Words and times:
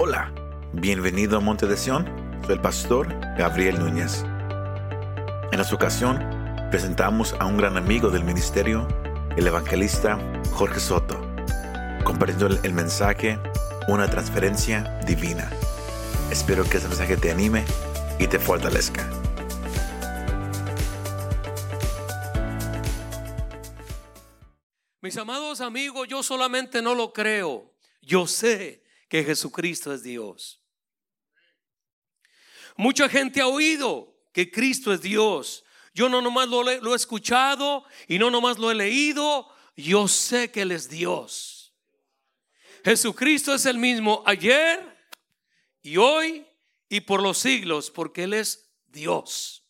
Hola, 0.00 0.32
bienvenido 0.74 1.38
a 1.38 1.40
Monte 1.40 1.66
de 1.66 1.76
Sion. 1.76 2.06
Soy 2.46 2.54
el 2.54 2.60
pastor 2.60 3.08
Gabriel 3.36 3.80
Núñez. 3.80 4.22
En 5.50 5.58
esta 5.58 5.74
ocasión 5.74 6.24
presentamos 6.70 7.34
a 7.40 7.46
un 7.46 7.56
gran 7.56 7.76
amigo 7.76 8.08
del 8.08 8.22
ministerio, 8.22 8.86
el 9.36 9.44
evangelista 9.44 10.16
Jorge 10.52 10.78
Soto, 10.78 11.20
compartiendo 12.04 12.46
el, 12.46 12.72
mensaje 12.74 13.40
Una 13.88 14.08
transferencia 14.08 15.00
divina. 15.04 15.50
Espero 16.30 16.62
que 16.62 16.76
este 16.76 16.88
mensaje 16.88 17.16
te 17.16 17.32
anime 17.32 17.64
y 18.20 18.28
te 18.28 18.38
fortalezca. 18.38 19.04
Mis 25.00 25.16
amados 25.16 25.60
amigos, 25.60 26.06
yo 26.06 26.22
solamente 26.22 26.82
no 26.82 26.94
lo 26.94 27.12
creo. 27.12 27.74
Yo 28.00 28.28
sé 28.28 28.86
que 29.08 29.24
Jesucristo 29.24 29.92
es 29.92 30.02
Dios. 30.02 30.60
Mucha 32.76 33.08
gente 33.08 33.40
ha 33.40 33.48
oído 33.48 34.14
que 34.32 34.50
Cristo 34.50 34.92
es 34.92 35.00
Dios. 35.00 35.64
Yo 35.94 36.08
no 36.08 36.22
nomás 36.22 36.48
lo, 36.48 36.68
he- 36.70 36.94
escuchado 36.94 37.84
y 38.06 38.18
no 38.18 38.30
nomás 38.30 38.58
lo 38.58 38.70
he 38.70 38.74
leído. 38.74 39.48
Yo 39.76 40.06
sé 40.06 40.50
que 40.50 40.62
Él 40.62 40.72
es 40.72 40.88
Dios. 40.88 41.74
Jesucristo 42.84 43.52
es 43.54 43.66
el 43.66 43.78
mismo 43.78 44.22
ayer 44.26 44.80
y 45.82 45.96
hoy 45.96 46.46
y 46.88 47.00
por 47.00 47.20
los 47.22 47.38
siglos 47.38 47.90
porque 47.90 48.24
Él 48.24 48.34
es 48.34 48.70
Dios. 48.86 49.64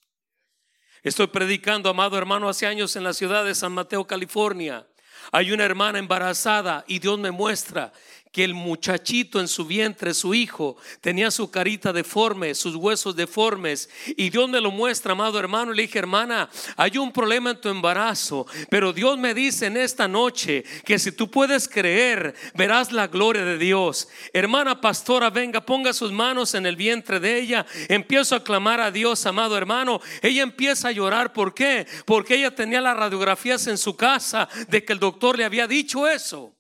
Estoy 1.03 1.29
predicando, 1.29 1.89
amado 1.89 2.19
hermano, 2.19 2.49
hace 2.49 2.67
años 2.67 2.95
en 2.97 3.05
la 3.05 3.15
ciudad 3.15 3.45
de 3.45 3.55
San 3.55 3.73
Mateo, 3.73 4.07
California. 4.07 4.87
Hay 5.33 5.53
una 5.53 5.65
hermana 5.65 5.99
embarazada 5.99 6.85
y 6.87 6.99
Dios 6.99 7.19
me 7.19 7.31
muestra 7.31 7.93
que 8.33 8.45
el 8.45 8.55
muchachito 8.55 9.41
en 9.41 9.49
su 9.49 9.65
vientre, 9.65 10.15
su 10.15 10.35
hijo, 10.35 10.77
tenía 11.01 11.31
su 11.31 11.51
carita 11.51 11.93
deforme, 11.93 12.55
sus 12.55 12.75
huesos 12.75 13.17
deformes. 13.17 13.89
Y 14.17 14.31
Dios 14.31 14.49
me 14.49 14.61
lo 14.61 14.71
muestra, 14.71 15.13
amado 15.13 15.39
hermano. 15.39 15.73
Le 15.73 15.83
dije, 15.83 15.99
hermana, 15.99 16.49
hay 16.77 16.99
un 16.99 17.13
problema 17.13 17.51
en 17.51 17.61
tu 17.61 17.69
embarazo. 17.69 18.47
Pero 18.71 18.93
Dios 18.93 19.19
me 19.19 19.35
dice 19.35 19.67
en 19.67 19.77
esta 19.77 20.09
noche 20.09 20.65
que 20.85 20.99
si 20.99 21.13
tú 21.13 21.31
puedes 21.31 21.69
creer, 21.69 22.35
verás 22.55 22.93
la 22.93 23.07
gloria 23.07 23.45
de 23.45 23.59
Dios. 23.59 24.09
Hermana 24.33 24.81
pastora, 24.81 25.31
venga, 25.31 25.65
ponga 25.65 25.93
sus 25.93 26.13
manos 26.13 26.55
en 26.55 26.67
el 26.67 26.77
vientre 26.77 27.21
de 27.21 27.39
ella. 27.39 27.67
Empiezo 27.89 28.35
a 28.35 28.45
clamar 28.45 28.81
a 28.81 28.91
Dios, 28.91 29.25
amado 29.27 29.57
hermano. 29.57 30.01
Ella 30.23 30.43
empieza 30.43 30.89
a 30.89 30.93
llorar. 30.93 31.33
¿Por 31.33 31.55
qué? 31.55 31.87
Porque 32.05 32.37
ella 32.37 32.55
tenía 32.55 32.81
las 32.81 32.97
radiografías 32.97 33.67
en 33.67 33.79
su 33.79 33.97
casa 33.97 34.49
de 34.69 34.85
que 34.85 34.93
el 34.93 34.99
doctor 34.99 35.39
le 35.39 35.45
había 35.45 35.67
dicho 35.67 36.07
eso. 36.07 36.58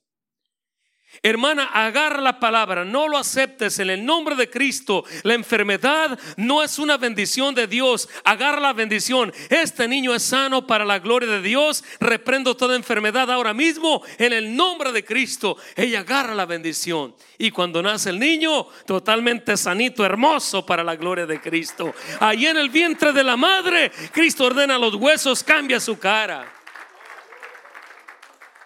Hermana, 1.22 1.64
agarra 1.64 2.20
la 2.20 2.38
palabra, 2.38 2.84
no 2.84 3.08
lo 3.08 3.18
aceptes 3.18 3.80
en 3.80 3.90
el 3.90 4.04
nombre 4.04 4.36
de 4.36 4.48
Cristo. 4.48 5.04
La 5.24 5.34
enfermedad 5.34 6.18
no 6.36 6.62
es 6.62 6.78
una 6.78 6.96
bendición 6.96 7.54
de 7.54 7.66
Dios. 7.66 8.08
Agarra 8.24 8.60
la 8.60 8.72
bendición. 8.72 9.32
Este 9.48 9.88
niño 9.88 10.14
es 10.14 10.22
sano 10.22 10.66
para 10.66 10.84
la 10.84 11.00
gloria 11.00 11.28
de 11.28 11.42
Dios. 11.42 11.82
Reprendo 11.98 12.56
toda 12.56 12.76
enfermedad 12.76 13.30
ahora 13.32 13.52
mismo 13.52 14.02
en 14.18 14.32
el 14.32 14.54
nombre 14.54 14.92
de 14.92 15.04
Cristo. 15.04 15.56
Ella 15.74 16.00
agarra 16.00 16.34
la 16.34 16.46
bendición. 16.46 17.14
Y 17.36 17.50
cuando 17.50 17.82
nace 17.82 18.10
el 18.10 18.18
niño, 18.18 18.66
totalmente 18.86 19.56
sanito, 19.56 20.04
hermoso 20.04 20.64
para 20.64 20.84
la 20.84 20.94
gloria 20.94 21.26
de 21.26 21.40
Cristo. 21.40 21.94
Allí 22.20 22.46
en 22.46 22.58
el 22.58 22.68
vientre 22.68 23.12
de 23.12 23.24
la 23.24 23.36
madre, 23.36 23.90
Cristo 24.12 24.44
ordena 24.44 24.78
los 24.78 24.94
huesos, 24.94 25.42
cambia 25.42 25.80
su 25.80 25.98
cara. 25.98 26.57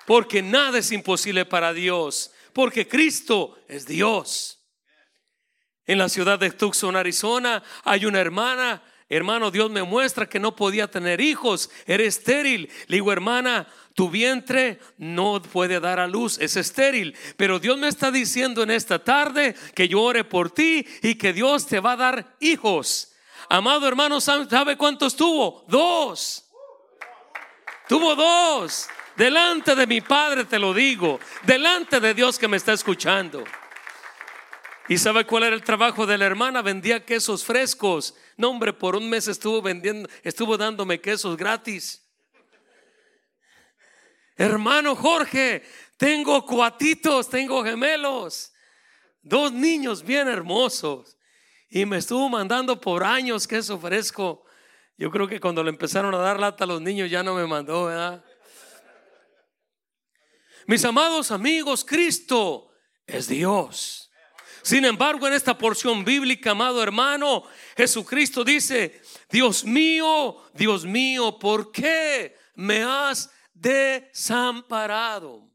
Porque 0.06 0.42
nada 0.42 0.78
es 0.78 0.92
imposible 0.92 1.44
para 1.44 1.72
Dios. 1.72 2.32
Porque 2.52 2.86
Cristo 2.86 3.58
es 3.68 3.86
Dios. 3.86 4.62
En 5.86 5.98
la 5.98 6.08
ciudad 6.08 6.38
de 6.38 6.50
Tucson, 6.50 6.96
Arizona, 6.96 7.62
hay 7.84 8.06
una 8.06 8.20
hermana. 8.20 8.82
Hermano, 9.08 9.50
Dios 9.50 9.70
me 9.70 9.82
muestra 9.82 10.28
que 10.28 10.38
no 10.38 10.56
podía 10.56 10.90
tener 10.90 11.20
hijos. 11.20 11.70
Era 11.86 12.02
estéril. 12.02 12.70
Le 12.86 12.96
digo, 12.96 13.12
hermana, 13.12 13.68
tu 13.94 14.08
vientre 14.08 14.78
no 14.96 15.42
puede 15.42 15.80
dar 15.80 15.98
a 15.98 16.06
luz. 16.06 16.38
Es 16.38 16.56
estéril. 16.56 17.16
Pero 17.36 17.58
Dios 17.58 17.78
me 17.78 17.88
está 17.88 18.10
diciendo 18.10 18.62
en 18.62 18.70
esta 18.70 19.02
tarde 19.02 19.54
que 19.74 19.88
yo 19.88 20.00
ore 20.00 20.24
por 20.24 20.50
ti 20.50 20.86
y 21.02 21.16
que 21.16 21.32
Dios 21.32 21.66
te 21.66 21.80
va 21.80 21.92
a 21.92 21.96
dar 21.96 22.36
hijos. 22.40 23.12
Amado 23.48 23.86
hermano, 23.86 24.20
¿sabe 24.20 24.76
cuántos 24.78 25.14
tuvo? 25.14 25.66
Dos. 25.68 26.48
Tuvo 27.88 28.14
dos. 28.14 28.88
Delante 29.16 29.74
de 29.74 29.86
mi 29.86 30.00
Padre 30.00 30.44
te 30.44 30.58
lo 30.58 30.72
digo. 30.72 31.20
Delante 31.42 32.00
de 32.00 32.14
Dios 32.14 32.38
que 32.38 32.48
me 32.48 32.56
está 32.56 32.72
escuchando. 32.72 33.44
¿Y 34.88 34.98
sabe 34.98 35.24
cuál 35.24 35.44
era 35.44 35.54
el 35.54 35.62
trabajo 35.62 36.06
de 36.06 36.18
la 36.18 36.26
hermana? 36.26 36.60
Vendía 36.60 37.04
quesos 37.04 37.44
frescos. 37.44 38.14
No, 38.36 38.50
hombre, 38.50 38.72
por 38.72 38.96
un 38.96 39.08
mes 39.08 39.28
estuvo 39.28 39.62
vendiendo, 39.62 40.08
estuvo 40.22 40.56
dándome 40.56 41.00
quesos 41.00 41.36
gratis. 41.36 42.02
Hermano 44.36 44.96
Jorge, 44.96 45.62
tengo 45.96 46.44
cuatitos, 46.44 47.28
tengo 47.28 47.62
gemelos. 47.62 48.52
Dos 49.22 49.52
niños 49.52 50.02
bien 50.02 50.26
hermosos. 50.26 51.16
Y 51.70 51.86
me 51.86 51.98
estuvo 51.98 52.28
mandando 52.28 52.80
por 52.80 53.04
años 53.04 53.46
queso 53.46 53.78
fresco. 53.78 54.44
Yo 54.98 55.10
creo 55.10 55.28
que 55.28 55.40
cuando 55.40 55.62
le 55.62 55.70
empezaron 55.70 56.14
a 56.14 56.18
dar 56.18 56.40
lata 56.40 56.64
a 56.64 56.66
los 56.66 56.82
niños 56.82 57.10
ya 57.10 57.22
no 57.22 57.34
me 57.34 57.46
mandó, 57.46 57.86
¿verdad? 57.86 58.24
Mis 60.66 60.84
amados 60.84 61.30
amigos, 61.30 61.84
Cristo 61.84 62.70
es 63.06 63.28
Dios. 63.28 64.10
Sin 64.62 64.84
embargo, 64.84 65.26
en 65.26 65.32
esta 65.32 65.58
porción 65.58 66.04
bíblica, 66.04 66.52
amado 66.52 66.82
hermano, 66.82 67.42
Jesucristo 67.76 68.44
dice, 68.44 69.02
Dios 69.28 69.64
mío, 69.64 70.36
Dios 70.54 70.84
mío, 70.84 71.36
¿por 71.38 71.72
qué 71.72 72.36
me 72.54 72.84
has 72.84 73.30
desamparado? 73.54 75.50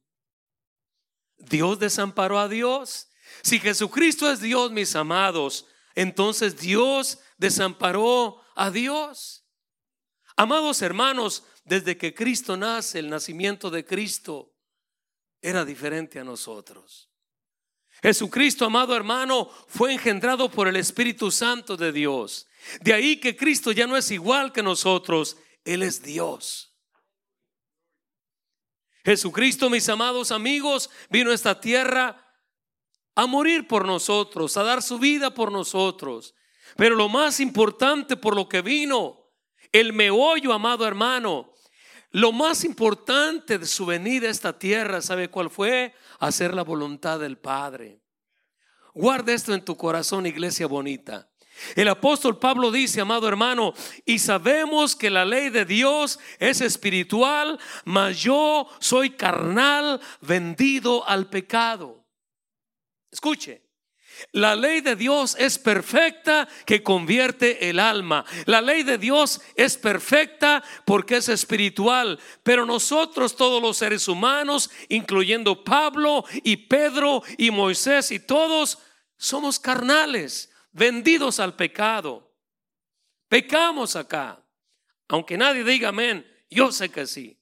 ¿Dios 1.37 1.79
desamparó 1.79 2.37
a 2.37 2.49
Dios? 2.49 3.07
Si 3.43 3.59
Jesucristo 3.59 4.29
es 4.29 4.41
Dios, 4.41 4.71
mis 4.71 4.93
amados, 4.95 5.67
entonces 5.95 6.57
Dios 6.57 7.19
desamparó 7.37 8.41
a 8.55 8.71
Dios. 8.71 9.45
Amados 10.35 10.81
hermanos, 10.81 11.43
desde 11.63 11.97
que 11.97 12.13
Cristo 12.13 12.57
nace, 12.57 12.99
el 12.99 13.09
nacimiento 13.09 13.69
de 13.69 13.85
Cristo 13.85 14.56
era 15.41 15.65
diferente 15.65 16.19
a 16.19 16.23
nosotros. 16.23 17.09
Jesucristo, 18.01 18.65
amado 18.65 18.95
hermano, 18.95 19.49
fue 19.67 19.93
engendrado 19.93 20.49
por 20.49 20.67
el 20.67 20.75
Espíritu 20.75 21.31
Santo 21.31 21.75
de 21.75 21.91
Dios. 21.91 22.47
De 22.81 22.93
ahí 22.93 23.19
que 23.19 23.35
Cristo 23.35 23.71
ya 23.71 23.87
no 23.87 23.97
es 23.97 24.11
igual 24.11 24.51
que 24.53 24.61
nosotros, 24.61 25.37
Él 25.65 25.83
es 25.83 26.03
Dios. 26.03 26.75
Jesucristo, 29.03 29.69
mis 29.69 29.87
amados 29.89 30.31
amigos, 30.31 30.89
vino 31.09 31.31
a 31.31 31.33
esta 31.33 31.59
tierra 31.59 32.23
a 33.15 33.25
morir 33.25 33.67
por 33.67 33.85
nosotros, 33.85 34.57
a 34.57 34.63
dar 34.63 34.83
su 34.83 34.99
vida 34.99 35.33
por 35.33 35.51
nosotros. 35.51 36.35
Pero 36.75 36.95
lo 36.95 37.09
más 37.09 37.39
importante 37.39 38.17
por 38.17 38.35
lo 38.35 38.47
que 38.47 38.61
vino, 38.61 39.31
el 39.71 39.93
meollo, 39.93 40.53
amado 40.53 40.85
hermano, 40.85 41.53
lo 42.17 42.31
más 42.31 42.63
importante 42.63 43.59
de 43.59 43.67
su 43.67 43.85
venida 43.85 44.27
a 44.27 44.31
esta 44.31 44.57
tierra, 44.57 45.03
¿sabe 45.03 45.29
cuál 45.29 45.51
fue? 45.51 45.93
Hacer 46.17 46.55
la 46.55 46.63
voluntad 46.63 47.19
del 47.19 47.37
Padre. 47.37 48.01
Guarda 48.95 49.33
esto 49.33 49.53
en 49.53 49.63
tu 49.63 49.77
corazón, 49.77 50.25
iglesia 50.25 50.65
bonita. 50.65 51.29
El 51.75 51.87
apóstol 51.87 52.39
Pablo 52.39 52.71
dice, 52.71 53.01
amado 53.01 53.27
hermano, 53.27 53.75
y 54.03 54.17
sabemos 54.17 54.95
que 54.95 55.11
la 55.11 55.25
ley 55.25 55.51
de 55.51 55.65
Dios 55.65 56.17
es 56.39 56.61
espiritual, 56.61 57.59
mas 57.85 58.19
yo 58.19 58.67
soy 58.79 59.11
carnal, 59.11 60.01
vendido 60.19 61.07
al 61.07 61.29
pecado. 61.29 62.03
Escuche, 63.11 63.61
la 64.31 64.55
ley 64.55 64.81
de 64.81 64.95
Dios 64.95 65.35
es 65.39 65.57
perfecta 65.57 66.47
que 66.65 66.83
convierte 66.83 67.69
el 67.69 67.79
alma. 67.79 68.25
La 68.45 68.61
ley 68.61 68.83
de 68.83 68.97
Dios 68.97 69.41
es 69.55 69.77
perfecta 69.77 70.63
porque 70.85 71.17
es 71.17 71.29
espiritual. 71.29 72.19
Pero 72.43 72.65
nosotros, 72.65 73.35
todos 73.35 73.61
los 73.61 73.77
seres 73.77 74.07
humanos, 74.07 74.69
incluyendo 74.89 75.63
Pablo 75.63 76.25
y 76.43 76.57
Pedro 76.57 77.23
y 77.37 77.51
Moisés 77.51 78.11
y 78.11 78.19
todos, 78.19 78.79
somos 79.17 79.59
carnales, 79.59 80.51
vendidos 80.71 81.39
al 81.39 81.55
pecado. 81.55 82.31
Pecamos 83.29 83.95
acá. 83.95 84.43
Aunque 85.07 85.37
nadie 85.37 85.63
diga 85.63 85.89
amén, 85.89 86.25
yo 86.49 86.71
sé 86.71 86.89
que 86.89 87.07
sí. 87.07 87.37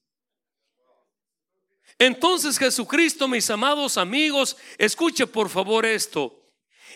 Entonces 1.98 2.58
Jesucristo, 2.58 3.26
mis 3.26 3.48
amados 3.50 3.96
amigos, 3.96 4.56
escuche 4.78 5.26
por 5.26 5.48
favor 5.48 5.86
esto. 5.86 6.45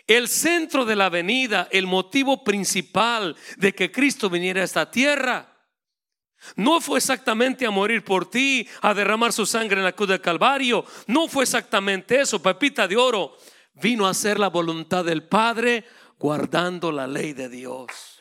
El 0.06 0.28
centro 0.28 0.84
de 0.84 0.96
la 0.96 1.08
venida, 1.08 1.68
el 1.70 1.86
motivo 1.86 2.42
principal 2.44 3.36
de 3.56 3.74
que 3.74 3.92
Cristo 3.92 4.28
viniera 4.30 4.60
a 4.60 4.64
esta 4.64 4.90
tierra, 4.90 5.50
no 6.56 6.80
fue 6.80 6.98
exactamente 6.98 7.66
a 7.66 7.70
morir 7.70 8.02
por 8.04 8.28
ti, 8.28 8.66
a 8.80 8.94
derramar 8.94 9.32
su 9.32 9.44
sangre 9.44 9.78
en 9.78 9.84
la 9.84 9.92
cruz 9.92 10.08
del 10.08 10.20
Calvario. 10.20 10.84
No 11.06 11.28
fue 11.28 11.44
exactamente 11.44 12.20
eso, 12.20 12.40
pepita 12.40 12.88
de 12.88 12.96
oro. 12.96 13.36
vino 13.74 14.06
a 14.06 14.10
hacer 14.10 14.38
la 14.38 14.48
voluntad 14.48 15.04
del 15.04 15.22
Padre 15.22 15.84
guardando 16.18 16.92
la 16.92 17.06
ley 17.06 17.32
de 17.32 17.48
Dios. 17.48 18.20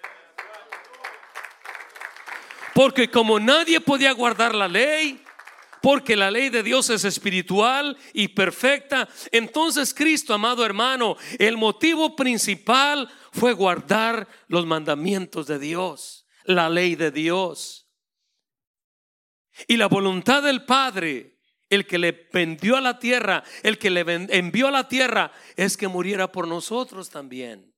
Porque 2.74 3.10
como 3.10 3.40
nadie 3.40 3.82
podía 3.82 4.14
guardar 4.14 4.56
la 4.56 4.68
ley, 4.68 5.22
porque 5.82 6.16
la 6.16 6.32
ley 6.32 6.50
de 6.50 6.64
Dios 6.64 6.90
es 6.90 7.06
espiritual 7.06 7.98
y 8.14 8.30
perfecta, 8.30 9.08
entonces 9.32 9.94
Cristo, 9.94 10.34
amado 10.34 10.66
hermano, 10.66 11.18
el 11.38 11.58
motivo 11.58 12.16
principal 12.16 13.10
fue 13.32 13.54
guardar 13.54 14.28
los 14.48 14.66
mandamientos 14.66 15.48
de 15.48 15.60
Dios, 15.60 16.28
la 16.46 16.70
ley 16.70 16.96
de 16.96 17.12
Dios. 17.12 17.90
Y 19.68 19.78
la 19.78 19.88
voluntad 19.88 20.44
del 20.44 20.66
Padre, 20.66 21.40
el 21.70 21.86
que 21.86 21.98
le 21.98 22.28
vendió 22.32 22.78
a 22.78 22.82
la 22.82 23.00
tierra, 23.00 23.44
el 23.64 23.78
que 23.78 23.90
le 23.90 24.02
envió 24.02 24.68
a 24.68 24.72
la 24.72 24.88
tierra, 24.88 25.32
es 25.56 25.78
que 25.78 25.88
muriera 25.88 26.32
por 26.32 26.48
nosotros 26.48 27.10
también. 27.10 27.76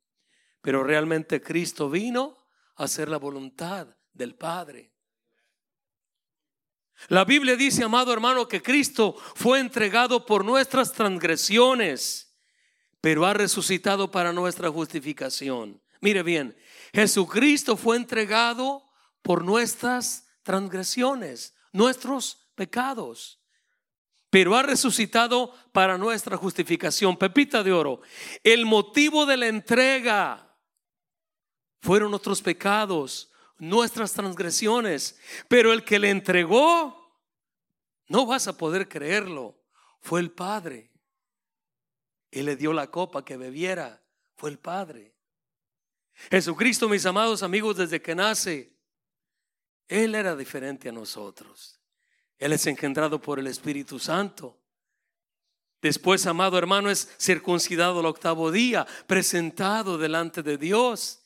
Pero 0.62 0.84
realmente 0.84 1.42
Cristo 1.42 1.90
vino 1.90 2.38
a 2.76 2.84
hacer 2.84 3.10
la 3.10 3.18
voluntad 3.18 3.88
del 4.14 4.36
Padre. 4.36 4.94
La 7.08 7.26
Biblia 7.26 7.56
dice, 7.56 7.84
amado 7.84 8.14
hermano, 8.14 8.48
que 8.48 8.62
Cristo 8.62 9.16
fue 9.36 9.60
entregado 9.60 10.26
por 10.26 10.46
nuestras 10.46 10.94
transgresiones, 10.94 12.34
pero 13.02 13.26
ha 13.26 13.34
resucitado 13.34 14.12
para 14.12 14.32
nuestra 14.32 14.70
justificación. 14.70 15.82
Mire 16.00 16.24
bien, 16.24 16.56
Jesucristo 16.94 17.78
fue 17.78 17.98
entregado 17.98 18.84
por 19.22 19.44
nuestras 19.44 20.28
transgresiones, 20.44 21.56
nuestros 21.72 22.48
pecados, 22.56 23.40
pero 24.30 24.56
ha 24.56 24.64
resucitado 24.64 25.54
para 25.72 25.98
nuestra 25.98 26.38
justificación. 26.38 27.18
Pepita 27.18 27.64
de 27.64 27.72
oro, 27.72 28.02
el 28.44 28.66
motivo 28.66 29.26
de 29.26 29.38
la 29.38 29.48
entrega 29.48 30.56
fueron 31.82 32.14
otros 32.14 32.42
pecados, 32.42 33.31
nuestras 33.62 34.12
transgresiones, 34.14 35.20
pero 35.48 35.72
el 35.72 35.86
que 35.86 36.00
le 36.00 36.10
entregó, 36.10 37.16
no 38.08 38.26
vas 38.26 38.48
a 38.48 38.58
poder 38.58 38.90
creerlo, 38.90 39.56
fue 40.02 40.20
el 40.20 40.32
Padre. 40.32 40.90
Y 42.32 42.42
le 42.42 42.56
dio 42.56 42.74
la 42.74 42.88
copa 42.88 43.24
que 43.24 43.38
bebiera, 43.38 44.02
fue 44.36 44.50
el 44.50 44.58
Padre. 44.58 45.14
Jesucristo, 46.32 46.90
mis 46.90 47.06
amados 47.06 47.44
amigos, 47.44 47.78
desde 47.78 48.02
que 48.02 48.16
nace, 48.16 48.76
Él 49.88 50.16
era 50.16 50.36
diferente 50.36 50.90
a 50.90 50.92
nosotros. 50.92 51.80
Él 52.40 52.54
es 52.54 52.66
engendrado 52.66 53.22
por 53.22 53.38
el 53.38 53.46
Espíritu 53.46 54.00
Santo. 54.00 54.58
Después, 55.84 56.26
amado 56.26 56.58
hermano, 56.58 56.90
es 56.90 57.10
circuncidado 57.20 58.00
el 58.00 58.08
octavo 58.08 58.52
día, 58.52 58.88
presentado 59.06 60.00
delante 60.00 60.42
de 60.42 60.58
Dios. 60.58 61.21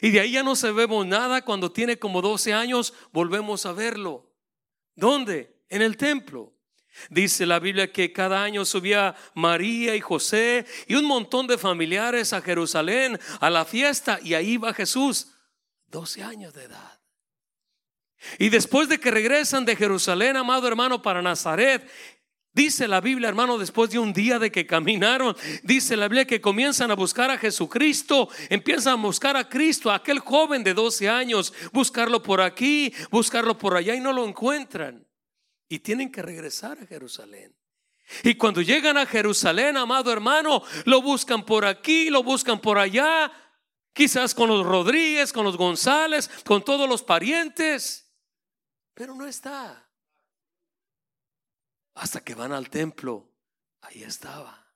Y 0.00 0.10
de 0.10 0.20
ahí 0.20 0.32
ya 0.32 0.42
no 0.42 0.56
sabemos 0.56 1.06
nada. 1.06 1.42
Cuando 1.42 1.72
tiene 1.72 1.98
como 1.98 2.22
12 2.22 2.52
años, 2.52 2.94
volvemos 3.12 3.66
a 3.66 3.72
verlo. 3.72 4.30
¿Dónde? 4.94 5.62
En 5.68 5.82
el 5.82 5.96
templo. 5.96 6.52
Dice 7.08 7.46
la 7.46 7.58
Biblia 7.58 7.92
que 7.92 8.12
cada 8.12 8.42
año 8.42 8.64
subía 8.64 9.14
María 9.34 9.94
y 9.94 10.00
José 10.00 10.66
y 10.86 10.94
un 10.94 11.04
montón 11.04 11.46
de 11.46 11.56
familiares 11.56 12.32
a 12.32 12.42
Jerusalén 12.42 13.18
a 13.40 13.48
la 13.48 13.64
fiesta 13.64 14.18
y 14.22 14.34
ahí 14.34 14.56
va 14.56 14.74
Jesús, 14.74 15.32
12 15.86 16.22
años 16.22 16.52
de 16.52 16.64
edad. 16.64 17.00
Y 18.38 18.50
después 18.50 18.88
de 18.88 19.00
que 19.00 19.10
regresan 19.10 19.64
de 19.64 19.76
Jerusalén, 19.76 20.36
amado 20.36 20.68
hermano, 20.68 21.00
para 21.00 21.22
Nazaret, 21.22 21.88
Dice 22.52 22.88
la 22.88 23.00
Biblia, 23.00 23.28
hermano, 23.28 23.58
después 23.58 23.90
de 23.90 24.00
un 24.00 24.12
día 24.12 24.40
de 24.40 24.50
que 24.50 24.66
caminaron, 24.66 25.36
dice 25.62 25.96
la 25.96 26.08
Biblia 26.08 26.26
que 26.26 26.40
comienzan 26.40 26.90
a 26.90 26.96
buscar 26.96 27.30
a 27.30 27.38
Jesucristo, 27.38 28.28
empiezan 28.48 28.94
a 28.94 29.02
buscar 29.02 29.36
a 29.36 29.48
Cristo, 29.48 29.90
a 29.90 29.96
aquel 29.96 30.18
joven 30.18 30.64
de 30.64 30.74
12 30.74 31.08
años, 31.08 31.52
buscarlo 31.72 32.22
por 32.22 32.40
aquí, 32.40 32.92
buscarlo 33.10 33.56
por 33.56 33.76
allá 33.76 33.94
y 33.94 34.00
no 34.00 34.12
lo 34.12 34.26
encuentran. 34.26 35.06
Y 35.68 35.78
tienen 35.78 36.10
que 36.10 36.22
regresar 36.22 36.78
a 36.82 36.86
Jerusalén. 36.86 37.54
Y 38.24 38.34
cuando 38.34 38.60
llegan 38.60 38.98
a 38.98 39.06
Jerusalén, 39.06 39.76
amado 39.76 40.12
hermano, 40.12 40.64
lo 40.86 41.00
buscan 41.00 41.44
por 41.46 41.64
aquí, 41.64 42.10
lo 42.10 42.24
buscan 42.24 42.60
por 42.60 42.78
allá, 42.78 43.30
quizás 43.92 44.34
con 44.34 44.48
los 44.48 44.66
Rodríguez, 44.66 45.32
con 45.32 45.44
los 45.44 45.56
González, 45.56 46.28
con 46.44 46.64
todos 46.64 46.88
los 46.88 47.04
parientes, 47.04 48.12
pero 48.94 49.14
no 49.14 49.26
está. 49.26 49.89
Hasta 52.00 52.24
que 52.24 52.34
van 52.34 52.52
al 52.52 52.70
templo, 52.70 53.28
ahí 53.82 54.02
estaba. 54.02 54.66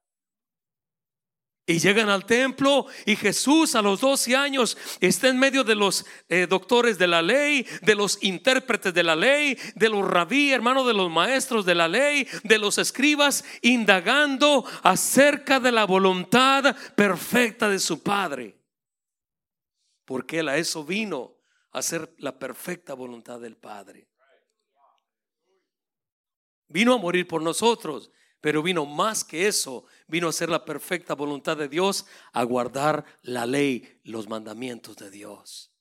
Y 1.65 1.79
llegan 1.79 2.11
al 2.11 2.27
templo 2.27 2.85
y 3.07 3.17
Jesús 3.17 3.75
a 3.75 3.81
los 3.81 4.03
12 4.03 4.37
años 4.37 4.77
está 5.01 5.29
en 5.29 5.39
medio 5.39 5.65
de 5.65 5.75
los 5.75 6.05
eh, 6.29 6.47
doctores 6.47 6.99
de 6.99 7.07
la 7.07 7.23
ley, 7.23 7.67
de 7.81 7.95
los 7.95 8.23
intérpretes 8.23 8.93
de 8.93 9.03
la 9.03 9.17
ley, 9.17 9.57
de 9.75 9.89
los 9.89 10.07
rabí, 10.07 10.53
hermano, 10.53 10.87
de 10.87 10.93
los 10.93 11.11
maestros 11.11 11.65
de 11.65 11.75
la 11.75 11.89
ley, 11.89 12.29
de 12.43 12.59
los 12.59 12.77
escribas, 12.77 13.43
indagando 13.63 14.67
acerca 14.83 15.61
de 15.61 15.73
la 15.73 15.87
voluntad 15.87 16.77
perfecta 16.95 17.71
de 17.71 17.79
su 17.79 18.03
Padre. 18.03 18.61
Porque 20.05 20.41
él 20.41 20.51
a 20.51 20.59
eso 20.59 20.85
vino, 20.85 21.39
a 21.73 21.79
hacer 21.79 22.15
la 22.19 22.39
perfecta 22.39 22.93
voluntad 22.93 23.41
del 23.41 23.57
Padre. 23.57 24.11
Vino 26.75 26.93
a 26.93 26.99
morir 26.99 27.29
por 27.29 27.41
nosotros, 27.41 28.11
pero 28.41 28.61
vino 28.61 28.85
más 28.85 29.23
que 29.23 29.47
eso, 29.47 29.85
vino 30.09 30.27
a 30.27 30.33
ser 30.33 30.49
la 30.49 30.65
perfecta 30.65 31.15
voluntad 31.15 31.57
de 31.57 31.69
Dios, 31.69 32.05
a 32.33 32.43
guardar 32.43 33.05
la 33.23 33.47
ley, 33.47 34.01
los 34.03 34.29
mandamientos 34.29 34.97
de 34.97 35.09
Dios. 35.09 35.73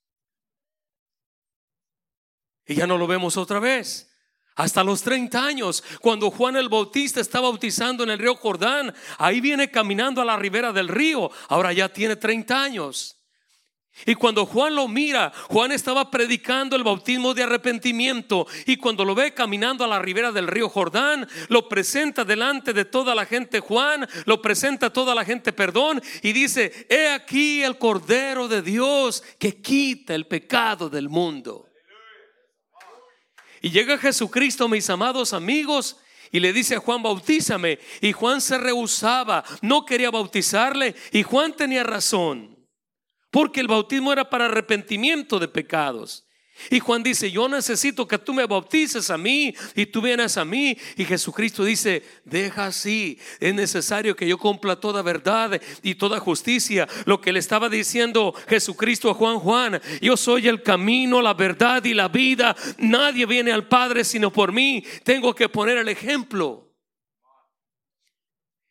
Y 2.68 2.76
ya 2.76 2.86
no 2.86 3.00
lo 3.00 3.08
vemos 3.08 3.38
otra 3.38 3.60
vez. 3.60 4.16
Hasta 4.54 4.84
los 4.84 5.02
30 5.02 5.44
años, 5.44 5.84
cuando 6.00 6.30
Juan 6.30 6.58
el 6.58 6.70
Bautista 6.70 7.20
está 7.20 7.40
bautizando 7.40 8.04
en 8.04 8.12
el 8.12 8.20
río 8.20 8.36
Jordán, 8.36 8.94
ahí 9.18 9.42
viene 9.42 9.72
caminando 9.72 10.22
a 10.22 10.26
la 10.26 10.38
ribera 10.38 10.72
del 10.72 10.90
río, 10.90 11.32
ahora 11.50 11.74
ya 11.74 11.90
tiene 11.90 12.18
30 12.18 12.62
años. 12.62 13.23
Y 14.06 14.16
cuando 14.16 14.46
Juan 14.46 14.76
lo 14.76 14.88
mira, 14.88 15.32
Juan 15.50 15.72
estaba 15.72 16.10
predicando 16.10 16.76
el 16.76 16.84
bautismo 16.84 17.34
de 17.34 17.44
arrepentimiento. 17.44 18.48
Y 18.66 18.78
cuando 18.78 19.06
lo 19.06 19.16
ve 19.16 19.34
caminando 19.34 19.84
a 19.84 19.88
la 19.88 20.00
ribera 20.00 20.32
del 20.32 20.48
río 20.48 20.68
Jordán, 20.68 21.28
lo 21.48 21.70
presenta 21.70 22.26
delante 22.26 22.74
de 22.74 22.86
toda 22.86 23.14
la 23.14 23.26
gente 23.26 23.60
Juan, 23.60 24.08
lo 24.26 24.42
presenta 24.42 24.88
a 24.88 24.94
toda 24.94 25.14
la 25.14 25.24
gente 25.24 25.54
perdón 25.54 26.02
y 26.22 26.34
dice, 26.34 26.88
he 26.90 27.10
aquí 27.10 27.62
el 27.62 27.78
Cordero 27.78 28.48
de 28.48 28.62
Dios 28.62 29.24
que 29.38 29.62
quita 29.62 30.16
el 30.16 30.26
pecado 30.26 30.90
del 30.90 31.08
mundo. 31.08 31.70
Y 33.62 33.70
llega 33.70 33.98
Jesucristo, 33.98 34.68
mis 34.68 34.90
amados 34.90 35.32
amigos, 35.32 35.98
y 36.32 36.40
le 36.40 36.52
dice 36.52 36.76
a 36.76 36.80
Juan, 36.80 37.04
bautízame. 37.04 37.80
Y 38.02 38.12
Juan 38.12 38.42
se 38.42 38.58
rehusaba, 38.58 39.44
no 39.62 39.86
quería 39.86 40.10
bautizarle. 40.10 40.96
Y 41.12 41.24
Juan 41.24 41.54
tenía 41.54 41.84
razón. 41.84 42.53
Porque 43.34 43.62
el 43.62 43.68
bautismo 43.68 44.14
era 44.14 44.30
para 44.30 44.46
arrepentimiento 44.46 45.40
de 45.40 45.48
pecados. 45.48 46.24
Y 46.70 46.80
Juan 46.80 47.02
dice, 47.02 47.32
yo 47.32 47.50
necesito 47.50 48.08
que 48.08 48.20
tú 48.20 48.32
me 48.32 48.46
bautices 48.46 49.10
a 49.10 49.18
mí 49.18 49.56
y 49.74 49.88
tú 49.88 50.04
vienes 50.04 50.38
a 50.38 50.46
mí. 50.46 50.78
Y 50.96 51.04
Jesucristo 51.04 51.64
dice, 51.64 52.04
deja 52.26 52.68
así, 52.68 53.18
es 53.40 53.56
necesario 53.56 54.16
que 54.16 54.28
yo 54.28 54.38
cumpla 54.38 54.76
toda 54.76 55.02
verdad 55.02 55.60
y 55.82 55.96
toda 55.96 56.20
justicia. 56.20 56.88
Lo 57.06 57.20
que 57.20 57.34
le 57.34 57.40
estaba 57.40 57.70
diciendo 57.70 58.36
Jesucristo 58.48 59.10
a 59.10 59.16
Juan, 59.16 59.40
Juan, 59.40 59.82
yo 60.00 60.16
soy 60.16 60.48
el 60.48 60.62
camino, 60.62 61.20
la 61.20 61.34
verdad 61.34 61.84
y 61.86 61.96
la 61.96 62.10
vida. 62.10 62.56
Nadie 62.78 63.26
viene 63.26 63.52
al 63.52 63.68
Padre 63.68 64.04
sino 64.04 64.32
por 64.32 64.52
mí. 64.52 64.86
Tengo 65.04 65.34
que 65.34 65.50
poner 65.50 65.80
el 65.80 65.90
ejemplo. 65.90 66.72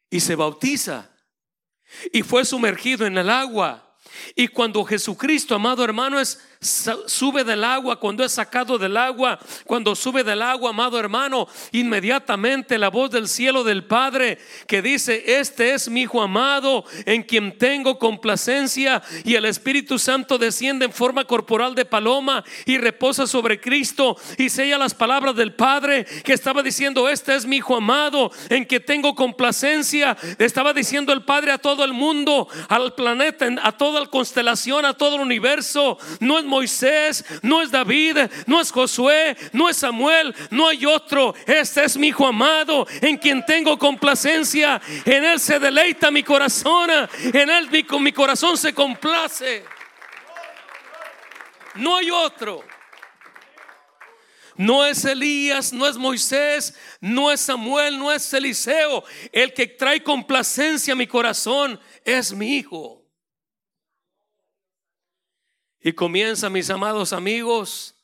Y 0.08 0.20
se 0.20 0.36
bautiza. 0.36 1.10
Y 2.12 2.22
fue 2.22 2.44
sumergido 2.44 3.04
en 3.06 3.18
el 3.18 3.28
agua. 3.28 3.88
Y 4.34 4.48
cuando 4.48 4.84
Jesucristo, 4.84 5.54
amado 5.54 5.84
hermano, 5.84 6.20
es 6.20 6.40
sube 6.62 7.44
del 7.44 7.64
agua, 7.64 7.98
cuando 7.98 8.24
es 8.24 8.32
sacado 8.32 8.78
del 8.78 8.96
agua, 8.96 9.38
cuando 9.66 9.94
sube 9.94 10.22
del 10.22 10.42
agua, 10.42 10.70
amado 10.70 10.98
hermano, 10.98 11.48
inmediatamente 11.72 12.78
la 12.78 12.88
voz 12.88 13.10
del 13.10 13.28
cielo 13.28 13.64
del 13.64 13.84
Padre 13.84 14.38
que 14.66 14.80
dice, 14.80 15.40
este 15.40 15.74
es 15.74 15.88
mi 15.88 16.02
Hijo 16.02 16.22
amado 16.22 16.84
en 17.06 17.22
quien 17.22 17.56
tengo 17.58 17.98
complacencia 17.98 19.02
y 19.24 19.34
el 19.34 19.44
Espíritu 19.44 19.98
Santo 19.98 20.38
desciende 20.38 20.84
en 20.84 20.92
forma 20.92 21.24
corporal 21.24 21.74
de 21.74 21.84
paloma 21.84 22.44
y 22.64 22.78
reposa 22.78 23.26
sobre 23.26 23.60
Cristo 23.60 24.16
y 24.38 24.48
sella 24.48 24.78
las 24.78 24.94
palabras 24.94 25.36
del 25.36 25.54
Padre 25.54 26.04
que 26.24 26.32
estaba 26.32 26.62
diciendo, 26.62 27.08
este 27.08 27.34
es 27.34 27.46
mi 27.46 27.56
Hijo 27.56 27.76
amado 27.76 28.30
en 28.48 28.66
que 28.66 28.80
tengo 28.80 29.14
complacencia. 29.14 30.16
Estaba 30.38 30.72
diciendo 30.72 31.12
el 31.12 31.22
Padre 31.22 31.52
a 31.52 31.58
todo 31.58 31.84
el 31.84 31.92
mundo, 31.92 32.48
al 32.68 32.94
planeta, 32.94 33.46
a 33.62 33.72
toda 33.72 34.00
la 34.00 34.06
constelación, 34.06 34.84
a 34.84 34.94
todo 34.94 35.16
el 35.16 35.22
universo. 35.22 35.98
No 36.20 36.38
es 36.38 36.44
Moisés, 36.52 37.24
no 37.40 37.62
es 37.62 37.70
David, 37.70 38.18
no 38.46 38.60
es 38.60 38.70
Josué, 38.70 39.34
no 39.52 39.70
es 39.70 39.78
Samuel, 39.78 40.34
no 40.50 40.68
hay 40.68 40.84
otro. 40.84 41.34
Este 41.46 41.84
es 41.84 41.96
mi 41.96 42.08
hijo 42.08 42.26
amado, 42.26 42.86
en 43.00 43.16
quien 43.16 43.44
tengo 43.46 43.78
complacencia. 43.78 44.80
En 45.04 45.24
él 45.24 45.40
se 45.40 45.58
deleita 45.58 46.10
mi 46.10 46.22
corazón, 46.22 46.90
en 46.90 47.48
él 47.48 47.70
mi, 47.70 47.84
mi 48.00 48.12
corazón 48.12 48.58
se 48.58 48.74
complace. 48.74 49.64
No 51.76 51.96
hay 51.96 52.10
otro. 52.10 52.62
No 54.56 54.84
es 54.84 55.04
Elías, 55.06 55.72
no 55.72 55.86
es 55.88 55.96
Moisés, 55.96 56.74
no 57.00 57.32
es 57.32 57.40
Samuel, 57.40 57.98
no 57.98 58.12
es 58.12 58.32
Eliseo. 58.34 59.02
El 59.32 59.54
que 59.54 59.66
trae 59.66 60.02
complacencia 60.02 60.92
a 60.92 60.96
mi 60.96 61.06
corazón 61.06 61.80
es 62.04 62.34
mi 62.34 62.56
hijo. 62.58 63.01
Y 65.82 65.92
comienza, 65.92 66.48
mis 66.48 66.70
amados 66.70 67.12
amigos, 67.12 67.94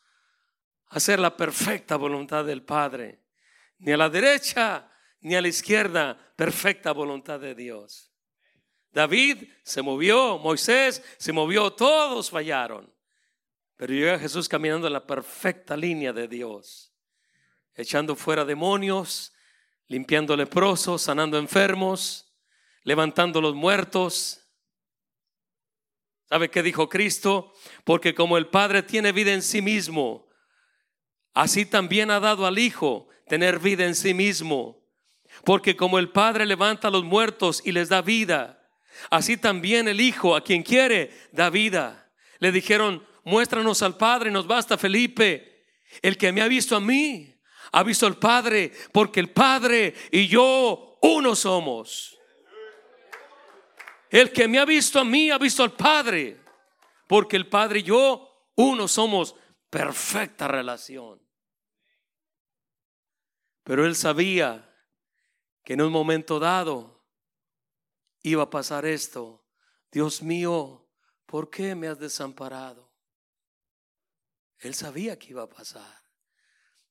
a 0.89 0.97
hacer 0.97 1.19
la 1.21 1.37
perfecta 1.37 1.97
voluntad 1.97 2.45
del 2.45 2.63
Padre. 2.63 3.21
Ni 3.79 3.93
a 3.93 3.97
la 3.97 4.11
derecha 4.11 4.91
ni 5.21 5.35
a 5.35 5.43
la 5.43 5.49
izquierda, 5.49 6.17
perfecta 6.37 6.93
voluntad 6.93 7.41
de 7.41 7.55
Dios. 7.55 8.11
David 8.93 9.45
se 9.63 9.83
movió, 9.83 10.39
Moisés 10.39 11.03
se 11.19 11.33
movió, 11.33 11.73
todos 11.73 12.31
fallaron. 12.31 12.93
Pero 13.77 13.93
llega 13.93 14.19
Jesús 14.19 14.49
caminando 14.49 14.87
en 14.87 14.93
la 14.93 15.07
perfecta 15.07 15.77
línea 15.77 16.13
de 16.13 16.27
Dios, 16.27 16.93
echando 17.75 18.17
fuera 18.17 18.45
demonios, 18.45 19.33
limpiando 19.87 20.37
leprosos, 20.37 21.03
sanando 21.03 21.39
enfermos, 21.39 22.33
levantando 22.83 23.41
los 23.41 23.55
muertos. 23.55 24.48
¿Sabe 26.29 26.51
qué 26.51 26.63
dijo 26.63 26.89
Cristo? 26.89 27.55
Porque 27.85 28.15
como 28.15 28.37
el 28.37 28.49
Padre 28.49 28.83
tiene 28.83 29.13
vida 29.13 29.33
en 29.33 29.43
sí 29.43 29.63
mismo, 29.63 30.29
así 31.33 31.65
también 31.65 32.11
ha 32.11 32.21
dado 32.21 32.47
al 32.47 32.59
Hijo 32.59 33.09
tener 33.29 33.59
vida 33.59 33.87
en 33.87 33.95
sí 33.95 34.13
mismo. 34.13 34.85
Porque 35.45 35.77
como 35.77 35.99
el 35.99 36.11
Padre 36.11 36.45
levanta 36.45 36.89
a 36.89 36.91
los 36.91 37.05
muertos 37.05 37.63
y 37.65 37.73
les 37.73 37.89
da 37.89 38.03
vida, 38.03 38.69
así 39.11 39.37
también 39.37 39.89
el 39.89 40.01
Hijo, 40.01 40.37
a 40.37 40.45
quien 40.45 40.63
quiere, 40.63 41.11
da 41.33 41.49
vida. 41.49 42.13
Le 42.41 42.53
dijeron, 42.53 43.07
muéstranos 43.25 43.83
al 43.83 43.97
Padre, 43.97 44.31
nos 44.31 44.47
basta 44.47 44.77
Felipe. 44.77 45.65
El 46.03 46.19
que 46.19 46.33
me 46.33 46.43
ha 46.43 46.49
visto 46.49 46.77
a 46.77 46.81
mí, 46.81 47.35
ha 47.73 47.83
visto 47.83 48.07
al 48.07 48.19
Padre, 48.19 48.73
porque 48.93 49.21
el 49.21 49.31
Padre 49.31 49.95
y 50.11 50.27
yo 50.29 50.99
uno 51.01 51.35
somos. 51.35 52.18
El 54.11 54.33
que 54.33 54.49
me 54.49 54.59
ha 54.59 54.65
visto 54.65 54.99
a 54.99 55.05
mí, 55.05 55.31
ha 55.31 55.39
visto 55.39 55.63
al 55.63 55.73
Padre, 55.73 56.41
porque 57.07 57.37
el 57.37 57.49
Padre 57.49 57.81
y 57.81 57.85
yo 57.85 58.51
uno 58.55 58.89
somos. 58.89 59.35
Perfecta 59.71 60.49
relación. 60.49 61.21
Pero 63.65 63.85
él 63.85 63.95
sabía 63.95 64.75
que 65.63 65.75
en 65.75 65.83
un 65.83 65.93
momento 65.93 66.39
dado 66.39 67.05
iba 68.23 68.45
a 68.45 68.51
pasar 68.51 68.87
esto. 68.87 69.45
Dios 69.93 70.23
mío, 70.23 70.89
¿por 71.27 71.51
qué 71.51 71.75
me 71.75 71.89
has 71.89 71.99
desamparado? 71.99 72.91
Él 74.59 74.75
sabía 74.75 75.19
que 75.19 75.29
iba 75.29 75.43
a 75.43 75.49
pasar. 75.51 76.03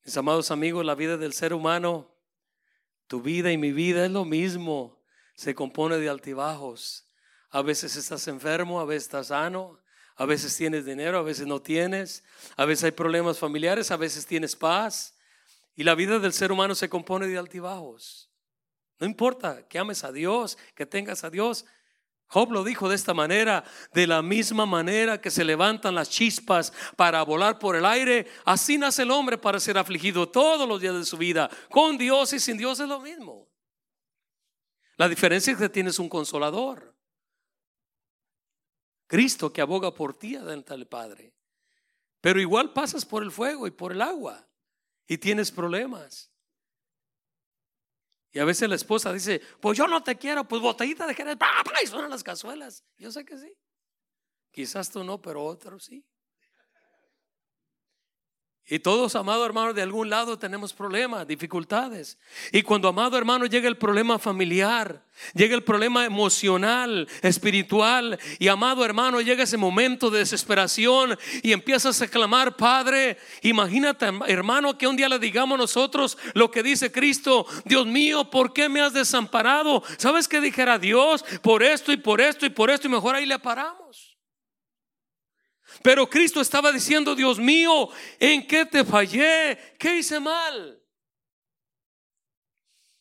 Mis 0.06 0.16
amados 0.16 0.52
amigos, 0.52 0.86
la 0.86 0.94
vida 0.94 1.18
del 1.18 1.34
ser 1.34 1.54
humano, 1.54 2.16
tu 3.08 3.22
vida 3.22 3.52
y 3.52 3.58
mi 3.58 3.72
vida 3.72 4.06
es 4.06 4.12
lo 4.12 4.24
mismo. 4.24 5.04
Se 5.36 5.56
compone 5.56 5.98
de 5.98 6.10
altibajos. 6.10 7.07
A 7.50 7.62
veces 7.62 7.96
estás 7.96 8.28
enfermo, 8.28 8.80
a 8.80 8.86
veces 8.86 9.04
estás 9.04 9.28
sano, 9.28 9.80
a 10.16 10.26
veces 10.26 10.56
tienes 10.56 10.86
dinero, 10.86 11.20
a 11.20 11.22
veces 11.22 11.48
no 11.48 11.62
tienes, 11.62 12.24
a 12.56 12.66
veces 12.66 12.86
hay 12.86 12.92
problemas 12.92 13.38
familiares, 13.40 13.92
a 13.92 13.98
veces 13.98 14.26
tienes 14.26 14.56
paz. 14.56 15.16
Y 15.76 15.84
la 15.84 15.96
vida 15.96 16.20
del 16.20 16.34
ser 16.34 16.52
humano 16.52 16.76
se 16.76 16.90
compone 16.90 17.28
de 17.28 17.38
altibajos. 17.38 18.30
No 19.00 19.06
importa 19.06 19.68
que 19.68 19.78
ames 19.78 20.04
a 20.04 20.12
Dios, 20.12 20.58
que 20.76 20.86
tengas 20.86 21.24
a 21.24 21.30
Dios, 21.30 21.66
Job 22.30 22.52
lo 22.52 22.64
dijo 22.64 22.90
de 22.90 22.96
esta 22.96 23.14
manera, 23.14 23.64
de 23.94 24.06
la 24.06 24.22
misma 24.22 24.66
manera 24.66 25.22
que 25.22 25.32
se 25.32 25.46
levantan 25.46 25.96
las 25.96 26.10
chispas 26.10 26.74
para 26.98 27.24
volar 27.24 27.58
por 27.58 27.76
el 27.78 27.86
aire, 27.86 28.28
así 28.44 28.78
nace 28.78 29.04
el 29.04 29.12
hombre 29.12 29.38
para 29.38 29.62
ser 29.62 29.78
afligido 29.78 30.28
todos 30.28 30.68
los 30.68 30.82
días 30.82 30.94
de 30.94 31.06
su 31.06 31.16
vida. 31.16 31.50
Con 31.70 31.98
Dios 31.98 32.34
y 32.34 32.40
sin 32.40 32.58
Dios 32.58 32.80
es 32.82 32.88
lo 32.88 33.00
mismo. 33.00 33.48
La 34.98 35.08
diferencia 35.08 35.54
es 35.54 35.60
que 35.60 35.70
tienes 35.70 36.00
un 36.00 36.10
consolador. 36.10 36.87
Cristo 39.08 39.52
que 39.52 39.62
aboga 39.62 39.94
por 39.94 40.14
ti 40.14 40.36
adelante 40.36 40.74
del 40.74 40.86
Padre. 40.86 41.34
Pero 42.22 42.40
igual 42.40 42.74
pasas 42.74 43.06
por 43.06 43.24
el 43.24 43.32
fuego 43.32 43.66
y 43.68 43.72
por 43.72 43.92
el 43.94 44.02
agua 44.02 44.48
y 45.08 45.18
tienes 45.18 45.52
problemas. 45.52 46.32
Y 48.32 48.40
a 48.40 48.46
veces 48.46 48.70
la 48.70 48.76
esposa 48.76 49.14
dice, 49.14 49.42
pues 49.62 49.78
yo 49.78 49.88
no 49.88 50.04
te 50.04 50.18
quiero, 50.18 50.48
pues 50.48 50.62
botellita 50.62 51.08
de 51.08 51.16
jerez, 51.16 51.38
y 51.84 51.88
suenan 51.88 52.10
las 52.10 52.24
cazuelas. 52.24 52.84
Yo 52.98 53.12
sé 53.12 53.26
que 53.26 53.38
sí. 53.38 53.52
Quizás 54.52 54.92
tú 54.92 55.04
no, 55.04 55.22
pero 55.22 55.44
otros 55.44 55.86
sí. 55.86 56.06
Y 58.70 58.80
todos, 58.80 59.16
amado 59.16 59.46
hermano, 59.46 59.74
de 59.74 59.82
algún 59.82 60.10
lado 60.10 60.38
tenemos 60.38 60.74
problemas, 60.74 61.26
dificultades. 61.26 62.18
Y 62.52 62.64
cuando, 62.64 62.90
amado 62.90 63.18
hermano, 63.18 63.46
llega 63.46 63.70
el 63.70 63.78
problema 63.78 64.20
familiar, 64.20 65.06
llega 65.34 65.56
el 65.56 65.64
problema 65.64 66.04
emocional, 66.04 67.08
espiritual, 67.22 68.20
y 68.40 68.50
amado 68.50 68.84
hermano, 68.84 69.22
llega 69.22 69.44
ese 69.44 69.56
momento 69.56 70.10
de 70.10 70.20
desesperación 70.20 71.18
y 71.44 71.54
empiezas 71.54 72.02
a 72.02 72.10
clamar, 72.10 72.58
Padre, 72.58 73.18
imagínate, 73.42 74.06
hermano, 74.28 74.78
que 74.78 74.88
un 74.88 74.98
día 74.98 75.08
le 75.08 75.18
digamos 75.18 75.58
nosotros 75.58 76.18
lo 76.34 76.52
que 76.52 76.62
dice 76.62 76.92
Cristo, 76.92 77.46
Dios 77.64 77.86
mío, 77.86 78.30
¿por 78.30 78.52
qué 78.52 78.68
me 78.68 78.82
has 78.82 78.92
desamparado? 78.92 79.82
¿Sabes 79.98 80.28
qué 80.28 80.42
dijera 80.42 80.78
Dios? 80.78 81.24
Por 81.42 81.64
esto 81.64 81.94
y 81.94 81.98
por 81.98 82.20
esto 82.20 82.46
y 82.46 82.50
por 82.50 82.70
esto, 82.70 82.88
y 82.88 82.92
mejor 82.92 83.16
ahí 83.16 83.26
le 83.26 83.40
paramos. 83.40 84.07
Pero 85.84 86.10
Cristo 86.10 86.42
estaba 86.42 86.72
diciendo, 86.72 87.16
Dios 87.16 87.40
mío, 87.40 87.90
¿en 88.20 88.48
qué 88.48 88.66
te 88.66 88.84
fallé? 88.84 89.76
¿Qué 89.78 89.98
hice 89.98 90.20
mal? 90.20 90.82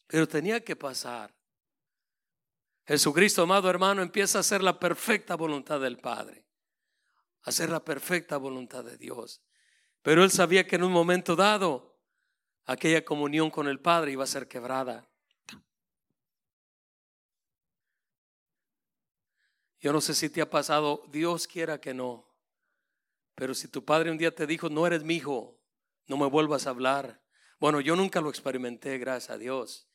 Pero 0.06 0.28
tenía 0.28 0.62
que 0.64 0.76
pasar. 0.76 1.34
Jesucristo, 2.86 3.42
amado 3.42 3.68
hermano, 3.68 4.02
empieza 4.02 4.38
a 4.38 4.40
hacer 4.40 4.62
la 4.62 4.78
perfecta 4.78 5.34
voluntad 5.34 5.80
del 5.80 5.98
Padre, 5.98 6.46
a 7.42 7.50
hacer 7.50 7.68
la 7.68 7.84
perfecta 7.84 8.36
voluntad 8.36 8.84
de 8.84 8.96
Dios. 8.96 9.42
Pero 10.02 10.22
él 10.22 10.30
sabía 10.30 10.66
que 10.66 10.76
en 10.76 10.84
un 10.84 10.92
momento 10.92 11.34
dado 11.34 11.98
aquella 12.64 13.04
comunión 13.04 13.50
con 13.50 13.66
el 13.66 13.80
Padre 13.80 14.12
iba 14.12 14.22
a 14.22 14.28
ser 14.28 14.46
quebrada. 14.46 15.08
Yo 19.80 19.92
no 19.92 20.00
sé 20.00 20.14
si 20.14 20.30
te 20.30 20.40
ha 20.40 20.48
pasado, 20.48 21.04
Dios 21.08 21.46
quiera 21.46 21.80
que 21.80 21.92
no. 21.94 22.25
Pero 23.36 23.54
si 23.54 23.68
tu 23.68 23.84
padre 23.84 24.10
un 24.10 24.18
día 24.18 24.34
te 24.34 24.46
dijo, 24.46 24.68
no 24.68 24.86
eres 24.86 25.04
mi 25.04 25.14
hijo, 25.14 25.60
no 26.06 26.16
me 26.16 26.26
vuelvas 26.26 26.66
a 26.66 26.70
hablar. 26.70 27.22
Bueno, 27.60 27.80
yo 27.80 27.94
nunca 27.94 28.20
lo 28.20 28.30
experimenté, 28.30 28.98
gracias 28.98 29.30
a 29.30 29.38
Dios. 29.38 29.86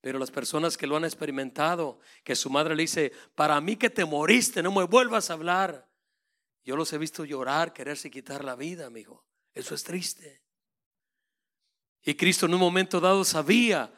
Pero 0.00 0.18
las 0.18 0.30
personas 0.30 0.76
que 0.76 0.86
lo 0.86 0.96
han 0.96 1.04
experimentado, 1.04 2.00
que 2.24 2.34
su 2.34 2.48
madre 2.50 2.74
le 2.74 2.82
dice, 2.82 3.12
para 3.34 3.60
mí 3.60 3.76
que 3.76 3.90
te 3.90 4.04
moriste, 4.04 4.62
no 4.62 4.72
me 4.72 4.84
vuelvas 4.84 5.30
a 5.30 5.34
hablar. 5.34 5.88
Yo 6.64 6.74
los 6.74 6.92
he 6.92 6.98
visto 6.98 7.24
llorar, 7.24 7.72
quererse 7.72 8.10
quitar 8.10 8.44
la 8.44 8.56
vida, 8.56 8.86
amigo. 8.86 9.26
Eso 9.54 9.74
es 9.74 9.84
triste. 9.84 10.42
Y 12.02 12.14
Cristo 12.14 12.46
en 12.46 12.54
un 12.54 12.60
momento 12.60 13.00
dado 13.00 13.24
sabía 13.24 13.92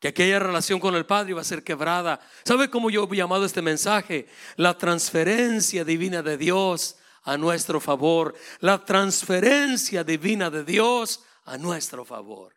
que 0.00 0.08
aquella 0.08 0.38
relación 0.38 0.80
con 0.80 0.94
el 0.94 1.06
Padre 1.06 1.30
iba 1.30 1.40
a 1.40 1.44
ser 1.44 1.62
quebrada. 1.62 2.20
¿Sabe 2.44 2.70
cómo 2.70 2.90
yo 2.90 3.08
he 3.10 3.16
llamado 3.16 3.44
este 3.44 3.62
mensaje? 3.62 4.26
La 4.56 4.78
transferencia 4.78 5.84
divina 5.84 6.22
de 6.22 6.36
Dios 6.36 6.97
a 7.28 7.36
nuestro 7.36 7.78
favor, 7.78 8.34
la 8.60 8.82
transferencia 8.82 10.02
divina 10.02 10.48
de 10.48 10.64
Dios 10.64 11.22
a 11.44 11.58
nuestro 11.58 12.02
favor. 12.02 12.56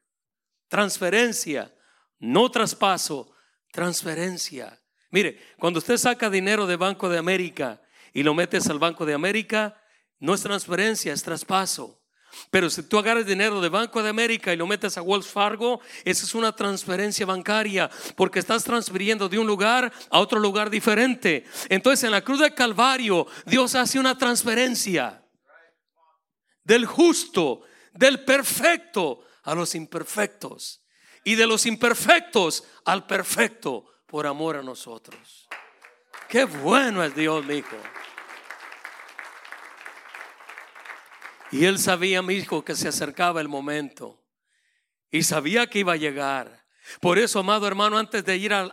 Transferencia, 0.69 1.75
no 2.19 2.49
traspaso, 2.49 3.33
transferencia. 3.73 4.81
Mire, 5.09 5.41
cuando 5.59 5.79
usted 5.79 5.97
saca 5.97 6.29
dinero 6.29 6.65
de 6.67 6.77
Banco 6.77 7.09
de 7.09 7.17
América 7.17 7.81
y 8.13 8.23
lo 8.23 8.33
metes 8.33 8.69
al 8.69 8.79
Banco 8.79 9.05
de 9.05 9.13
América, 9.13 9.77
no 10.19 10.33
es 10.33 10.41
transferencia, 10.41 11.11
es 11.11 11.21
traspaso. 11.21 12.00
Pero 12.49 12.69
si 12.69 12.83
tú 12.83 12.97
agarras 12.97 13.25
dinero 13.25 13.61
de 13.61 13.69
Banco 13.69 14.01
de 14.01 14.09
América 14.09 14.53
y 14.53 14.57
lo 14.57 14.67
metes 14.67 14.97
a 14.97 15.01
Wells 15.01 15.27
Fargo, 15.27 15.81
esa 16.03 16.25
es 16.25 16.35
una 16.35 16.55
transferencia 16.55 17.25
bancaria, 17.25 17.89
porque 18.15 18.39
estás 18.39 18.63
transfiriendo 18.63 19.29
de 19.29 19.39
un 19.39 19.47
lugar 19.47 19.91
a 20.09 20.19
otro 20.19 20.39
lugar 20.39 20.69
diferente. 20.69 21.45
Entonces 21.69 22.03
en 22.03 22.11
la 22.11 22.21
cruz 22.21 22.39
de 22.39 22.53
Calvario, 22.53 23.27
Dios 23.45 23.75
hace 23.75 23.99
una 23.99 24.17
transferencia 24.17 25.25
del 26.63 26.85
justo, 26.85 27.61
del 27.93 28.23
perfecto 28.23 29.23
a 29.43 29.55
los 29.55 29.75
imperfectos 29.75 30.83
y 31.23 31.35
de 31.35 31.47
los 31.47 31.65
imperfectos 31.65 32.63
al 32.85 33.05
perfecto 33.05 33.85
por 34.07 34.27
amor 34.27 34.57
a 34.57 34.63
nosotros. 34.63 35.47
Qué 36.27 36.45
bueno 36.45 37.03
es 37.03 37.15
Dios, 37.15 37.45
mi 37.45 37.55
hijo. 37.55 37.77
Y 41.51 41.65
él 41.65 41.79
sabía, 41.79 42.21
mi 42.21 42.35
hijo, 42.35 42.63
que 42.63 42.75
se 42.75 42.87
acercaba 42.87 43.41
el 43.41 43.47
momento. 43.47 44.23
Y 45.11 45.23
sabía 45.23 45.67
que 45.67 45.79
iba 45.79 45.93
a 45.93 45.97
llegar. 45.97 46.61
Por 46.99 47.19
eso, 47.19 47.39
amado 47.39 47.67
hermano, 47.67 47.97
antes 47.97 48.23
de 48.25 48.37
ir 48.37 48.53
a, 48.53 48.71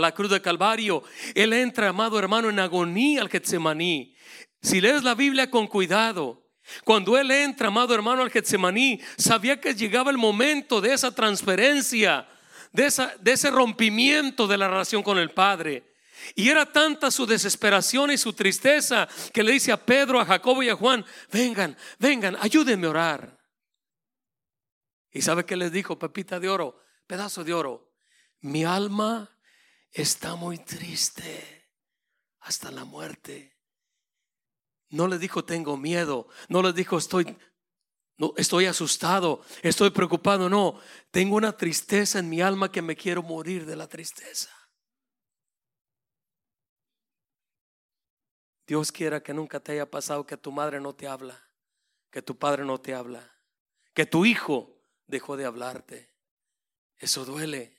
la 0.00 0.12
cruz 0.12 0.30
de 0.30 0.40
Calvario, 0.40 1.02
él 1.34 1.52
entra, 1.52 1.88
amado 1.88 2.18
hermano, 2.18 2.48
en 2.48 2.58
agonía 2.58 3.20
al 3.20 3.28
Getsemaní. 3.28 4.14
Si 4.62 4.80
lees 4.80 5.02
la 5.02 5.14
Biblia 5.14 5.50
con 5.50 5.66
cuidado, 5.66 6.46
cuando 6.84 7.16
él 7.18 7.30
entra, 7.30 7.68
amado 7.68 7.94
hermano, 7.94 8.22
al 8.22 8.30
Getsemaní, 8.30 9.00
sabía 9.16 9.60
que 9.60 9.74
llegaba 9.74 10.10
el 10.10 10.18
momento 10.18 10.80
de 10.80 10.92
esa 10.92 11.14
transferencia, 11.14 12.28
de, 12.72 12.86
ese 13.24 13.50
rompimiento 13.50 14.46
de 14.46 14.58
la 14.58 14.68
relación 14.68 15.02
con 15.02 15.18
el 15.18 15.30
Padre. 15.30 15.94
Y 16.34 16.48
era 16.48 16.70
tanta 16.70 17.10
su 17.10 17.26
desesperación 17.26 18.10
y 18.10 18.18
su 18.18 18.32
tristeza 18.32 19.08
que 19.32 19.42
le 19.42 19.52
dice 19.52 19.72
a 19.72 19.84
Pedro, 19.84 20.20
a 20.20 20.26
Jacobo 20.26 20.62
y 20.62 20.68
a 20.68 20.76
Juan, 20.76 21.04
vengan, 21.32 21.76
vengan, 21.98 22.36
ayúdenme 22.40 22.86
a 22.86 22.90
orar. 22.90 23.38
¿Y 25.10 25.22
sabe 25.22 25.44
qué 25.44 25.56
les 25.56 25.72
dijo, 25.72 25.98
Pepita 25.98 26.38
de 26.38 26.48
oro, 26.48 26.80
pedazo 27.06 27.44
de 27.44 27.54
oro? 27.54 27.92
Mi 28.40 28.64
alma 28.64 29.36
está 29.90 30.34
muy 30.36 30.58
triste 30.58 31.70
hasta 32.40 32.70
la 32.70 32.84
muerte. 32.84 33.56
No 34.90 35.06
les 35.06 35.20
dijo 35.20 35.44
tengo 35.44 35.76
miedo, 35.76 36.28
no 36.48 36.62
les 36.62 36.74
dijo 36.74 36.96
estoy 36.96 37.36
no, 38.18 38.34
estoy 38.36 38.66
asustado, 38.66 39.42
estoy 39.62 39.90
preocupado, 39.90 40.48
no, 40.48 40.80
tengo 41.12 41.36
una 41.36 41.56
tristeza 41.56 42.18
en 42.18 42.28
mi 42.28 42.40
alma 42.40 42.70
que 42.70 42.82
me 42.82 42.96
quiero 42.96 43.22
morir 43.22 43.64
de 43.64 43.76
la 43.76 43.86
tristeza. 43.86 44.50
Dios 48.68 48.92
quiera 48.92 49.22
que 49.22 49.32
nunca 49.32 49.60
te 49.60 49.72
haya 49.72 49.90
pasado 49.90 50.26
que 50.26 50.36
tu 50.36 50.52
madre 50.52 50.78
no 50.78 50.94
te 50.94 51.08
habla, 51.08 51.42
que 52.10 52.20
tu 52.20 52.36
padre 52.36 52.66
no 52.66 52.78
te 52.78 52.94
habla, 52.94 53.26
que 53.94 54.04
tu 54.04 54.26
hijo 54.26 54.78
dejó 55.06 55.38
de 55.38 55.46
hablarte. 55.46 56.12
Eso 56.98 57.24
duele. 57.24 57.74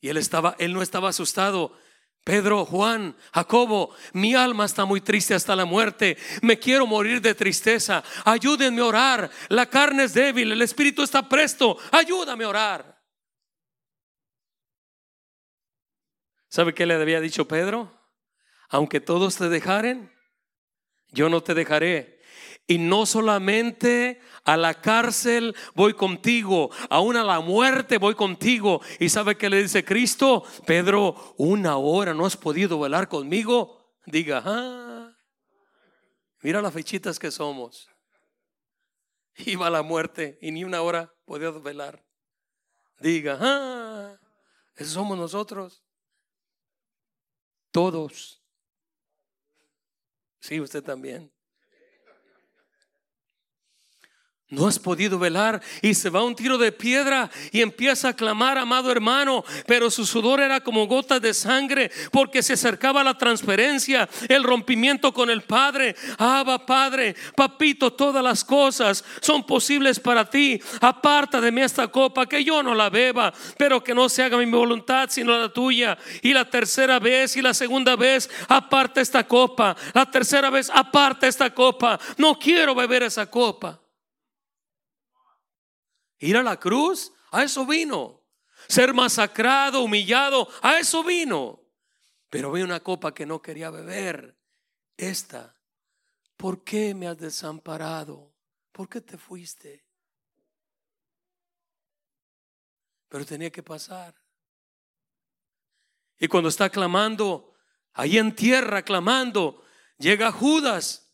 Y 0.00 0.08
él 0.08 0.16
estaba, 0.16 0.56
él 0.58 0.72
no 0.72 0.80
estaba 0.80 1.10
asustado. 1.10 1.76
Pedro, 2.24 2.64
Juan, 2.64 3.14
Jacobo, 3.34 3.94
mi 4.14 4.34
alma 4.34 4.64
está 4.64 4.86
muy 4.86 5.02
triste 5.02 5.34
hasta 5.34 5.54
la 5.54 5.66
muerte. 5.66 6.16
Me 6.40 6.58
quiero 6.58 6.86
morir 6.86 7.20
de 7.20 7.34
tristeza. 7.34 8.02
Ayúdenme 8.24 8.80
a 8.80 8.86
orar. 8.86 9.30
La 9.50 9.66
carne 9.66 10.04
es 10.04 10.14
débil, 10.14 10.52
el 10.52 10.62
espíritu 10.62 11.02
está 11.02 11.28
presto. 11.28 11.76
Ayúdame 11.92 12.44
a 12.44 12.48
orar. 12.48 13.04
¿Sabe 16.48 16.72
qué 16.72 16.86
le 16.86 16.94
había 16.94 17.20
dicho 17.20 17.46
Pedro? 17.46 17.97
Aunque 18.68 19.00
todos 19.00 19.36
te 19.36 19.48
dejaren, 19.48 20.12
yo 21.10 21.28
no 21.28 21.42
te 21.42 21.54
dejaré. 21.54 22.18
Y 22.66 22.78
no 22.78 23.06
solamente 23.06 24.20
a 24.44 24.56
la 24.58 24.74
cárcel 24.80 25.56
voy 25.74 25.94
contigo, 25.94 26.70
aún 26.90 27.16
a 27.16 27.24
la 27.24 27.40
muerte 27.40 27.96
voy 27.96 28.14
contigo. 28.14 28.82
¿Y 29.00 29.08
sabe 29.08 29.38
qué 29.38 29.48
le 29.48 29.62
dice 29.62 29.84
Cristo? 29.84 30.44
Pedro, 30.66 31.34
una 31.38 31.78
hora 31.78 32.12
no 32.12 32.26
has 32.26 32.36
podido 32.36 32.78
velar 32.78 33.08
conmigo. 33.08 33.96
Diga, 34.04 34.42
ah, 34.44 35.16
mira 36.42 36.60
las 36.60 36.74
fechitas 36.74 37.18
que 37.18 37.30
somos. 37.30 37.88
Iba 39.36 39.68
a 39.68 39.70
la 39.70 39.82
muerte 39.82 40.38
y 40.42 40.50
ni 40.50 40.64
una 40.64 40.82
hora 40.82 41.14
podía 41.24 41.50
velar. 41.50 42.04
Diga, 43.00 43.38
ah, 43.40 44.18
esos 44.76 44.92
somos 44.92 45.16
nosotros. 45.16 45.82
Todos 47.70 48.42
Sí, 50.40 50.60
usted 50.60 50.82
también. 50.82 51.32
No 54.50 54.66
has 54.66 54.78
podido 54.78 55.18
velar 55.18 55.60
y 55.82 55.92
se 55.92 56.08
va 56.08 56.24
un 56.24 56.34
tiro 56.34 56.56
de 56.56 56.72
piedra 56.72 57.30
y 57.52 57.60
empieza 57.60 58.08
a 58.08 58.16
clamar, 58.16 58.56
amado 58.56 58.90
hermano, 58.90 59.44
pero 59.66 59.90
su 59.90 60.06
sudor 60.06 60.40
era 60.40 60.60
como 60.60 60.86
gotas 60.86 61.20
de 61.20 61.34
sangre 61.34 61.90
porque 62.10 62.42
se 62.42 62.54
acercaba 62.54 63.04
la 63.04 63.18
transferencia, 63.18 64.08
el 64.26 64.42
rompimiento 64.42 65.12
con 65.12 65.28
el 65.28 65.42
Padre. 65.42 65.94
Abba, 66.16 66.64
Padre, 66.64 67.14
papito, 67.36 67.92
todas 67.92 68.24
las 68.24 68.42
cosas 68.42 69.04
son 69.20 69.44
posibles 69.44 70.00
para 70.00 70.24
ti. 70.24 70.58
Aparta 70.80 71.42
de 71.42 71.52
mí 71.52 71.60
esta 71.60 71.88
copa, 71.88 72.24
que 72.24 72.42
yo 72.42 72.62
no 72.62 72.74
la 72.74 72.88
beba, 72.88 73.34
pero 73.58 73.84
que 73.84 73.94
no 73.94 74.08
se 74.08 74.22
haga 74.22 74.38
mi 74.38 74.46
voluntad 74.46 75.10
sino 75.10 75.38
la 75.38 75.52
tuya. 75.52 75.98
Y 76.22 76.32
la 76.32 76.48
tercera 76.48 76.98
vez 76.98 77.36
y 77.36 77.42
la 77.42 77.52
segunda 77.52 77.96
vez, 77.96 78.30
aparta 78.48 79.02
esta 79.02 79.28
copa. 79.28 79.76
La 79.92 80.10
tercera 80.10 80.48
vez, 80.48 80.70
aparta 80.72 81.26
esta 81.26 81.52
copa. 81.52 82.00
No 82.16 82.38
quiero 82.38 82.74
beber 82.74 83.02
esa 83.02 83.26
copa. 83.26 83.78
Ir 86.18 86.36
a 86.36 86.42
la 86.42 86.58
cruz, 86.58 87.12
a 87.30 87.42
eso 87.42 87.66
vino. 87.66 88.22
Ser 88.68 88.92
masacrado, 88.92 89.82
humillado, 89.82 90.48
a 90.62 90.78
eso 90.78 91.04
vino. 91.04 91.62
Pero 92.28 92.52
vi 92.52 92.62
una 92.62 92.80
copa 92.80 93.14
que 93.14 93.26
no 93.26 93.40
quería 93.40 93.70
beber. 93.70 94.36
Esta. 94.96 95.56
¿Por 96.36 96.64
qué 96.64 96.94
me 96.94 97.06
has 97.08 97.18
desamparado? 97.18 98.34
¿Por 98.72 98.88
qué 98.88 99.00
te 99.00 99.16
fuiste? 99.16 99.84
Pero 103.08 103.24
tenía 103.24 103.50
que 103.50 103.62
pasar. 103.62 104.14
Y 106.18 106.28
cuando 106.28 106.48
está 106.48 106.68
clamando, 106.68 107.54
ahí 107.94 108.18
en 108.18 108.34
tierra 108.34 108.82
clamando, 108.82 109.64
llega 109.98 110.32
Judas 110.32 111.12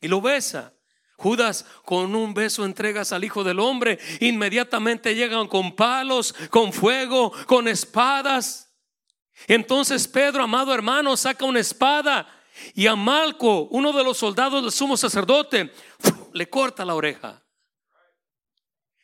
y 0.00 0.08
lo 0.08 0.20
besa. 0.20 0.74
Judas 1.20 1.66
con 1.84 2.14
un 2.16 2.32
beso 2.32 2.64
entregas 2.64 3.12
al 3.12 3.24
Hijo 3.24 3.44
del 3.44 3.60
Hombre. 3.60 3.98
Inmediatamente 4.20 5.14
llegan 5.14 5.48
con 5.48 5.76
palos, 5.76 6.34
con 6.48 6.72
fuego, 6.72 7.30
con 7.46 7.68
espadas. 7.68 8.72
Entonces 9.46 10.08
Pedro, 10.08 10.42
amado 10.42 10.72
hermano, 10.72 11.18
saca 11.18 11.44
una 11.44 11.60
espada 11.60 12.26
y 12.74 12.86
a 12.86 12.96
Malco, 12.96 13.68
uno 13.70 13.92
de 13.92 14.02
los 14.02 14.16
soldados 14.16 14.62
del 14.62 14.72
sumo 14.72 14.96
sacerdote, 14.96 15.70
le 16.32 16.48
corta 16.48 16.86
la 16.86 16.94
oreja. 16.94 17.42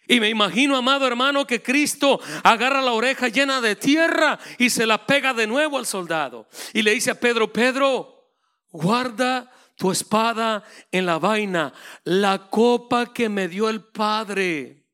Y 0.09 0.19
me 0.19 0.31
imagino, 0.31 0.75
amado 0.75 1.07
hermano, 1.07 1.47
que 1.47 1.63
Cristo 1.63 2.19
agarra 2.43 2.81
la 2.81 2.93
oreja 2.93 3.29
llena 3.29 3.61
de 3.61 3.77
tierra 3.77 4.39
y 4.57 4.71
se 4.71 4.87
la 4.87 5.05
pega 5.05 5.35
de 5.35 5.47
nuevo 5.47 5.77
al 5.77 5.85
soldado. 5.85 6.49
Y 6.73 6.81
le 6.81 6.93
dice 6.93 7.11
a 7.11 7.21
Pedro, 7.21 7.53
Pedro, 7.53 8.33
guarda 8.71 9.51
tu 9.77 9.91
espada 9.91 10.65
en 10.91 11.07
la 11.07 11.19
vaina. 11.19 11.73
La 12.05 12.51
copa 12.51 13.13
que 13.13 13.29
me 13.29 13.49
dio 13.49 13.69
el 13.69 13.85
Padre, 13.85 14.85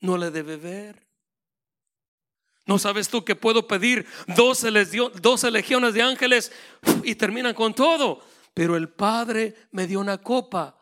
no 0.00 0.16
le 0.16 0.30
debe 0.30 0.56
beber. 0.56 1.06
¿No 2.64 2.78
sabes 2.78 3.08
tú 3.08 3.24
que 3.24 3.36
puedo 3.36 3.68
pedir 3.68 4.06
12, 4.34 4.70
les 4.72 4.90
dio, 4.90 5.10
12 5.10 5.50
legiones 5.52 5.94
de 5.94 6.02
ángeles 6.02 6.50
y 7.04 7.14
terminan 7.14 7.54
con 7.54 7.74
todo? 7.74 8.20
Pero 8.54 8.76
el 8.76 8.88
Padre 8.88 9.54
me 9.70 9.86
dio 9.86 10.00
una 10.00 10.18
copa, 10.18 10.80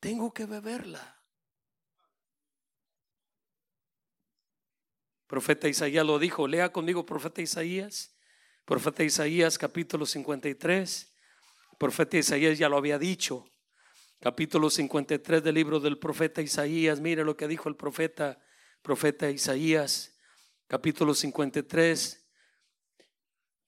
tengo 0.00 0.32
que 0.34 0.44
beberla. 0.44 1.14
Profeta 5.26 5.68
Isaías 5.68 6.04
lo 6.04 6.18
dijo, 6.18 6.46
lea 6.46 6.70
conmigo 6.70 7.04
profeta 7.04 7.40
Isaías, 7.40 8.14
profeta 8.64 9.02
Isaías 9.02 9.58
capítulo 9.58 10.06
53 10.06 11.15
profeta 11.78 12.16
Isaías 12.16 12.58
ya 12.58 12.68
lo 12.68 12.76
había 12.76 12.98
dicho. 12.98 13.44
Capítulo 14.20 14.70
53 14.70 15.42
del 15.42 15.54
libro 15.54 15.78
del 15.78 15.98
profeta 15.98 16.40
Isaías. 16.40 17.00
Mire 17.00 17.24
lo 17.24 17.36
que 17.36 17.46
dijo 17.46 17.68
el 17.68 17.76
profeta, 17.76 18.40
profeta 18.82 19.30
Isaías. 19.30 20.16
Capítulo 20.66 21.14
53. 21.14 22.26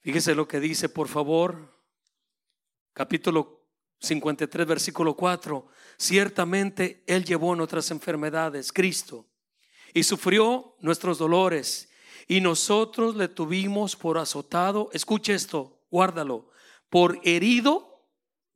Fíjese 0.00 0.34
lo 0.34 0.48
que 0.48 0.58
dice, 0.58 0.88
por 0.88 1.08
favor. 1.08 1.76
Capítulo 2.92 3.66
53, 4.00 4.66
versículo 4.66 5.14
4. 5.14 5.68
Ciertamente 5.96 7.04
Él 7.06 7.24
llevó 7.24 7.54
nuestras 7.54 7.90
enfermedades, 7.90 8.72
Cristo, 8.72 9.26
y 9.92 10.02
sufrió 10.02 10.76
nuestros 10.80 11.18
dolores, 11.18 11.90
y 12.26 12.40
nosotros 12.40 13.16
le 13.16 13.28
tuvimos 13.28 13.96
por 13.96 14.18
azotado. 14.18 14.90
Escuche 14.92 15.34
esto, 15.34 15.80
guárdalo, 15.90 16.50
por 16.88 17.20
herido 17.22 17.87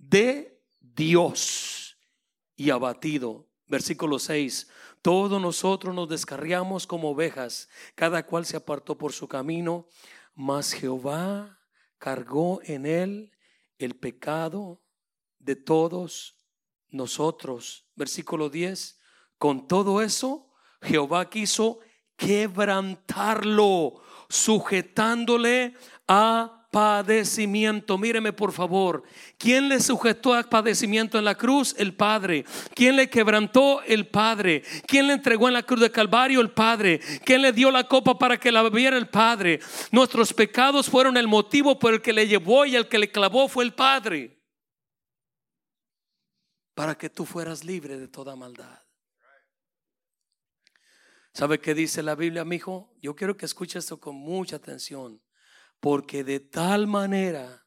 de 0.03 0.61
Dios 0.81 1.97
y 2.57 2.71
abatido. 2.71 3.49
Versículo 3.67 4.19
6. 4.19 4.69
Todos 5.01 5.41
nosotros 5.41 5.95
nos 5.95 6.09
descarriamos 6.09 6.87
como 6.87 7.11
ovejas, 7.11 7.69
cada 7.95 8.27
cual 8.27 8.45
se 8.45 8.57
apartó 8.57 8.99
por 8.99 9.13
su 9.13 9.27
camino, 9.27 9.87
mas 10.35 10.73
Jehová 10.73 11.59
cargó 11.99 12.61
en 12.65 12.85
él 12.85 13.33
el 13.79 13.97
pecado 13.97 14.83
de 15.39 15.57
todos 15.57 16.37
nosotros. 16.91 17.87
Versículo 17.95 18.51
10. 18.51 19.01
Con 19.39 19.67
todo 19.67 20.03
eso, 20.03 20.51
Jehová 20.83 21.31
quiso 21.31 21.81
quebrantarlo, 22.17 24.03
sujetándole 24.29 25.75
a 26.07 26.62
padecimiento. 26.73 27.99
Míreme 27.99 28.33
por 28.33 28.51
favor. 28.51 29.05
¿Quién 29.37 29.69
le 29.69 29.79
sujetó 29.79 30.35
a 30.35 30.43
padecimiento 30.43 31.19
en 31.19 31.27
la 31.27 31.35
cruz? 31.35 31.75
El 31.79 31.95
Padre. 31.95 32.47
¿Quién 32.75 32.97
le 32.97 33.11
quebrantó? 33.11 33.83
El 33.83 34.09
Padre. 34.09 34.63
¿Quién 34.87 35.07
le 35.07 35.13
entregó 35.13 35.49
en 35.49 35.55
la 35.55 35.63
cruz 35.63 35.81
de 35.81 35.93
Calvario? 35.93 36.41
El 36.41 36.51
Padre. 36.51 36.99
¿Quién 37.25 37.43
le 37.43 37.53
dio 37.53 37.71
la 37.71 37.87
copa 37.87 38.19
para 38.19 38.41
que 38.41 38.51
la 38.51 38.63
bebiera? 38.63 38.97
El 38.97 39.09
Padre. 39.09 39.61
Nuestros 39.91 40.33
pecados 40.33 40.89
fueron 40.89 41.19
el 41.19 41.29
motivo 41.29 41.79
por 41.79 41.93
el 41.93 42.01
que 42.01 42.15
le 42.15 42.27
llevó 42.27 42.65
y 42.65 42.75
el 42.75 42.89
que 42.89 42.99
le 42.99 43.13
clavó 43.13 43.49
fue 43.49 43.65
el 43.65 43.75
Padre. 43.75 44.41
Para 46.75 46.97
que 46.97 47.11
tú 47.11 47.27
fueras 47.27 47.65
libre 47.65 47.99
de 47.99 48.09
toda 48.09 48.35
maldad. 48.35 48.81
¿Sabe 51.35 51.61
qué 51.61 51.75
dice 51.75 52.03
la 52.03 52.15
Biblia, 52.15 52.47
mi 52.47 52.57
hijo? 52.57 52.95
Yo 53.03 53.15
quiero 53.15 53.37
que 53.37 53.45
escuche 53.45 53.79
esto 53.79 54.01
con 54.01 54.17
mucha 54.17 54.57
atención. 54.57 55.21
Porque 55.83 56.23
de 56.23 56.39
tal 56.39 56.87
manera, 56.87 57.67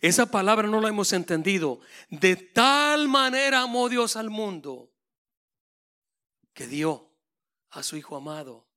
esa 0.00 0.26
palabra 0.26 0.66
no 0.66 0.80
la 0.80 0.88
hemos 0.88 1.12
entendido, 1.12 1.78
de 2.10 2.34
tal 2.34 3.06
manera 3.06 3.60
amó 3.60 3.88
Dios 3.88 4.16
al 4.16 4.28
mundo 4.28 4.92
que 6.52 6.66
dio 6.66 7.14
a 7.70 7.84
su 7.84 7.96
Hijo 7.96 8.16
amado, 8.16 8.68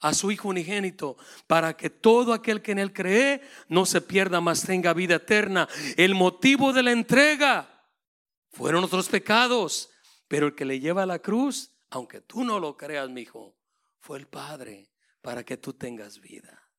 a 0.00 0.14
su 0.14 0.30
Hijo 0.30 0.48
unigénito, 0.48 1.18
para 1.46 1.76
que 1.76 1.90
todo 1.90 2.32
aquel 2.32 2.62
que 2.62 2.72
en 2.72 2.78
Él 2.78 2.94
cree 2.94 3.42
no 3.68 3.84
se 3.84 4.00
pierda, 4.00 4.40
mas 4.40 4.62
tenga 4.62 4.94
vida 4.94 5.16
eterna. 5.16 5.68
El 5.98 6.14
motivo 6.14 6.72
de 6.72 6.82
la 6.82 6.92
entrega 6.92 7.86
fueron 8.48 8.82
otros 8.82 9.10
pecados, 9.10 9.90
pero 10.26 10.46
el 10.46 10.54
que 10.54 10.64
le 10.64 10.80
lleva 10.80 11.02
a 11.02 11.06
la 11.06 11.18
cruz, 11.18 11.70
aunque 11.90 12.22
tú 12.22 12.44
no 12.44 12.60
lo 12.60 12.78
creas, 12.78 13.10
mi 13.10 13.20
hijo, 13.20 13.58
fue 13.98 14.18
el 14.18 14.26
Padre 14.26 14.90
para 15.20 15.44
que 15.44 15.58
tú 15.58 15.74
tengas 15.74 16.18
vida. 16.18 16.69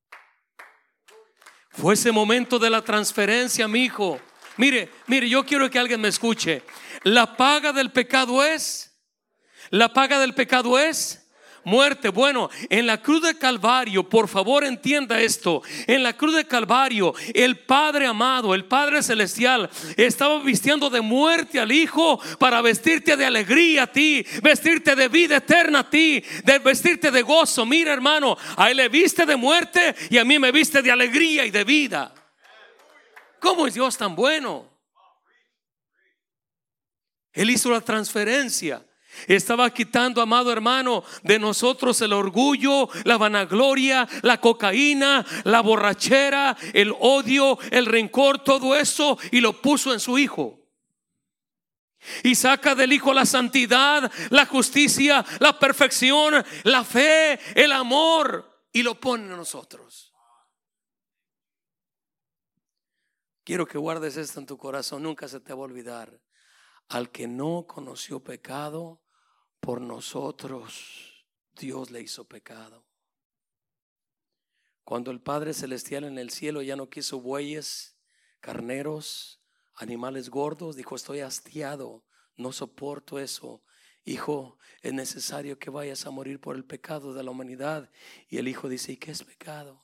Fue 1.74 1.94
ese 1.94 2.12
momento 2.12 2.60
de 2.60 2.70
la 2.70 2.82
transferencia, 2.82 3.68
mi 3.68 3.86
hijo. 3.86 4.20
Mire, 4.58 4.90
mire, 5.08 5.30
yo 5.30 5.46
quiero 5.46 5.70
que 5.70 5.80
alguien 5.80 6.02
me 6.02 6.10
escuche. 6.10 6.64
La 7.04 7.38
paga 7.38 7.72
del 7.72 7.92
pecado 7.92 8.44
es, 8.44 8.98
la 9.70 9.94
paga 9.94 10.20
del 10.20 10.34
pecado 10.36 10.78
es 10.78 11.21
muerte. 11.64 12.10
Bueno, 12.10 12.50
en 12.70 12.88
la 12.88 13.02
cruz 13.02 13.22
de 13.22 13.38
Calvario, 13.38 14.08
por 14.08 14.28
favor 14.28 14.64
entienda 14.64 15.20
esto, 15.20 15.62
en 15.88 16.04
la 16.04 16.14
cruz 16.14 16.36
de 16.36 16.46
Calvario, 16.46 17.14
el 17.34 17.58
Padre 17.60 18.06
amado, 18.08 18.54
el 18.54 18.66
Padre 18.66 19.04
celestial, 19.04 19.70
estaba 19.98 20.40
vistiendo 20.40 20.90
de 20.90 21.02
muerte 21.02 21.60
al 21.60 21.72
Hijo 21.72 22.20
para 22.40 22.62
vestirte 22.62 23.16
de 23.16 23.26
alegría 23.26 23.84
a 23.84 23.88
ti, 23.88 24.26
vestirte 24.42 24.96
de 24.96 25.08
vida 25.08 25.38
eterna 25.38 25.80
a 25.80 25.90
ti, 25.90 26.24
de 26.44 26.60
vestirte 26.60 27.12
de 27.12 27.22
gozo. 27.22 27.66
Mira 27.66 27.94
hermano, 27.94 28.38
a 28.58 28.70
él 28.72 28.78
le 28.78 28.90
viste 28.90 29.26
de 29.26 29.36
muerte 29.36 29.96
y 30.10 30.18
a 30.18 30.26
mí 30.26 30.40
me 30.40 30.52
viste 30.52 30.82
de 30.82 30.92
alegría 30.92 31.46
y 31.46 31.52
de 31.52 31.64
vida. 31.64 32.14
¿Cómo 33.40 33.66
es 33.66 33.74
Dios 33.74 33.98
tan 33.98 34.16
bueno? 34.16 34.70
Él 37.34 37.50
hizo 37.50 37.72
la 37.72 37.82
transferencia. 37.82 38.86
Estaba 39.28 39.70
quitando, 39.72 40.22
amado 40.22 40.52
hermano, 40.52 41.04
de 41.24 41.38
nosotros 41.38 42.02
el 42.02 42.14
orgullo, 42.14 42.90
la 43.04 43.18
vanagloria, 43.18 44.08
la 44.22 44.40
cocaína, 44.40 45.26
la 45.44 45.62
borrachera, 45.62 46.58
el 46.74 46.94
odio, 47.00 47.60
el 47.72 47.86
rencor, 47.86 48.44
todo 48.44 48.76
eso 48.76 49.18
y 49.32 49.42
lo 49.42 49.62
puso 49.62 49.94
en 49.94 50.00
su 50.00 50.18
hijo. 50.18 50.60
Y 52.24 52.36
saca 52.36 52.74
del 52.74 52.94
hijo 52.94 53.14
la 53.14 53.26
santidad, 53.26 54.12
la 54.30 54.46
justicia, 54.46 55.24
la 55.40 55.60
perfección, 55.60 56.44
la 56.64 56.84
fe, 56.84 57.40
el 57.54 57.72
amor 57.72 58.66
y 58.74 58.82
lo 58.82 59.00
pone 59.00 59.26
en 59.26 59.38
nosotros. 59.38 60.12
Quiero 63.44 63.68
que 63.68 63.78
guardes 63.78 64.18
esto 64.18 64.40
en 64.40 64.46
tu 64.46 64.58
corazón, 64.58 65.04
nunca 65.04 65.28
se 65.28 65.40
te 65.40 65.54
va 65.54 65.60
a 65.60 65.64
olvidar. 65.64 66.20
Al 66.92 67.10
que 67.10 67.26
no 67.26 67.68
conoció 67.68 68.22
pecado, 68.22 69.02
por 69.62 69.80
nosotros 69.80 71.26
Dios 71.56 71.90
le 71.90 72.02
hizo 72.02 72.28
pecado. 72.28 72.86
Cuando 74.84 75.10
el 75.12 75.22
Padre 75.22 75.54
Celestial 75.54 76.04
en 76.04 76.18
el 76.18 76.32
cielo 76.32 76.62
ya 76.62 76.76
no 76.76 76.90
quiso 76.90 77.22
bueyes, 77.22 77.98
carneros, 78.42 79.42
animales 79.74 80.30
gordos, 80.30 80.76
dijo, 80.76 80.98
estoy 80.98 81.22
hastiado, 81.22 82.04
no 82.36 82.52
soporto 82.52 83.20
eso. 83.20 83.64
Hijo, 84.04 84.58
es 84.82 84.92
necesario 84.92 85.58
que 85.60 85.70
vayas 85.70 86.06
a 86.06 86.12
morir 86.12 86.42
por 86.42 86.58
el 86.58 86.66
pecado 86.66 87.14
de 87.14 87.24
la 87.24 87.32
humanidad. 87.32 87.90
Y 88.28 88.38
el 88.38 88.50
Hijo 88.50 88.68
dice, 88.68 88.92
¿y 88.92 88.98
qué 88.98 89.12
es 89.12 89.24
pecado? 89.24 89.82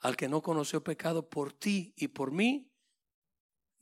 Al 0.00 0.18
que 0.18 0.28
no 0.28 0.42
conoció 0.42 0.84
pecado 0.84 1.30
por 1.30 1.54
ti 1.54 1.94
y 1.96 2.08
por 2.08 2.30
mí, 2.30 2.71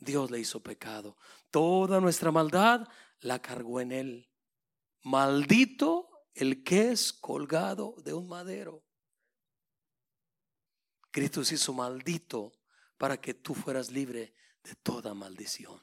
Dios 0.00 0.30
le 0.30 0.40
hizo 0.40 0.62
pecado. 0.62 1.16
Toda 1.50 2.00
nuestra 2.00 2.30
maldad 2.32 2.88
la 3.20 3.40
cargó 3.40 3.80
en 3.80 3.92
él. 3.92 4.30
Maldito 5.02 6.10
el 6.34 6.64
que 6.64 6.90
es 6.90 7.12
colgado 7.12 7.94
de 8.04 8.14
un 8.14 8.28
madero. 8.28 8.82
Cristo 11.10 11.44
se 11.44 11.56
hizo 11.56 11.72
maldito 11.72 12.52
para 12.96 13.20
que 13.20 13.34
tú 13.34 13.54
fueras 13.54 13.90
libre 13.90 14.34
de 14.62 14.74
toda 14.76 15.14
maldición. 15.14 15.82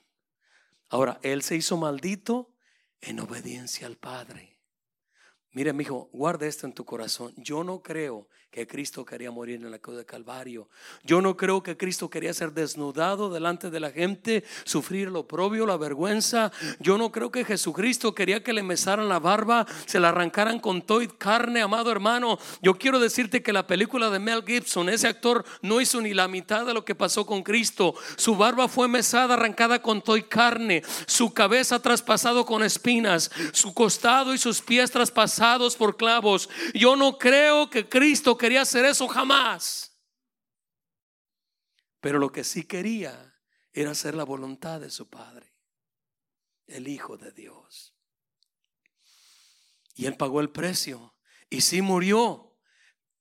Ahora, 0.89 1.19
Él 1.21 1.41
se 1.41 1.55
hizo 1.55 1.75
maldito 1.77 2.55
en 3.01 3.19
obediencia 3.19 3.87
al 3.87 3.97
Padre. 3.97 4.56
Mire, 5.57 5.73
mi 5.73 5.81
hijo, 5.81 6.07
guarda 6.13 6.45
esto 6.45 6.67
en 6.67 6.73
tu 6.73 6.85
corazón. 6.85 7.33
Yo 7.35 7.63
no 7.63 7.81
creo 7.81 8.27
que 8.51 8.67
Cristo 8.67 9.03
quería 9.03 9.31
morir 9.31 9.55
en 9.55 9.71
la 9.71 9.79
cruz 9.79 9.97
de 9.97 10.05
Calvario. 10.05 10.69
Yo 11.03 11.19
no 11.19 11.35
creo 11.35 11.63
que 11.63 11.75
Cristo 11.75 12.09
quería 12.11 12.31
ser 12.33 12.53
desnudado 12.53 13.31
delante 13.31 13.71
de 13.71 13.79
la 13.79 13.91
gente, 13.91 14.43
sufrir 14.65 15.09
lo 15.09 15.27
propio, 15.27 15.65
la 15.65 15.75
vergüenza. 15.75 16.51
Yo 16.79 16.97
no 16.99 17.11
creo 17.11 17.31
que 17.31 17.43
Jesucristo 17.43 18.13
quería 18.13 18.43
que 18.43 18.53
le 18.53 18.61
mesaran 18.61 19.09
la 19.09 19.19
barba, 19.19 19.65
se 19.87 19.99
la 19.99 20.09
arrancaran 20.09 20.59
con 20.59 20.83
toy 20.83 21.07
carne, 21.07 21.61
amado 21.61 21.91
hermano. 21.91 22.37
Yo 22.61 22.75
quiero 22.75 22.99
decirte 22.99 23.41
que 23.41 23.51
la 23.51 23.65
película 23.65 24.11
de 24.11 24.19
Mel 24.19 24.43
Gibson, 24.45 24.89
ese 24.89 25.07
actor 25.07 25.43
no 25.63 25.81
hizo 25.81 25.99
ni 26.01 26.13
la 26.13 26.27
mitad 26.27 26.67
de 26.67 26.75
lo 26.75 26.85
que 26.85 26.93
pasó 26.93 27.25
con 27.25 27.41
Cristo. 27.41 27.95
Su 28.15 28.35
barba 28.35 28.67
fue 28.67 28.87
mesada, 28.87 29.33
arrancada 29.33 29.81
con 29.81 30.03
toy 30.03 30.21
carne, 30.21 30.83
su 31.07 31.33
cabeza 31.33 31.81
traspasado 31.81 32.45
con 32.45 32.63
espinas, 32.63 33.31
su 33.53 33.73
costado 33.73 34.35
y 34.35 34.37
sus 34.37 34.61
pies 34.61 34.91
traspasados 34.91 35.46
por 35.77 35.97
clavos. 35.97 36.49
Yo 36.73 36.95
no 36.95 37.17
creo 37.17 37.69
que 37.69 37.87
Cristo 37.87 38.37
quería 38.37 38.61
hacer 38.61 38.85
eso 38.85 39.07
jamás. 39.07 39.97
Pero 42.01 42.19
lo 42.19 42.31
que 42.31 42.43
sí 42.43 42.63
quería 42.63 43.35
era 43.73 43.91
hacer 43.91 44.15
la 44.15 44.23
voluntad 44.23 44.79
de 44.79 44.89
su 44.89 45.09
Padre, 45.09 45.53
el 46.67 46.87
Hijo 46.87 47.17
de 47.17 47.31
Dios. 47.31 47.95
Y 49.95 50.05
él 50.05 50.15
pagó 50.15 50.41
el 50.41 50.51
precio 50.51 51.15
y 51.49 51.61
sí 51.61 51.81
murió 51.81 52.46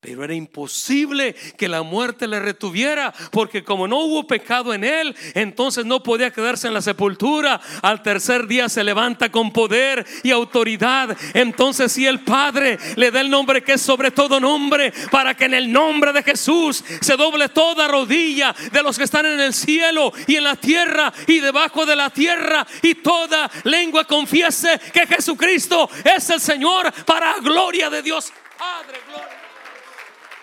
pero 0.07 0.23
era 0.23 0.35
imposible 0.35 1.35
que 1.59 1.69
la 1.69 1.83
muerte 1.83 2.29
le 2.29 2.39
retuviera, 2.39 3.13
porque 3.33 3.65
como 3.65 3.89
no 3.89 3.99
hubo 3.99 4.25
pecado 4.25 4.73
en 4.73 4.85
él, 4.85 5.17
entonces 5.35 5.85
no 5.85 6.01
podía 6.01 6.31
quedarse 6.31 6.69
en 6.69 6.75
la 6.75 6.81
sepultura. 6.81 7.61
Al 7.83 8.03
tercer 8.03 8.47
día 8.47 8.69
se 8.69 8.85
levanta 8.85 9.33
con 9.33 9.53
poder 9.53 10.07
y 10.23 10.31
autoridad. 10.31 11.17
Entonces 11.35 11.91
si 11.91 12.07
el 12.07 12.21
Padre 12.21 12.79
le 12.95 13.11
da 13.11 13.21
el 13.21 13.29
nombre 13.29 13.63
que 13.63 13.73
es 13.73 13.83
sobre 13.83 14.13
todo 14.13 14.39
nombre, 14.39 14.93
para 15.11 15.35
que 15.35 15.47
en 15.47 15.55
el 15.55 15.73
nombre 15.73 16.13
de 16.13 16.23
Jesús 16.23 16.85
se 17.01 17.17
doble 17.17 17.49
toda 17.49 17.89
rodilla 17.89 18.55
de 18.71 18.83
los 18.85 18.97
que 18.97 19.05
están 19.05 19.27
en 19.27 19.41
el 19.41 19.55
cielo 19.55 20.13
y 20.29 20.37
en 20.37 20.45
la 20.45 20.55
tierra 20.55 21.13
y 21.27 21.41
debajo 21.41 21.85
de 21.85 21.97
la 21.97 22.11
tierra 22.11 22.65
y 22.81 22.95
toda 22.95 23.51
lengua 23.65 24.05
confiese 24.05 24.81
que 24.93 25.05
Jesucristo 25.07 25.91
es 26.05 26.31
el 26.31 26.41
Señor 26.41 26.93
para 27.05 27.41
gloria 27.41 27.91
de 27.91 28.03
Dios. 28.03 28.33
Padre, 28.57 29.01
gloria. 29.09 29.46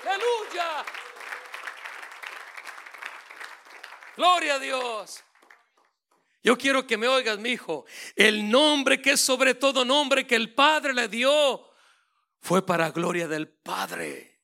Aleluya. 0.04 0.86
Gloria 4.16 4.56
a 4.56 4.60
Dios. 4.60 5.24
Yo 6.44 6.58
quiero 6.58 6.86
que 6.86 6.98
me 6.98 7.08
oigas, 7.08 7.40
mi 7.40 7.52
hijo. 7.52 7.86
El 8.16 8.50
nombre 8.50 9.02
que 9.02 9.12
es 9.12 9.22
sobre 9.22 9.56
todo 9.56 9.86
nombre 9.86 10.28
que 10.28 10.36
el 10.36 10.54
Padre 10.54 10.94
le 10.94 11.08
dio 11.08 11.74
fue 12.42 12.66
para 12.66 12.92
gloria 12.92 13.30
del 13.30 13.48
Padre, 13.48 14.42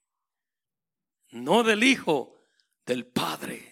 no 1.31 1.63
del 1.63 1.83
Hijo, 1.83 2.45
del 2.85 3.05
Padre. 3.05 3.68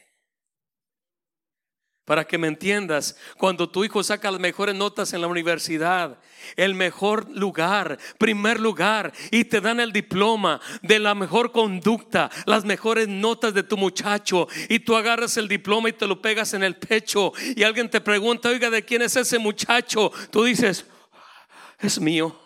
Para 2.07 2.25
que 2.25 2.37
me 2.37 2.47
entiendas, 2.47 3.17
cuando 3.37 3.69
tu 3.69 3.83
hijo 3.83 4.01
saca 4.01 4.31
las 4.31 4.39
mejores 4.39 4.73
notas 4.73 5.11
en 5.11 5.19
la 5.19 5.27
universidad, 5.27 6.17
el 6.55 6.73
mejor 6.73 7.29
lugar, 7.35 7.99
primer 8.17 8.61
lugar, 8.61 9.11
y 9.29 9.43
te 9.43 9.59
dan 9.59 9.81
el 9.81 9.91
diploma 9.91 10.61
de 10.81 10.99
la 10.99 11.13
mejor 11.15 11.51
conducta, 11.51 12.31
las 12.45 12.63
mejores 12.63 13.09
notas 13.09 13.53
de 13.53 13.63
tu 13.63 13.75
muchacho, 13.75 14.47
y 14.69 14.79
tú 14.79 14.95
agarras 14.95 15.35
el 15.35 15.49
diploma 15.49 15.89
y 15.89 15.93
te 15.93 16.07
lo 16.07 16.21
pegas 16.21 16.53
en 16.53 16.63
el 16.63 16.77
pecho, 16.77 17.33
y 17.57 17.63
alguien 17.63 17.89
te 17.89 17.99
pregunta, 17.99 18.47
oiga, 18.47 18.69
¿de 18.69 18.85
quién 18.85 19.01
es 19.01 19.17
ese 19.17 19.37
muchacho? 19.37 20.09
Tú 20.31 20.45
dices, 20.45 20.85
es 21.77 21.99
mío. 21.99 22.39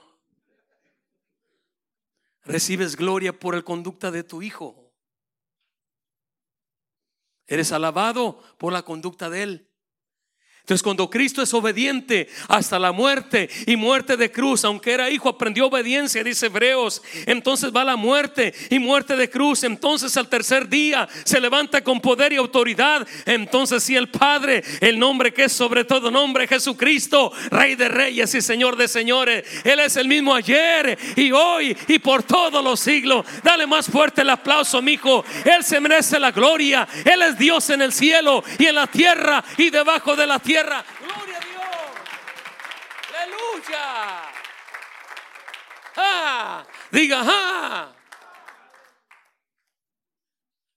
Recibes 2.45 2.95
gloria 2.95 3.31
por 3.31 3.53
el 3.53 3.63
conducta 3.63 4.09
de 4.09 4.23
tu 4.23 4.41
hijo. 4.41 4.80
Eres 7.47 7.71
alabado 7.71 8.39
por 8.57 8.73
la 8.73 8.83
conducta 8.83 9.29
de 9.29 9.43
Él. 9.43 9.70
Entonces 10.61 10.83
cuando 10.83 11.09
Cristo 11.09 11.41
es 11.41 11.53
obediente 11.55 12.29
hasta 12.47 12.77
la 12.77 12.91
muerte 12.91 13.49
y 13.65 13.75
muerte 13.75 14.15
de 14.15 14.31
cruz, 14.31 14.63
aunque 14.63 14.91
era 14.91 15.09
hijo, 15.09 15.27
aprendió 15.27 15.65
obediencia, 15.65 16.23
dice 16.23 16.45
Hebreos, 16.45 17.01
entonces 17.25 17.71
va 17.75 17.83
la 17.83 17.95
muerte 17.95 18.53
y 18.69 18.77
muerte 18.77 19.15
de 19.15 19.27
cruz, 19.27 19.63
entonces 19.63 20.15
al 20.17 20.29
tercer 20.29 20.69
día 20.69 21.09
se 21.23 21.41
levanta 21.41 21.83
con 21.83 21.99
poder 21.99 22.31
y 22.31 22.35
autoridad, 22.35 23.07
entonces 23.25 23.83
si 23.83 23.95
el 23.95 24.09
Padre, 24.09 24.63
el 24.81 24.99
nombre 24.99 25.33
que 25.33 25.45
es 25.45 25.51
sobre 25.51 25.83
todo 25.83 26.11
nombre, 26.11 26.47
Jesucristo, 26.47 27.31
Rey 27.49 27.73
de 27.73 27.89
Reyes 27.89 28.33
y 28.35 28.41
Señor 28.41 28.77
de 28.77 28.87
Señores, 28.87 29.43
Él 29.63 29.79
es 29.79 29.97
el 29.97 30.07
mismo 30.07 30.35
ayer 30.35 30.97
y 31.15 31.31
hoy 31.31 31.75
y 31.87 31.97
por 31.97 32.21
todos 32.21 32.63
los 32.63 32.79
siglos. 32.79 33.25
Dale 33.43 33.65
más 33.65 33.87
fuerte 33.87 34.21
el 34.21 34.29
aplauso, 34.29 34.79
mi 34.81 34.93
hijo. 34.93 35.25
Él 35.43 35.63
se 35.63 35.79
merece 35.79 36.19
la 36.19 36.31
gloria, 36.31 36.87
Él 37.03 37.23
es 37.23 37.37
Dios 37.37 37.67
en 37.71 37.81
el 37.81 37.91
cielo 37.91 38.43
y 38.59 38.67
en 38.67 38.75
la 38.75 38.85
tierra 38.85 39.43
y 39.57 39.71
debajo 39.71 40.15
de 40.15 40.27
la 40.27 40.37
tierra. 40.37 40.50
Gloria 40.51 41.37
a 41.37 41.39
Dios. 41.39 41.63
Aleluya. 43.15 44.31
Diga, 46.91 47.21
ah. 47.23 47.95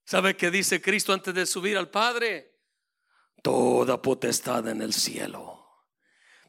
¿Sabe 0.05 0.37
qué 0.37 0.53
dice 0.53 0.81
Cristo 0.81 1.13
antes 1.13 1.35
de 1.35 1.45
subir 1.45 1.77
al 1.77 1.91
Padre? 1.91 2.53
Toda 3.43 4.01
potestad 4.01 4.69
en 4.69 4.81
el 4.81 4.93
cielo, 4.93 5.87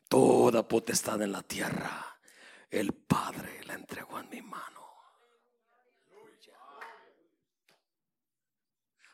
toda 0.08 0.68
potestad 0.68 1.20
en 1.24 1.32
la 1.32 1.42
tierra, 1.42 2.20
el 2.70 2.94
Padre 2.94 3.64
la 3.64 3.74
entregó 3.74 4.20
en 4.20 4.30
mi 4.30 4.42
mano. 4.44 4.86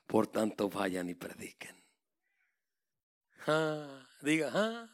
Por 0.05 0.27
tanto, 0.27 0.69
vayan 0.69 1.07
y 1.07 1.15
prediquen. 1.15 1.80
Ah. 3.47 4.05
Diga, 4.21 4.51
ah. 4.53 4.87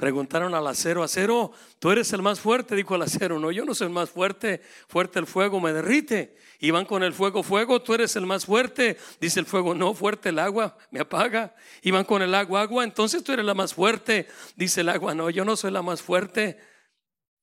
Preguntaron 0.00 0.54
al 0.54 0.66
acero, 0.66 1.02
acero, 1.02 1.52
tú 1.78 1.90
eres 1.90 2.10
el 2.14 2.22
más 2.22 2.40
fuerte, 2.40 2.74
dijo 2.74 2.94
el 2.94 3.02
acero, 3.02 3.38
no, 3.38 3.50
yo 3.50 3.66
no 3.66 3.74
soy 3.74 3.88
el 3.88 3.92
más 3.92 4.08
fuerte, 4.08 4.62
fuerte 4.88 5.18
el 5.18 5.26
fuego 5.26 5.60
me 5.60 5.74
derrite. 5.74 6.38
Y 6.58 6.70
van 6.70 6.86
con 6.86 7.02
el 7.02 7.12
fuego, 7.12 7.42
fuego, 7.42 7.82
tú 7.82 7.92
eres 7.92 8.16
el 8.16 8.24
más 8.24 8.46
fuerte, 8.46 8.96
dice 9.20 9.40
el 9.40 9.44
fuego, 9.44 9.74
no, 9.74 9.92
fuerte 9.92 10.30
el 10.30 10.38
agua, 10.38 10.78
me 10.90 11.00
apaga. 11.00 11.54
Y 11.82 11.90
van 11.90 12.04
con 12.04 12.22
el 12.22 12.34
agua, 12.34 12.62
agua, 12.62 12.82
entonces 12.82 13.22
tú 13.22 13.32
eres 13.32 13.44
la 13.44 13.52
más 13.52 13.74
fuerte, 13.74 14.26
dice 14.56 14.80
el 14.80 14.88
agua, 14.88 15.14
no, 15.14 15.28
yo 15.28 15.44
no 15.44 15.54
soy 15.54 15.70
la 15.70 15.82
más 15.82 16.00
fuerte, 16.00 16.58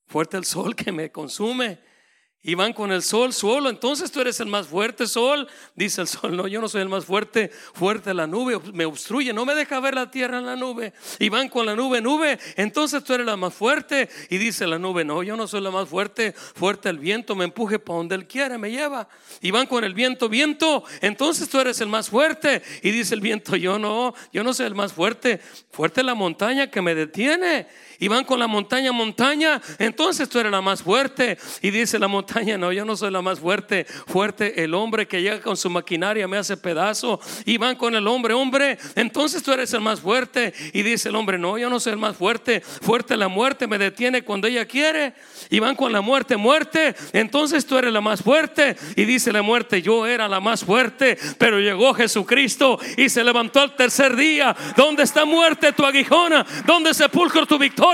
fuerte 0.07 0.35
el 0.37 0.45
sol 0.45 0.75
que 0.75 0.91
me 0.91 1.11
consume. 1.11 1.77
Y 2.43 2.55
van 2.55 2.71
con 2.71 2.91
el 2.91 3.01
sol, 3.01 3.33
solo, 3.33 3.69
entonces 3.69 4.11
tú 4.11 4.21
eres 4.21 4.39
el 4.39 4.47
más 4.47 4.67
fuerte, 4.67 5.07
sol. 5.07 5.49
Dice 5.75 6.01
el 6.01 6.07
sol, 6.07 6.37
no, 6.37 6.47
yo 6.47 6.61
no 6.61 6.69
soy 6.69 6.81
el 6.81 6.87
más 6.87 7.03
fuerte, 7.03 7.49
fuerte 7.73 8.13
la 8.13 8.27
nube, 8.27 8.59
me 8.73 8.85
obstruye, 8.85 9.33
no 9.33 9.43
me 9.43 9.55
deja 9.55 9.79
ver 9.79 9.95
la 9.95 10.09
tierra 10.11 10.37
en 10.37 10.45
la 10.45 10.55
nube. 10.55 10.93
Y 11.19 11.29
van 11.29 11.49
con 11.49 11.65
la 11.65 11.75
nube, 11.75 11.99
nube, 11.99 12.39
entonces 12.55 13.03
tú 13.03 13.13
eres 13.13 13.25
la 13.25 13.35
más 13.35 13.53
fuerte. 13.53 14.07
Y 14.29 14.37
dice 14.37 14.67
la 14.67 14.79
nube, 14.79 15.03
no, 15.03 15.23
yo 15.23 15.35
no 15.35 15.47
soy 15.47 15.61
la 15.61 15.71
más 15.71 15.89
fuerte, 15.89 16.33
fuerte 16.33 16.89
el 16.89 16.99
viento, 16.99 17.35
me 17.35 17.45
empuje 17.45 17.79
para 17.79 17.97
donde 17.97 18.15
él 18.15 18.27
quiere, 18.27 18.57
me 18.57 18.71
lleva. 18.71 19.09
Y 19.41 19.51
van 19.51 19.65
con 19.65 19.83
el 19.83 19.93
viento, 19.93 20.29
viento, 20.29 20.83
entonces 21.01 21.49
tú 21.49 21.59
eres 21.59 21.81
el 21.81 21.89
más 21.89 22.09
fuerte. 22.09 22.61
Y 22.81 22.91
dice 22.91 23.15
el 23.15 23.21
viento, 23.21 23.55
yo 23.55 23.79
no, 23.79 24.13
yo 24.31 24.43
no 24.43 24.53
soy 24.53 24.67
el 24.67 24.75
más 24.75 24.93
fuerte, 24.93 25.41
fuerte 25.71 26.03
la 26.03 26.13
montaña 26.13 26.71
que 26.71 26.81
me 26.81 26.95
detiene 26.95 27.67
y 27.99 28.07
van 28.07 28.25
con 28.25 28.39
la 28.39 28.47
montaña, 28.47 28.91
montaña, 28.91 29.61
entonces 29.79 30.29
tú 30.29 30.39
eres 30.39 30.51
la 30.51 30.61
más 30.61 30.83
fuerte. 30.83 31.37
Y 31.61 31.71
dice 31.71 31.99
la 31.99 32.07
montaña, 32.07 32.57
no, 32.57 32.71
yo 32.71 32.85
no 32.85 32.95
soy 32.95 33.11
la 33.11 33.21
más 33.21 33.39
fuerte, 33.39 33.85
fuerte 34.07 34.63
el 34.63 34.73
hombre 34.73 35.07
que 35.07 35.21
llega 35.21 35.41
con 35.41 35.57
su 35.57 35.69
maquinaria 35.69 36.27
me 36.27 36.37
hace 36.37 36.57
pedazo. 36.57 37.19
Y 37.45 37.57
van 37.57 37.75
con 37.75 37.95
el 37.95 38.07
hombre, 38.07 38.33
hombre, 38.33 38.77
entonces 38.95 39.41
tú 39.43 39.51
eres 39.51 39.73
el 39.73 39.81
más 39.81 40.01
fuerte. 40.01 40.53
Y 40.73 40.83
dice 40.83 41.09
el 41.09 41.15
hombre, 41.15 41.37
no, 41.37 41.57
yo 41.57 41.69
no 41.69 41.79
soy 41.79 41.93
el 41.93 41.99
más 41.99 42.17
fuerte, 42.17 42.61
fuerte 42.61 43.17
la 43.17 43.27
muerte 43.27 43.67
me 43.67 43.77
detiene 43.77 44.23
cuando 44.23 44.47
ella 44.47 44.65
quiere. 44.65 45.13
Y 45.49 45.59
van 45.59 45.75
con 45.75 45.91
la 45.91 46.01
muerte, 46.01 46.37
muerte, 46.37 46.95
entonces 47.13 47.65
tú 47.65 47.77
eres 47.77 47.93
la 47.93 48.01
más 48.01 48.21
fuerte. 48.21 48.75
Y 48.95 49.05
dice 49.05 49.31
la 49.31 49.41
muerte, 49.41 49.81
yo 49.81 50.05
era 50.05 50.27
la 50.27 50.39
más 50.39 50.63
fuerte, 50.63 51.17
pero 51.37 51.59
llegó 51.59 51.93
Jesucristo 51.93 52.79
y 52.97 53.09
se 53.09 53.23
levantó 53.23 53.61
al 53.61 53.75
tercer 53.75 54.15
día. 54.15 54.55
¿Dónde 54.75 55.03
está 55.03 55.25
muerte 55.25 55.71
tu 55.71 55.85
aguijona? 55.85 56.45
¿Dónde 56.65 56.93
sepulcro 56.93 57.45
tu 57.45 57.57
victoria? 57.57 57.86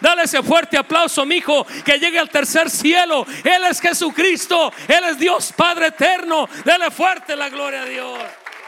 Dale 0.00 0.22
ese 0.24 0.42
fuerte 0.42 0.76
aplauso, 0.76 1.24
mi 1.24 1.36
hijo, 1.36 1.66
que 1.84 1.98
llegue 1.98 2.18
al 2.18 2.28
tercer 2.28 2.70
cielo. 2.70 3.26
Él 3.44 3.64
es 3.64 3.80
Jesucristo, 3.80 4.72
Él 4.86 5.04
es 5.04 5.18
Dios 5.18 5.52
Padre 5.56 5.88
eterno. 5.88 6.48
Dale 6.64 6.90
fuerte 6.90 7.34
la 7.34 7.48
gloria 7.48 7.82
a 7.82 7.86
Dios. 7.86 8.18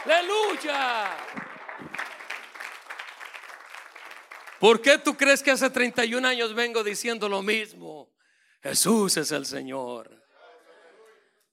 Aleluya. 0.05 1.09
¿Por 4.59 4.81
qué 4.81 4.97
tú 4.97 5.15
crees 5.15 5.41
que 5.41 5.51
hace 5.51 5.69
31 5.69 6.27
años 6.27 6.53
vengo 6.53 6.83
diciendo 6.83 7.27
lo 7.27 7.41
mismo? 7.41 8.09
Jesús 8.61 9.17
es 9.17 9.31
el 9.31 9.45
Señor. 9.45 10.20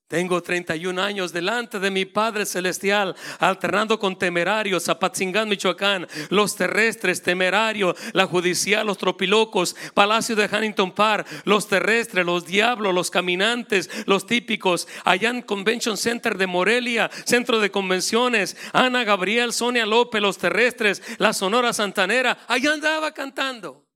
Tengo 0.09 0.43
31 0.43 1.03
años 1.03 1.35
delante 1.35 1.79
de 1.79 1.91
mi 1.91 2.07
Padre 2.07 2.47
Celestial, 2.47 3.15
alternando 3.39 3.99
con 3.99 4.19
temerarios, 4.19 4.85
Zapatzingán, 4.85 5.51
Michoacán, 5.51 6.09
los 6.31 6.57
terrestres, 6.57 7.23
temerarios, 7.23 7.95
la 8.15 8.25
judicial, 8.25 8.87
los 8.87 8.97
tropilocos, 8.97 9.77
Palacio 9.93 10.35
de 10.35 10.47
Huntington 10.47 10.93
Park, 10.93 11.27
los 11.45 11.69
terrestres, 11.69 12.25
los 12.25 12.47
diablos, 12.47 12.95
los 12.95 13.11
caminantes, 13.11 13.91
los 14.07 14.25
típicos, 14.25 14.89
allá 15.05 15.29
en 15.29 15.43
Convention 15.43 15.99
Center 15.99 16.39
de 16.39 16.47
Morelia, 16.47 17.11
Centro 17.27 17.61
de 17.61 17.71
Convenciones, 17.71 18.57
Ana 18.73 19.05
Gabriel, 19.05 19.53
Sonia 19.53 19.85
López, 19.85 20.23
los 20.23 20.39
terrestres, 20.39 21.03
la 21.19 21.35
Sonora 21.35 21.75
Santanera, 21.75 22.39
allá 22.49 22.73
andaba 22.73 23.13
cantando. 23.13 23.87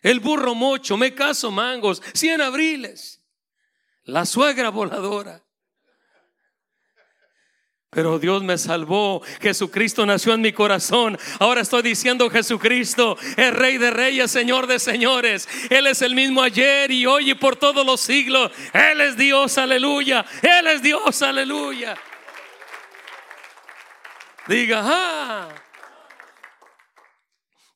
El 0.00 0.20
burro 0.20 0.54
mocho, 0.54 0.96
me 0.96 1.14
caso 1.14 1.50
mangos, 1.50 2.02
100 2.14 2.40
abriles. 2.40 3.22
La 4.04 4.26
suegra 4.26 4.70
voladora. 4.70 5.41
Pero 7.94 8.18
Dios 8.18 8.42
me 8.42 8.56
salvó. 8.56 9.20
Jesucristo 9.42 10.06
nació 10.06 10.32
en 10.32 10.40
mi 10.40 10.50
corazón. 10.50 11.18
Ahora 11.38 11.60
estoy 11.60 11.82
diciendo 11.82 12.30
Jesucristo 12.30 13.18
es 13.36 13.52
Rey 13.52 13.76
de 13.76 13.90
Reyes, 13.90 14.30
Señor 14.30 14.66
de 14.66 14.78
Señores. 14.78 15.46
Él 15.68 15.86
es 15.86 16.00
el 16.00 16.14
mismo 16.14 16.40
ayer 16.40 16.90
y 16.90 17.04
hoy 17.04 17.32
y 17.32 17.34
por 17.34 17.56
todos 17.56 17.84
los 17.84 18.00
siglos. 18.00 18.50
Él 18.72 19.02
es 19.02 19.18
Dios, 19.18 19.58
aleluya. 19.58 20.24
Él 20.40 20.68
es 20.68 20.80
Dios, 20.80 21.20
aleluya. 21.20 21.94
Diga, 24.48 24.80
ah. 24.82 25.48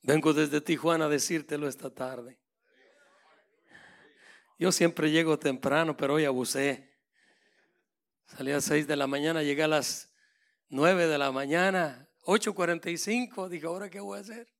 Vengo 0.02 0.33
desde 0.33 0.62
Tijuana 0.62 1.05
a 1.05 1.09
decírtelo 1.11 1.68
esta 1.68 1.90
tarde. 1.90 2.38
Yo 4.59 4.72
siempre 4.72 5.11
llego 5.11 5.38
temprano, 5.38 5.94
pero 5.94 6.14
hoy 6.14 6.24
abusé. 6.24 6.95
Salí 8.37 8.51
a 8.51 8.57
las 8.57 8.64
6 8.66 8.87
de 8.87 8.96
la 8.96 9.07
mañana, 9.07 9.42
llegué 9.42 9.62
a 9.62 9.68
las 9.68 10.12
9 10.68 11.07
de 11.07 11.16
la 11.16 11.33
mañana, 11.33 12.07
8.45. 12.25 13.49
Dije, 13.49 13.66
¿ahora 13.66 13.88
qué 13.88 13.99
voy 13.99 14.18
a 14.18 14.20
hacer? 14.20 14.53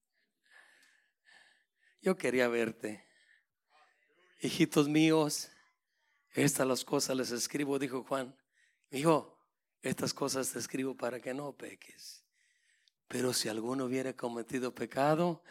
Yo 2.01 2.17
quería 2.17 2.49
verte. 2.49 3.05
Hijitos 4.41 4.89
míos, 4.89 5.51
estas 6.33 6.67
las 6.67 6.87
cosas 6.87 7.19
les 7.19 7.31
escribo, 7.33 7.79
dijo 7.79 8.03
Juan. 8.05 8.35
Hijo, 8.91 9.39
estas 9.83 10.15
cosas 10.15 10.51
te 10.51 10.59
escribo 10.59 10.97
para 10.97 11.21
que 11.21 11.35
no 11.35 11.53
peques. 11.53 12.26
Pero 13.09 13.33
si 13.33 13.49
alguno 13.49 13.85
hubiera 13.85 14.13
cometido 14.15 14.75
pecado, 14.75 15.43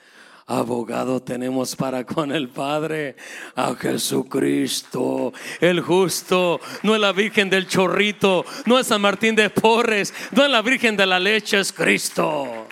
abogado 0.46 1.24
tenemos 1.24 1.76
para 1.76 2.06
con 2.06 2.32
el 2.32 2.50
Padre, 2.50 3.16
a 3.56 3.76
Jesucristo, 3.76 5.34
el 5.60 5.82
justo, 5.82 6.60
no 6.84 6.96
es 6.96 7.02
la 7.02 7.14
Virgen 7.14 7.50
del 7.50 7.68
Chorrito, 7.68 8.46
no 8.66 8.78
es 8.78 8.88
San 8.88 9.02
Martín 9.02 9.36
de 9.36 9.50
Porres, 9.50 10.14
no 10.32 10.44
es 10.44 10.52
la 10.52 10.62
Virgen 10.62 10.98
de 10.98 11.06
la 11.06 11.20
Leche, 11.20 11.60
es 11.60 11.72
Cristo. 11.72 12.68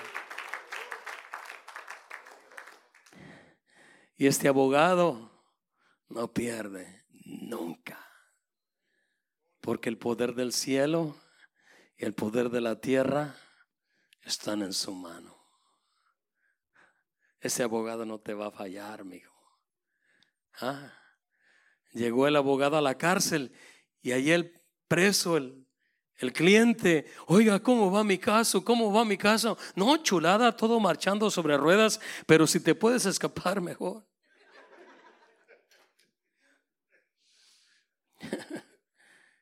Y 4.18 4.28
este 4.28 4.48
abogado 4.48 5.32
no 6.10 6.32
pierde 6.32 7.06
nunca, 7.26 8.06
porque 9.62 9.90
el 9.90 9.98
poder 9.98 10.36
del 10.36 10.54
cielo 10.54 11.16
y 11.98 12.06
el 12.06 12.14
poder 12.14 12.50
de 12.50 12.62
la 12.62 12.80
tierra 12.80 13.36
están 14.24 14.62
en 14.62 14.74
su 14.74 14.94
mano. 14.94 15.38
Ese 17.40 17.64
abogado 17.64 18.06
no 18.06 18.20
te 18.20 18.34
va 18.34 18.48
a 18.48 18.52
fallar, 18.52 19.04
mijo. 19.04 19.34
Ah, 20.62 20.94
llegó 21.92 22.28
el 22.28 22.36
abogado 22.36 22.78
a 22.78 22.82
la 22.82 22.98
cárcel 22.98 23.52
y 24.02 24.12
ahí 24.12 24.32
el 24.32 24.62
preso, 24.88 25.36
el, 25.38 25.68
el 26.18 26.32
cliente, 26.32 27.06
oiga, 27.28 27.62
¿cómo 27.62 27.92
va 27.92 28.04
mi 28.04 28.18
caso? 28.18 28.64
¿Cómo 28.64 28.94
va 28.94 29.04
mi 29.04 29.18
caso? 29.18 29.58
No, 29.76 29.98
chulada, 29.98 30.56
todo 30.56 30.80
marchando 30.80 31.30
sobre 31.30 31.58
ruedas, 31.58 32.00
pero 32.26 32.48
si 32.48 32.60
te 32.60 32.76
puedes 32.76 33.06
escapar, 33.06 33.60
mejor. 33.62 34.08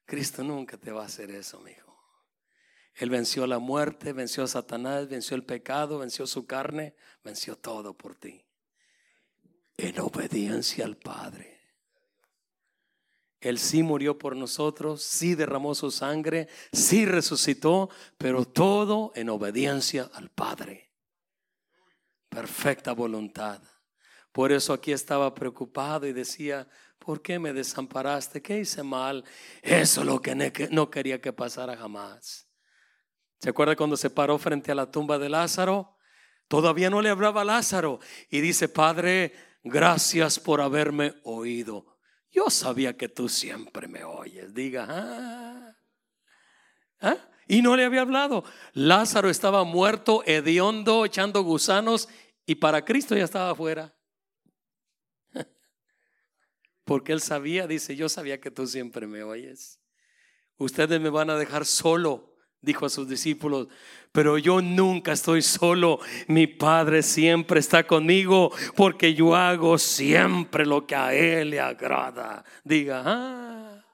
Cristo 0.05 0.43
nunca 0.43 0.77
te 0.77 0.91
va 0.91 1.03
a 1.03 1.05
hacer 1.05 1.29
eso, 1.31 1.59
mijo. 1.59 1.90
Él 2.95 3.09
venció 3.09 3.47
la 3.47 3.59
muerte, 3.59 4.13
venció 4.13 4.43
a 4.43 4.47
Satanás, 4.47 5.07
venció 5.07 5.35
el 5.35 5.43
pecado, 5.43 5.99
venció 5.99 6.27
su 6.27 6.45
carne, 6.45 6.95
venció 7.23 7.55
todo 7.55 7.97
por 7.97 8.15
ti. 8.15 8.45
En 9.77 9.99
obediencia 9.99 10.85
al 10.85 10.97
Padre. 10.97 11.59
Él 13.39 13.57
sí 13.57 13.81
murió 13.81 14.19
por 14.19 14.35
nosotros, 14.35 15.01
sí 15.01 15.33
derramó 15.33 15.73
su 15.73 15.89
sangre, 15.89 16.47
sí 16.71 17.05
resucitó, 17.07 17.89
pero 18.17 18.45
todo 18.45 19.11
en 19.15 19.29
obediencia 19.29 20.11
al 20.13 20.29
Padre. 20.29 20.91
Perfecta 22.29 22.91
voluntad. 22.91 23.61
Por 24.31 24.51
eso 24.51 24.73
aquí 24.73 24.91
estaba 24.91 25.33
preocupado 25.33 26.05
y 26.05 26.13
decía, 26.13 26.67
¿por 26.99 27.21
qué 27.21 27.39
me 27.39 27.51
desamparaste? 27.51 28.43
¿Qué 28.43 28.59
hice 28.59 28.83
mal? 28.83 29.25
Eso 29.63 30.01
es 30.01 30.07
lo 30.07 30.21
que 30.21 30.69
no 30.69 30.91
quería 30.91 31.19
que 31.19 31.33
pasara 31.33 31.75
jamás. 31.75 32.47
¿Se 33.41 33.49
acuerda 33.49 33.75
cuando 33.75 33.97
se 33.97 34.11
paró 34.11 34.37
frente 34.37 34.71
a 34.71 34.75
la 34.75 34.91
tumba 34.91 35.17
de 35.17 35.29
Lázaro? 35.29 35.97
Todavía 36.47 36.89
no 36.89 37.01
le 37.01 37.09
hablaba 37.09 37.41
a 37.41 37.45
Lázaro 37.45 37.99
y 38.29 38.39
dice, 38.39 38.69
Padre, 38.69 39.33
gracias 39.63 40.39
por 40.39 40.61
haberme 40.61 41.15
oído. 41.23 41.97
Yo 42.29 42.49
sabía 42.49 42.95
que 42.95 43.09
tú 43.09 43.27
siempre 43.27 43.87
me 43.87 44.03
oyes. 44.03 44.53
Diga, 44.53 44.85
ah, 44.87 45.75
¿Ah? 47.01 47.17
Y 47.47 47.63
no 47.63 47.75
le 47.75 47.83
había 47.83 48.01
hablado. 48.01 48.43
Lázaro 48.73 49.29
estaba 49.29 49.63
muerto, 49.63 50.23
hediondo, 50.25 51.03
echando 51.03 51.41
gusanos 51.41 52.07
y 52.45 52.55
para 52.55 52.85
Cristo 52.85 53.15
ya 53.15 53.23
estaba 53.23 53.49
afuera. 53.49 53.93
Porque 56.85 57.11
él 57.11 57.21
sabía, 57.21 57.65
dice, 57.65 57.95
yo 57.95 58.07
sabía 58.07 58.39
que 58.39 58.51
tú 58.51 58.67
siempre 58.67 59.07
me 59.07 59.23
oyes. 59.23 59.79
Ustedes 60.57 61.01
me 61.01 61.09
van 61.09 61.31
a 61.31 61.37
dejar 61.37 61.65
solo, 61.65 62.30
dijo 62.61 62.85
a 62.85 62.89
sus 62.89 63.07
discípulos, 63.07 63.67
pero 64.11 64.37
yo 64.37 64.61
nunca 64.61 65.13
estoy 65.13 65.41
solo. 65.41 65.99
Mi 66.27 66.47
Padre 66.47 67.01
siempre 67.01 67.59
está 67.59 67.85
conmigo 67.85 68.51
porque 68.75 69.13
yo 69.13 69.35
hago 69.35 69.77
siempre 69.77 70.65
lo 70.65 70.85
que 70.85 70.95
a 70.95 71.13
Él 71.13 71.51
le 71.51 71.59
agrada. 71.59 72.43
Diga, 72.63 73.03
ah, 73.05 73.85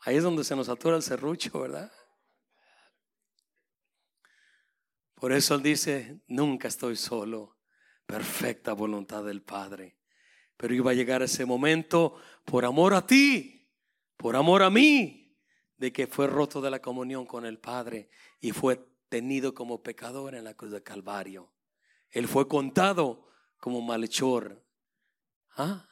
ahí 0.00 0.16
es 0.16 0.22
donde 0.22 0.44
se 0.44 0.56
nos 0.56 0.68
atura 0.68 0.96
el 0.96 1.02
serrucho, 1.02 1.60
¿verdad? 1.60 1.92
Por 5.14 5.32
eso 5.32 5.56
Él 5.56 5.62
dice, 5.62 6.20
nunca 6.28 6.68
estoy 6.68 6.96
solo. 6.96 7.56
Perfecta 8.06 8.72
voluntad 8.72 9.24
del 9.24 9.42
Padre. 9.42 9.98
Pero 10.56 10.74
iba 10.74 10.92
a 10.92 10.94
llegar 10.94 11.22
ese 11.22 11.44
momento 11.44 12.16
por 12.44 12.64
amor 12.64 12.94
a 12.94 13.06
ti, 13.06 13.68
por 14.16 14.34
amor 14.34 14.62
a 14.62 14.70
mí, 14.70 15.27
de 15.78 15.92
que 15.92 16.06
fue 16.06 16.26
roto 16.26 16.60
de 16.60 16.70
la 16.70 16.80
comunión 16.80 17.24
con 17.24 17.46
el 17.46 17.58
Padre 17.58 18.10
y 18.40 18.50
fue 18.52 18.76
tenido 19.08 19.54
como 19.54 19.82
pecador 19.82 20.34
en 20.34 20.44
la 20.44 20.54
cruz 20.54 20.72
de 20.72 20.82
Calvario. 20.82 21.52
Él 22.10 22.28
fue 22.28 22.46
contado 22.46 23.28
como 23.58 23.80
malhechor. 23.80 24.64
¿Ah? 25.56 25.88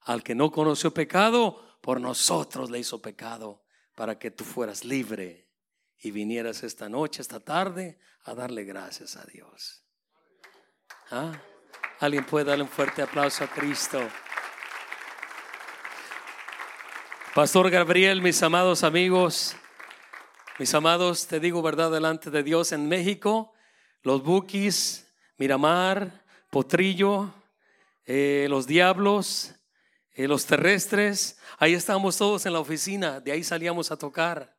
Al 0.00 0.22
que 0.22 0.34
no 0.34 0.50
conoció 0.50 0.92
pecado, 0.94 1.78
por 1.80 2.00
nosotros 2.00 2.70
le 2.70 2.78
hizo 2.78 3.02
pecado, 3.02 3.64
para 3.94 4.18
que 4.18 4.30
tú 4.30 4.44
fueras 4.44 4.84
libre 4.84 5.48
y 5.98 6.10
vinieras 6.10 6.62
esta 6.62 6.88
noche, 6.88 7.22
esta 7.22 7.40
tarde, 7.40 7.98
a 8.24 8.34
darle 8.34 8.64
gracias 8.64 9.16
a 9.16 9.24
Dios. 9.24 9.84
¿Ah? 11.10 11.32
Alguien 12.00 12.26
puede 12.26 12.46
darle 12.46 12.64
un 12.64 12.70
fuerte 12.70 13.02
aplauso 13.02 13.44
a 13.44 13.48
Cristo. 13.48 14.00
Pastor 17.36 17.68
Gabriel, 17.68 18.22
mis 18.22 18.42
amados 18.42 18.82
amigos, 18.82 19.54
mis 20.58 20.72
amados, 20.72 21.26
te 21.26 21.38
digo 21.38 21.60
verdad 21.60 21.90
delante 21.90 22.30
de 22.30 22.42
Dios 22.42 22.72
en 22.72 22.88
México, 22.88 23.52
los 24.00 24.22
Bukis, 24.22 25.06
Miramar, 25.36 26.24
Potrillo, 26.50 27.30
eh, 28.06 28.46
los 28.48 28.66
Diablos, 28.66 29.54
eh, 30.12 30.26
los 30.26 30.46
Terrestres, 30.46 31.38
ahí 31.58 31.74
estábamos 31.74 32.16
todos 32.16 32.46
en 32.46 32.54
la 32.54 32.60
oficina, 32.60 33.20
de 33.20 33.32
ahí 33.32 33.44
salíamos 33.44 33.90
a 33.90 33.98
tocar 33.98 34.56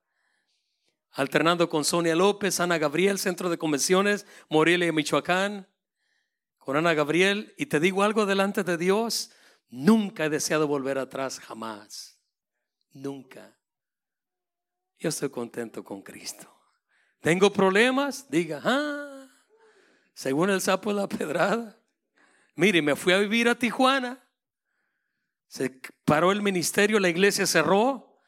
alternando 1.13 1.67
con 1.69 1.83
Sonia 1.83 2.15
López, 2.15 2.59
Ana 2.59 2.77
Gabriel, 2.77 3.17
Centro 3.17 3.49
de 3.49 3.57
Convenciones, 3.57 4.27
Morelia, 4.51 4.93
Michoacán 4.93 5.67
con 6.59 6.77
Ana 6.77 6.93
Gabriel 6.93 7.55
y 7.57 7.65
te 7.65 7.79
digo 7.79 8.03
algo 8.03 8.27
delante 8.27 8.63
de 8.63 8.77
Dios, 8.77 9.31
nunca 9.67 10.25
he 10.25 10.29
deseado 10.29 10.67
volver 10.67 10.99
atrás, 10.99 11.39
jamás. 11.39 12.16
Nunca. 13.01 13.55
Yo 14.97 15.09
estoy 15.09 15.29
contento 15.29 15.83
con 15.83 16.01
Cristo. 16.01 16.51
¿Tengo 17.21 17.51
problemas? 17.51 18.29
Diga, 18.29 18.61
ah, 18.63 19.27
según 20.13 20.49
el 20.49 20.61
sapo 20.61 20.89
de 20.93 21.01
la 21.01 21.07
pedrada. 21.07 21.79
Mire, 22.55 22.81
me 22.81 22.95
fui 22.95 23.13
a 23.13 23.19
vivir 23.19 23.49
a 23.49 23.55
Tijuana. 23.55 24.23
Se 25.47 25.79
paró 26.05 26.31
el 26.31 26.41
ministerio, 26.41 26.99
la 26.99 27.09
iglesia 27.09 27.45
cerró. 27.45 28.19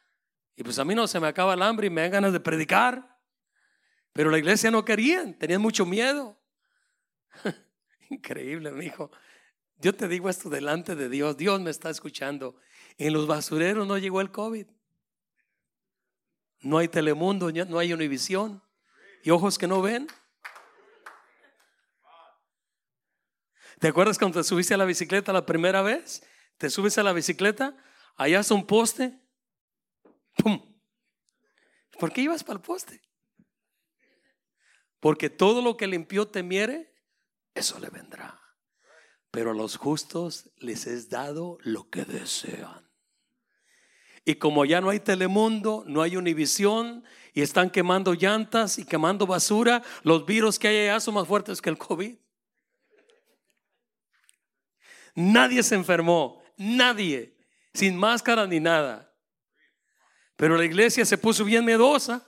Y 0.56 0.64
pues 0.64 0.78
a 0.78 0.86
mí 0.86 0.94
no 0.94 1.08
se 1.08 1.20
me 1.20 1.28
acaba 1.28 1.56
el 1.56 1.64
hambre 1.64 1.88
y 1.88 1.90
me 1.90 2.02
dan 2.02 2.12
ganas 2.12 2.34
de 2.34 2.40
predicar. 2.40 3.18
Pero 4.14 4.30
la 4.30 4.38
iglesia 4.38 4.70
no 4.70 4.86
querían, 4.86 5.34
tenían 5.34 5.62
mucho 5.62 5.86
miedo. 5.86 6.40
Increíble, 8.10 8.72
mi 8.72 8.86
hijo. 8.86 9.10
Yo 9.80 9.96
te 9.96 10.08
digo 10.08 10.30
esto 10.30 10.50
delante 10.50 10.96
de 10.96 11.10
Dios. 11.10 11.38
Dios 11.38 11.60
me 11.62 11.72
está 11.72 11.90
escuchando. 11.90 12.56
En 12.98 13.14
los 13.14 13.28
basureros 13.28 13.88
no 13.88 13.98
llegó 13.98 14.22
el 14.22 14.32
COVID. 14.32 14.68
No 16.62 16.78
hay 16.78 16.90
Telemundo, 16.90 17.50
no 17.52 17.80
hay 17.80 17.94
Univisión. 17.94 18.62
Y 19.24 19.32
ojos 19.32 19.58
que 19.58 19.68
no 19.68 19.82
ven. 19.82 20.08
¿Te 23.80 23.88
acuerdas 23.88 24.20
cuando 24.20 24.42
te 24.42 24.44
subiste 24.44 24.74
a 24.74 24.78
la 24.78 24.84
bicicleta 24.84 25.32
la 25.32 25.46
primera 25.46 25.82
vez? 25.82 26.22
Te 26.58 26.70
subes 26.70 26.98
a 26.98 27.04
la 27.04 27.14
bicicleta, 27.14 27.78
allá 28.18 28.42
es 28.42 28.52
un 28.52 28.68
poste. 28.68 29.18
¡Pum! 30.36 30.78
¿Por 31.98 32.12
qué 32.12 32.22
ibas 32.22 32.44
para 32.44 32.58
el 32.58 32.62
poste? 32.62 33.02
Porque 35.00 35.30
todo 35.30 35.62
lo 35.62 35.78
que 35.78 35.88
limpió 35.88 36.28
temiere 36.28 36.94
eso 37.54 37.80
le 37.80 37.90
vendrá. 37.90 38.49
Pero 39.32 39.52
a 39.52 39.54
los 39.54 39.78
justos 39.78 40.50
les 40.58 40.88
es 40.88 41.10
dado 41.10 41.58
lo 41.62 41.90
que 41.90 42.06
desean. 42.06 42.90
Y 44.26 44.36
como 44.36 44.66
ya 44.66 44.82
no 44.82 44.90
hay 44.90 45.00
Telemundo, 45.00 45.84
no 45.88 46.02
hay 46.02 46.16
Univisión 46.16 47.04
y 47.34 47.42
están 47.42 47.70
quemando 47.70 48.14
llantas 48.14 48.78
y 48.78 48.86
quemando 48.86 49.26
basura, 49.26 49.82
los 50.04 50.26
virus 50.26 50.60
que 50.60 50.68
hay 50.68 50.78
allá 50.88 51.00
son 51.00 51.16
más 51.16 51.28
fuertes 51.28 51.62
que 51.62 51.70
el 51.70 51.78
COVID. 51.78 52.16
Nadie 55.16 55.64
se 55.64 55.76
enfermó, 55.76 56.44
nadie, 56.58 57.38
sin 57.74 57.98
máscara 57.98 58.46
ni 58.46 58.60
nada. 58.60 59.14
Pero 60.36 60.58
la 60.58 60.66
iglesia 60.66 61.06
se 61.06 61.18
puso 61.18 61.44
bien 61.44 61.66
miedosa. 61.66 62.26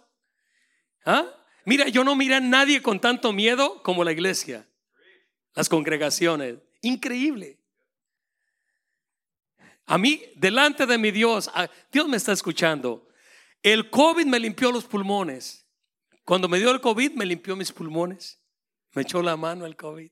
¿Ah? 1.06 1.26
Mira, 1.66 1.88
yo 1.88 2.04
no 2.04 2.16
miré 2.16 2.36
a 2.36 2.40
nadie 2.40 2.82
con 2.82 3.00
tanto 3.00 3.32
miedo 3.32 3.82
como 3.84 4.04
la 4.04 4.12
iglesia 4.12 4.68
las 5.56 5.70
congregaciones. 5.70 6.58
Increíble. 6.82 7.60
A 9.86 9.98
mí, 9.98 10.24
delante 10.36 10.86
de 10.86 10.98
mi 10.98 11.12
Dios, 11.12 11.52
Dios 11.92 12.08
me 12.08 12.18
está 12.18 12.32
escuchando. 12.32 13.08
El 13.62 13.90
COVID 13.90 14.26
me 14.26 14.40
limpió 14.40 14.72
los 14.72 14.86
pulmones. 14.86 15.66
Cuando 16.24 16.48
me 16.48 16.60
dio 16.60 16.72
el 16.72 16.82
COVID, 16.82 17.12
me 17.14 17.26
limpió 17.26 17.56
mis 17.56 17.72
pulmones. 17.72 18.40
Me 18.94 19.02
echó 19.02 19.22
la 19.22 19.36
mano 19.36 19.66
el 19.66 19.76
COVID. 19.76 20.10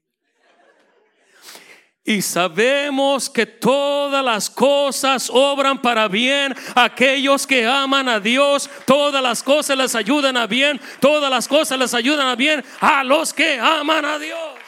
Y 2.03 2.21
sabemos 2.21 3.29
que 3.29 3.45
todas 3.45 4.23
las 4.23 4.49
cosas 4.49 5.29
obran 5.31 5.81
para 5.81 6.07
bien 6.07 6.55
aquellos 6.75 7.45
que 7.45 7.65
aman 7.65 8.09
a 8.09 8.19
Dios. 8.19 8.69
Todas 8.85 9.21
las 9.21 9.43
cosas 9.43 9.77
les 9.77 9.95
ayudan 9.95 10.35
a 10.35 10.47
bien. 10.47 10.81
Todas 10.99 11.29
las 11.29 11.47
cosas 11.47 11.77
les 11.77 11.93
ayudan 11.93 12.27
a 12.27 12.35
bien 12.35 12.63
a 12.79 13.03
los 13.03 13.33
que 13.33 13.59
aman 13.59 14.05
a 14.05 14.17
Dios. 14.17 14.58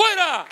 Fuera. 0.00 0.48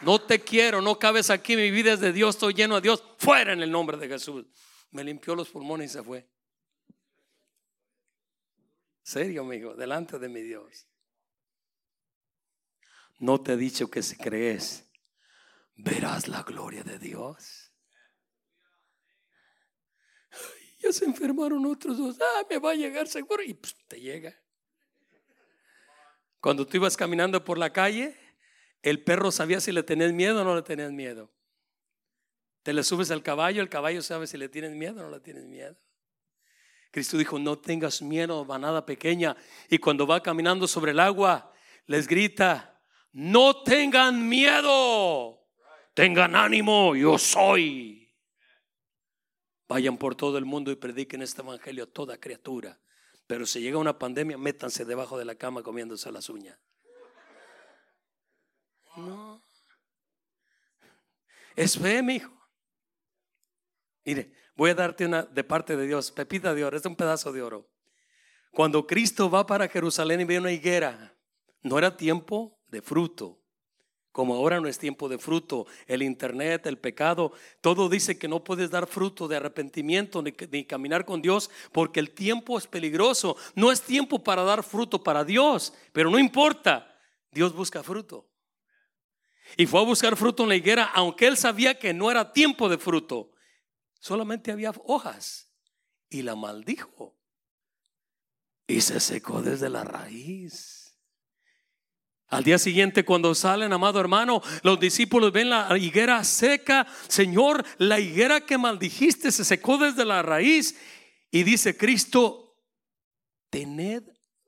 No 0.00 0.22
te 0.22 0.40
quiero, 0.40 0.80
no 0.80 0.98
cabes 0.98 1.28
aquí, 1.28 1.54
mi 1.54 1.70
vida 1.70 1.92
es 1.92 2.00
de 2.00 2.14
Dios, 2.14 2.36
estoy 2.36 2.54
lleno 2.54 2.76
de 2.76 2.80
Dios. 2.80 3.04
Fuera 3.18 3.52
en 3.52 3.60
el 3.60 3.70
nombre 3.70 3.98
de 3.98 4.08
Jesús. 4.08 4.46
Me 4.90 5.04
limpió 5.04 5.34
los 5.34 5.50
pulmones 5.50 5.90
y 5.90 5.92
se 5.92 6.02
fue. 6.02 6.26
Serio, 9.02 9.42
amigo, 9.42 9.74
delante 9.74 10.18
de 10.18 10.30
mi 10.30 10.40
Dios. 10.40 10.86
No 13.18 13.42
te 13.42 13.52
he 13.52 13.56
dicho 13.58 13.90
que 13.90 14.02
si 14.02 14.16
crees, 14.16 14.90
verás 15.74 16.26
la 16.26 16.42
gloria 16.42 16.82
de 16.84 16.98
Dios. 16.98 17.70
ya 20.78 20.90
se 20.90 21.04
enfermaron 21.04 21.66
otros 21.66 21.98
dos. 21.98 22.18
Ah, 22.18 22.46
me 22.48 22.58
va 22.58 22.70
a 22.70 22.74
llegar 22.74 23.06
seguro. 23.08 23.42
Y 23.42 23.52
pues, 23.52 23.76
te 23.86 24.00
llega. 24.00 24.34
Cuando 26.40 26.66
tú 26.66 26.78
ibas 26.78 26.96
caminando 26.96 27.44
por 27.44 27.58
la 27.58 27.72
calle, 27.72 28.16
el 28.82 29.02
perro 29.02 29.30
sabía 29.30 29.60
si 29.60 29.72
le 29.72 29.82
tenías 29.82 30.12
miedo 30.12 30.40
o 30.40 30.44
no 30.44 30.54
le 30.54 30.62
tenías 30.62 30.90
miedo. 30.90 31.30
Te 32.62 32.72
le 32.72 32.82
subes 32.82 33.10
al 33.10 33.22
caballo, 33.22 33.62
el 33.62 33.68
caballo 33.68 34.02
sabe 34.02 34.26
si 34.26 34.36
le 34.36 34.48
tienes 34.48 34.72
miedo 34.72 35.00
o 35.00 35.02
no 35.04 35.10
le 35.10 35.20
tienes 35.20 35.44
miedo. 35.44 35.76
Cristo 36.90 37.16
dijo, 37.16 37.38
no 37.38 37.58
tengas 37.58 38.02
miedo, 38.02 38.44
manada 38.44 38.84
pequeña. 38.84 39.36
Y 39.68 39.78
cuando 39.78 40.06
va 40.06 40.22
caminando 40.22 40.66
sobre 40.66 40.92
el 40.92 41.00
agua, 41.00 41.52
les 41.86 42.08
grita, 42.08 42.80
no 43.12 43.62
tengan 43.62 44.28
miedo, 44.28 45.46
tengan 45.94 46.34
ánimo, 46.34 46.96
yo 46.96 47.16
soy. 47.16 48.12
Vayan 49.68 49.96
por 49.98 50.16
todo 50.16 50.36
el 50.36 50.44
mundo 50.44 50.72
y 50.72 50.76
prediquen 50.76 51.22
este 51.22 51.42
evangelio 51.42 51.84
a 51.84 51.86
toda 51.86 52.18
criatura. 52.18 52.78
Pero 53.30 53.46
si 53.46 53.60
llega 53.60 53.78
una 53.78 53.96
pandemia, 53.96 54.36
métanse 54.36 54.84
debajo 54.84 55.16
de 55.16 55.24
la 55.24 55.36
cama 55.36 55.62
comiéndose 55.62 56.10
las 56.10 56.28
uñas. 56.28 56.58
No. 58.96 59.40
Es 61.54 61.78
fe, 61.78 62.02
mi 62.02 62.16
hijo. 62.16 62.32
Mire, 64.04 64.32
voy 64.56 64.70
a 64.70 64.74
darte 64.74 65.06
una 65.06 65.22
de 65.22 65.44
parte 65.44 65.76
de 65.76 65.86
Dios, 65.86 66.10
pepita 66.10 66.54
de 66.54 66.64
oro, 66.64 66.76
es 66.76 66.84
un 66.84 66.96
pedazo 66.96 67.30
de 67.30 67.40
oro. 67.40 67.70
Cuando 68.50 68.84
Cristo 68.84 69.30
va 69.30 69.46
para 69.46 69.68
Jerusalén 69.68 70.22
y 70.22 70.24
ve 70.24 70.40
una 70.40 70.50
higuera, 70.50 71.16
no 71.62 71.78
era 71.78 71.96
tiempo 71.96 72.60
de 72.66 72.82
fruto. 72.82 73.44
Como 74.12 74.34
ahora 74.34 74.60
no 74.60 74.66
es 74.66 74.78
tiempo 74.78 75.08
de 75.08 75.18
fruto, 75.18 75.66
el 75.86 76.02
internet, 76.02 76.66
el 76.66 76.78
pecado, 76.78 77.32
todo 77.60 77.88
dice 77.88 78.18
que 78.18 78.26
no 78.26 78.42
puedes 78.42 78.70
dar 78.70 78.88
fruto 78.88 79.28
de 79.28 79.36
arrepentimiento 79.36 80.20
ni, 80.22 80.32
caminar 80.64 81.04
con 81.04 81.22
Dios 81.22 81.48
porque 81.70 82.00
el 82.00 82.10
tiempo 82.10 82.58
es 82.58 82.66
peligroso. 82.66 83.36
No 83.54 83.70
es 83.70 83.82
tiempo 83.82 84.22
para 84.24 84.42
dar 84.42 84.64
fruto 84.64 85.02
para 85.02 85.22
Dios, 85.22 85.72
pero 85.92 86.10
no 86.10 86.18
importa, 86.18 86.98
Dios 87.30 87.54
busca 87.54 87.84
fruto. 87.84 88.28
Y 89.56 89.66
fue 89.66 89.80
a 89.80 89.84
buscar 89.84 90.16
fruto 90.16 90.42
en 90.42 90.48
la 90.48 90.56
higuera, 90.56 90.90
aunque 90.94 91.26
él 91.26 91.36
sabía 91.36 91.78
que 91.78 91.94
no 91.94 92.10
era 92.10 92.32
tiempo 92.32 92.68
de 92.68 92.78
fruto. 92.78 93.32
Solamente 94.00 94.50
había 94.50 94.72
hojas. 94.84 95.52
Y 96.08 96.22
la 96.22 96.34
maldijo. 96.34 97.16
Y 98.66 98.80
se 98.80 98.98
secó 98.98 99.42
desde 99.42 99.68
la 99.68 99.84
raíz. 99.84 100.79
Al 102.30 102.44
día 102.44 102.58
siguiente, 102.58 103.04
cuando 103.04 103.34
salen, 103.34 103.72
amado 103.72 103.98
hermano, 103.98 104.40
los 104.62 104.78
discípulos 104.78 105.32
ven 105.32 105.50
la 105.50 105.76
higuera 105.76 106.22
seca. 106.22 106.86
Señor, 107.08 107.64
la 107.78 107.98
higuera 107.98 108.46
que 108.46 108.56
maldijiste 108.56 109.32
se 109.32 109.44
secó 109.44 109.78
desde 109.78 110.04
la 110.04 110.22
raíz. 110.22 110.78
Y 111.32 111.42
dice 111.42 111.76
Cristo, 111.76 112.56
tened 113.50 114.04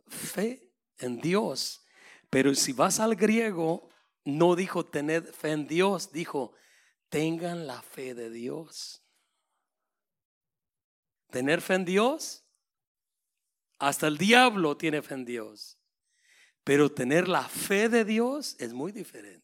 fe 0.07 0.73
en 0.99 1.21
Dios. 1.21 1.85
Pero 2.31 2.55
si 2.55 2.73
vas 2.73 3.01
al 3.01 3.17
griego, 3.17 3.91
no 4.25 4.55
dijo 4.55 4.87
tened 4.87 5.25
fe 5.33 5.51
en 5.51 5.67
Dios, 5.67 6.13
dijo 6.13 6.55
tengan 7.09 7.67
la 7.67 7.83
fe 7.83 8.15
de 8.15 8.31
Dios. 8.31 9.03
Tener 11.31 11.61
fe 11.61 11.75
en 11.75 11.85
Dios, 11.85 12.45
hasta 13.79 14.07
el 14.07 14.19
diablo 14.19 14.77
tiene 14.77 15.03
fe 15.03 15.15
en 15.15 15.25
Dios. 15.25 15.82
Pero 16.65 16.91
tener 16.91 17.29
la 17.29 17.49
fe 17.49 17.89
de 17.89 18.05
Dios 18.05 18.57
es 18.59 18.73
muy 18.73 18.93
diferente. 18.93 19.43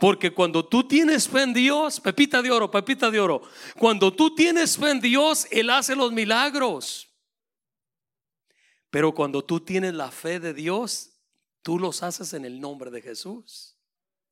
Porque 0.00 0.32
cuando 0.32 0.66
tú 0.66 0.86
tienes 0.88 1.28
fe 1.28 1.42
en 1.42 1.52
Dios, 1.52 2.00
pepita 2.00 2.42
de 2.42 2.50
oro, 2.50 2.70
pepita 2.70 3.10
de 3.10 3.20
oro, 3.20 3.42
cuando 3.78 4.12
tú 4.12 4.34
tienes 4.34 4.76
fe 4.76 4.90
en 4.90 5.00
Dios, 5.00 5.46
Él 5.50 5.70
hace 5.70 5.94
los 5.94 6.10
milagros. 6.12 7.08
Pero 8.90 9.14
cuando 9.14 9.44
tú 9.44 9.60
tienes 9.60 9.94
la 9.94 10.10
fe 10.10 10.40
de 10.40 10.52
Dios, 10.54 11.10
tú 11.62 11.78
los 11.78 12.02
haces 12.02 12.32
en 12.32 12.44
el 12.44 12.60
nombre 12.60 12.90
de 12.90 13.02
Jesús. 13.02 13.76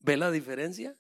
¿Ve 0.01 0.17
la 0.17 0.31
diferencia? 0.31 0.97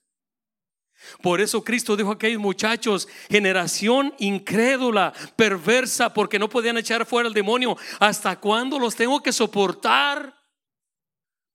Por 1.20 1.40
eso 1.40 1.64
Cristo 1.64 1.96
dijo 1.96 2.10
a 2.10 2.14
aquellos 2.14 2.40
muchachos, 2.40 3.08
generación 3.28 4.14
incrédula, 4.18 5.12
perversa, 5.34 6.14
porque 6.14 6.38
no 6.38 6.48
podían 6.48 6.78
echar 6.78 7.04
fuera 7.04 7.28
el 7.28 7.34
demonio. 7.34 7.76
¿Hasta 7.98 8.38
cuándo 8.38 8.78
los 8.78 8.94
tengo 8.94 9.20
que 9.20 9.32
soportar? 9.32 10.41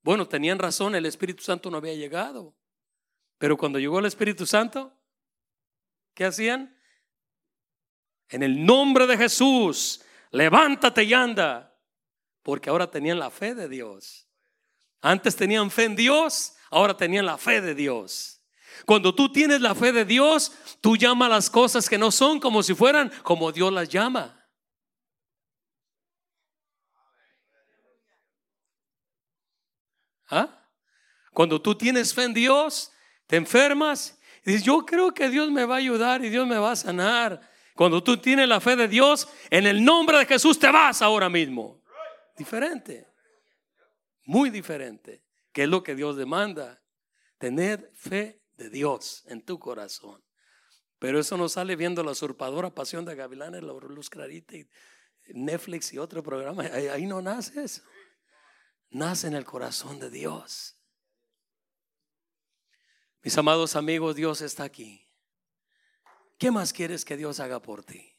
Bueno, 0.08 0.26
tenían 0.26 0.58
razón, 0.58 0.95
el 0.95 1.05
Espíritu 1.05 1.43
Santo 1.43 1.70
no 1.70 1.76
había 1.76 1.93
llegado. 1.93 2.55
Pero 3.38 3.58
cuando 3.58 3.78
llegó 3.78 3.99
el 3.99 4.05
Espíritu 4.05 4.45
Santo, 4.45 4.97
¿qué 6.14 6.24
hacían? 6.24 6.74
En 8.30 8.41
el 8.41 8.66
nombre 8.66 9.05
de 9.05 9.18
Jesús, 9.18 10.01
levántate 10.32 11.03
y 11.03 11.14
anda. 11.14 11.78
Porque 12.41 12.70
ahora 12.70 12.89
tenían 12.89 13.20
la 13.20 13.30
fe 13.30 13.53
de 13.53 13.68
Dios. 13.68 14.30
Antes 15.01 15.36
tenían 15.36 15.70
fe 15.70 15.84
en 15.84 15.97
Dios, 15.97 16.53
ahora 16.70 16.95
tenían 16.95 17.26
la 17.26 17.38
fe 17.38 17.60
de 17.60 17.76
Dios. 17.76 18.41
Cuando 18.86 19.14
tú 19.14 19.30
tienes 19.30 19.60
la 19.60 19.76
fe 19.76 19.91
de 19.91 20.05
Dios, 20.05 20.53
tú 20.80 20.95
llamas 20.95 21.30
las 21.30 21.49
cosas 21.49 21.89
que 21.89 21.97
no 21.97 22.12
son 22.12 22.39
como 22.39 22.64
si 22.64 22.74
fueran 22.74 23.12
como 23.24 23.51
Dios 23.51 23.74
las 23.74 23.89
llama. 23.89 24.36
¿Ah? 30.30 30.63
Cuando 31.34 31.61
tú 31.61 31.75
tienes 31.75 32.13
fe 32.13 32.23
en 32.23 32.34
Dios, 32.34 32.91
te 33.28 33.36
enfermas 33.36 34.19
y 34.43 34.51
dices, 34.51 34.65
yo 34.65 34.86
creo 34.86 35.13
que 35.13 35.30
Dios 35.30 35.51
me 35.51 35.65
va 35.65 35.75
a 35.75 35.80
ayudar 35.80 36.23
y 36.23 36.30
Dios 36.30 36.47
me 36.47 36.57
va 36.57 36.71
a 36.71 36.75
sanar. 36.75 37.41
Cuando 37.75 38.01
tú 38.01 38.17
tienes 38.17 38.47
la 38.47 38.59
fe 38.59 38.75
de 38.75 38.88
Dios, 38.88 39.28
en 39.49 39.67
el 39.67 39.84
nombre 39.84 40.17
de 40.17 40.25
Jesús 40.25 40.57
te 40.57 40.71
vas 40.71 41.01
ahora 41.01 41.30
mismo. 41.30 41.84
Diferente. 42.38 43.07
Muy 44.25 44.49
diferente. 44.49 45.23
Que 45.51 45.63
es 45.63 45.69
lo 45.69 45.84
que 45.84 45.95
Dios 45.95 46.17
demanda. 46.17 46.82
Tener 47.38 47.91
fe 47.95 48.41
de 48.55 48.69
Dios 48.69 49.23
en 49.28 49.43
tu 49.43 49.59
corazón. 49.59 50.23
Pero 50.97 51.19
eso 51.19 51.38
no 51.38 51.49
sale 51.49 51.75
viendo 51.75 52.03
la 52.03 52.11
usurpadora 52.11 52.73
pasión 52.73 53.05
de 53.05 53.15
Gavilanes, 53.15 53.61
la 53.61 53.73
luz 53.73 54.09
clarita 54.09 54.55
y 54.55 54.67
Netflix 55.28 55.93
y 55.93 55.99
otro 55.99 56.23
programa. 56.23 56.63
Ahí, 56.63 57.05
no 57.05 57.21
nace 57.21 57.63
eso 57.63 57.84
nace 58.89 59.27
en 59.27 59.33
el 59.33 59.45
corazón 59.45 59.99
de 59.99 60.09
Dios. 60.09 60.75
Mis 63.21 63.38
amados 63.38 63.75
amigos, 63.75 64.15
Dios 64.15 64.41
está 64.41 64.63
aquí. 64.63 65.07
¿Qué 66.38 66.51
más 66.51 66.71
quieres 66.71 67.03
que 67.03 67.17
Dios 67.17 67.39
haga 67.39 67.61
por 67.61 67.83
ti? 67.83 68.15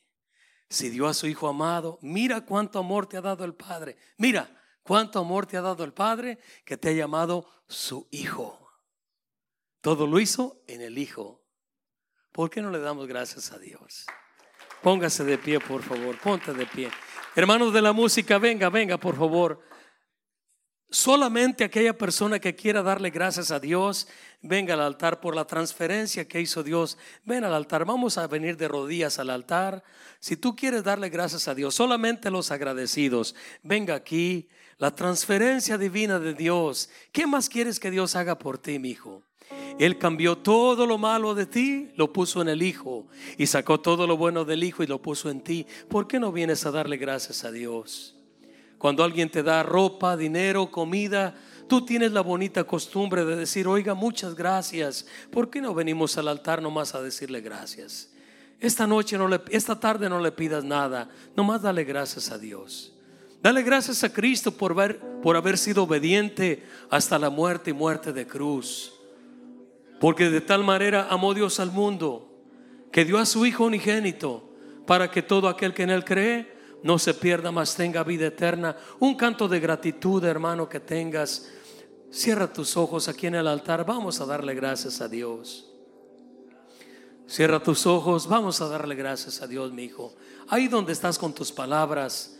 Si 0.68 0.90
dio 0.90 1.06
a 1.06 1.14
su 1.14 1.26
Hijo 1.26 1.48
amado, 1.48 1.98
mira 2.02 2.44
cuánto 2.44 2.78
amor 2.78 3.06
te 3.06 3.16
ha 3.16 3.22
dado 3.22 3.44
el 3.44 3.54
Padre. 3.54 3.96
Mira 4.18 4.62
cuánto 4.82 5.18
amor 5.18 5.46
te 5.46 5.56
ha 5.56 5.62
dado 5.62 5.84
el 5.84 5.94
Padre 5.94 6.38
que 6.64 6.76
te 6.76 6.90
ha 6.90 6.92
llamado 6.92 7.48
su 7.68 8.08
Hijo. 8.10 8.70
Todo 9.80 10.06
lo 10.06 10.20
hizo 10.20 10.62
en 10.66 10.82
el 10.82 10.98
Hijo. 10.98 11.42
¿Por 12.32 12.50
qué 12.50 12.60
no 12.60 12.70
le 12.70 12.80
damos 12.80 13.06
gracias 13.06 13.52
a 13.52 13.58
Dios? 13.58 14.06
Póngase 14.82 15.24
de 15.24 15.38
pie, 15.38 15.58
por 15.60 15.82
favor. 15.82 16.18
Ponte 16.18 16.52
de 16.52 16.66
pie. 16.66 16.90
Hermanos 17.34 17.72
de 17.72 17.82
la 17.82 17.92
música, 17.92 18.38
venga, 18.38 18.68
venga, 18.68 18.98
por 18.98 19.16
favor. 19.16 19.62
Solamente 20.90 21.64
aquella 21.64 21.96
persona 21.96 22.38
que 22.38 22.54
quiera 22.54 22.82
darle 22.82 23.10
gracias 23.10 23.50
a 23.50 23.60
Dios, 23.60 24.08
venga 24.40 24.72
al 24.72 24.80
altar 24.80 25.20
por 25.20 25.36
la 25.36 25.46
transferencia 25.46 26.26
que 26.26 26.40
hizo 26.40 26.62
Dios. 26.62 26.96
Ven 27.24 27.44
al 27.44 27.52
altar, 27.52 27.84
vamos 27.84 28.16
a 28.16 28.26
venir 28.26 28.56
de 28.56 28.68
rodillas 28.68 29.18
al 29.18 29.28
altar. 29.28 29.84
Si 30.18 30.36
tú 30.36 30.56
quieres 30.56 30.84
darle 30.84 31.10
gracias 31.10 31.46
a 31.46 31.54
Dios, 31.54 31.74
solamente 31.74 32.30
los 32.30 32.50
agradecidos, 32.50 33.34
venga 33.62 33.94
aquí. 33.94 34.48
La 34.78 34.94
transferencia 34.94 35.76
divina 35.76 36.20
de 36.20 36.34
Dios. 36.34 36.88
¿Qué 37.12 37.26
más 37.26 37.48
quieres 37.48 37.80
que 37.80 37.90
Dios 37.90 38.14
haga 38.14 38.38
por 38.38 38.58
ti, 38.58 38.78
mi 38.78 38.90
hijo? 38.90 39.24
Él 39.78 39.98
cambió 39.98 40.38
todo 40.38 40.86
lo 40.86 40.98
malo 40.98 41.34
de 41.34 41.46
ti, 41.46 41.90
lo 41.96 42.12
puso 42.12 42.42
en 42.42 42.48
el 42.48 42.62
Hijo. 42.62 43.06
Y 43.36 43.46
sacó 43.46 43.80
todo 43.80 44.06
lo 44.06 44.16
bueno 44.16 44.44
del 44.44 44.64
Hijo 44.64 44.82
y 44.82 44.86
lo 44.86 45.00
puso 45.00 45.30
en 45.30 45.40
ti. 45.40 45.66
¿Por 45.88 46.06
qué 46.08 46.18
no 46.18 46.32
vienes 46.32 46.66
a 46.66 46.70
darle 46.70 46.96
gracias 46.96 47.44
a 47.44 47.52
Dios? 47.52 48.17
Cuando 48.78 49.02
alguien 49.02 49.28
te 49.28 49.42
da 49.42 49.62
ropa, 49.62 50.16
dinero, 50.16 50.70
comida, 50.70 51.34
tú 51.68 51.84
tienes 51.84 52.12
la 52.12 52.20
bonita 52.20 52.64
costumbre 52.64 53.24
de 53.24 53.36
decir, 53.36 53.66
oiga, 53.66 53.94
muchas 53.94 54.34
gracias. 54.34 55.06
¿Por 55.30 55.50
qué 55.50 55.60
no 55.60 55.74
venimos 55.74 56.16
al 56.16 56.28
altar 56.28 56.62
nomás 56.62 56.94
a 56.94 57.02
decirle 57.02 57.40
gracias? 57.40 58.10
Esta 58.60 58.86
noche, 58.86 59.18
no 59.18 59.28
le, 59.28 59.40
esta 59.50 59.78
tarde 59.78 60.08
no 60.08 60.20
le 60.20 60.32
pidas 60.32 60.64
nada, 60.64 61.08
nomás 61.36 61.62
dale 61.62 61.84
gracias 61.84 62.30
a 62.30 62.38
Dios. 62.38 62.92
Dale 63.40 63.62
gracias 63.62 64.02
a 64.02 64.12
Cristo 64.12 64.50
por, 64.50 64.74
ver, 64.74 64.98
por 65.22 65.36
haber 65.36 65.58
sido 65.58 65.84
obediente 65.84 66.64
hasta 66.90 67.18
la 67.18 67.30
muerte 67.30 67.70
y 67.70 67.72
muerte 67.72 68.12
de 68.12 68.26
cruz. 68.26 68.92
Porque 70.00 70.30
de 70.30 70.40
tal 70.40 70.64
manera 70.64 71.06
amó 71.10 71.34
Dios 71.34 71.60
al 71.60 71.70
mundo 71.70 72.28
que 72.90 73.04
dio 73.04 73.18
a 73.18 73.26
su 73.26 73.46
Hijo 73.46 73.64
unigénito 73.64 74.50
para 74.86 75.10
que 75.10 75.22
todo 75.22 75.48
aquel 75.48 75.74
que 75.74 75.84
en 75.84 75.90
Él 75.90 76.04
cree 76.04 76.57
no 76.82 76.98
se 76.98 77.14
pierda, 77.14 77.50
más 77.50 77.74
tenga 77.74 78.04
vida 78.04 78.26
eterna. 78.26 78.76
Un 79.00 79.16
canto 79.16 79.48
de 79.48 79.60
gratitud, 79.60 80.22
hermano, 80.24 80.68
que 80.68 80.80
tengas. 80.80 81.48
Cierra 82.10 82.52
tus 82.52 82.76
ojos 82.76 83.08
aquí 83.08 83.26
en 83.26 83.34
el 83.34 83.46
altar. 83.46 83.84
Vamos 83.84 84.20
a 84.20 84.26
darle 84.26 84.54
gracias 84.54 85.00
a 85.00 85.08
Dios. 85.08 85.70
Cierra 87.26 87.62
tus 87.62 87.86
ojos. 87.86 88.28
Vamos 88.28 88.60
a 88.60 88.68
darle 88.68 88.94
gracias 88.94 89.42
a 89.42 89.46
Dios, 89.46 89.72
mi 89.72 89.84
hijo. 89.84 90.14
Ahí 90.48 90.68
donde 90.68 90.92
estás 90.92 91.18
con 91.18 91.34
tus 91.34 91.52
palabras, 91.52 92.38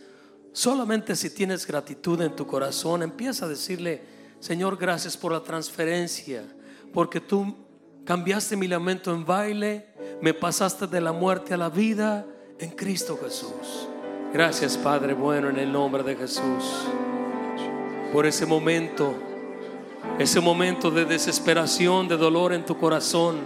solamente 0.53 1.15
si 1.15 1.29
tienes 1.29 1.67
gratitud 1.67 2.21
en 2.21 2.35
tu 2.35 2.47
corazón, 2.47 3.03
empieza 3.03 3.45
a 3.45 3.49
decirle, 3.49 4.01
Señor, 4.39 4.77
gracias 4.77 5.17
por 5.17 5.33
la 5.33 5.43
transferencia, 5.43 6.43
porque 6.93 7.19
tú 7.19 7.55
cambiaste 8.05 8.55
mi 8.55 8.67
lamento 8.67 9.13
en 9.13 9.25
baile, 9.25 9.93
me 10.21 10.33
pasaste 10.33 10.87
de 10.87 11.01
la 11.01 11.11
muerte 11.11 11.53
a 11.53 11.57
la 11.57 11.69
vida 11.69 12.25
en 12.57 12.71
Cristo 12.71 13.19
Jesús. 13.21 13.89
Gracias 14.31 14.77
Padre 14.77 15.13
bueno 15.13 15.49
en 15.49 15.57
el 15.57 15.71
nombre 15.71 16.03
de 16.03 16.15
Jesús. 16.15 16.85
Por 18.13 18.27
ese 18.27 18.45
momento, 18.45 19.15
ese 20.19 20.39
momento 20.39 20.91
de 20.91 21.05
desesperación, 21.05 22.07
de 22.07 22.15
dolor 22.15 22.53
en 22.53 22.63
tu 22.63 22.77
corazón. 22.77 23.37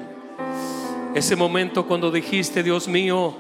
Ese 1.15 1.38
momento 1.38 1.88
cuando 1.88 2.11
dijiste, 2.11 2.63
Dios 2.63 2.89
mío, 2.89 3.34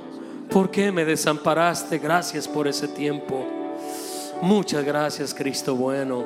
¿por 0.49 0.71
qué 0.71 0.89
me 0.91 1.03
desamparaste? 1.03 1.97
Gracias 1.97 2.47
por 2.47 2.65
ese 2.65 2.87
tiempo. 2.87 3.45
Muchas 4.41 4.85
gracias 4.85 5.33
Cristo 5.33 5.75
bueno. 5.75 6.23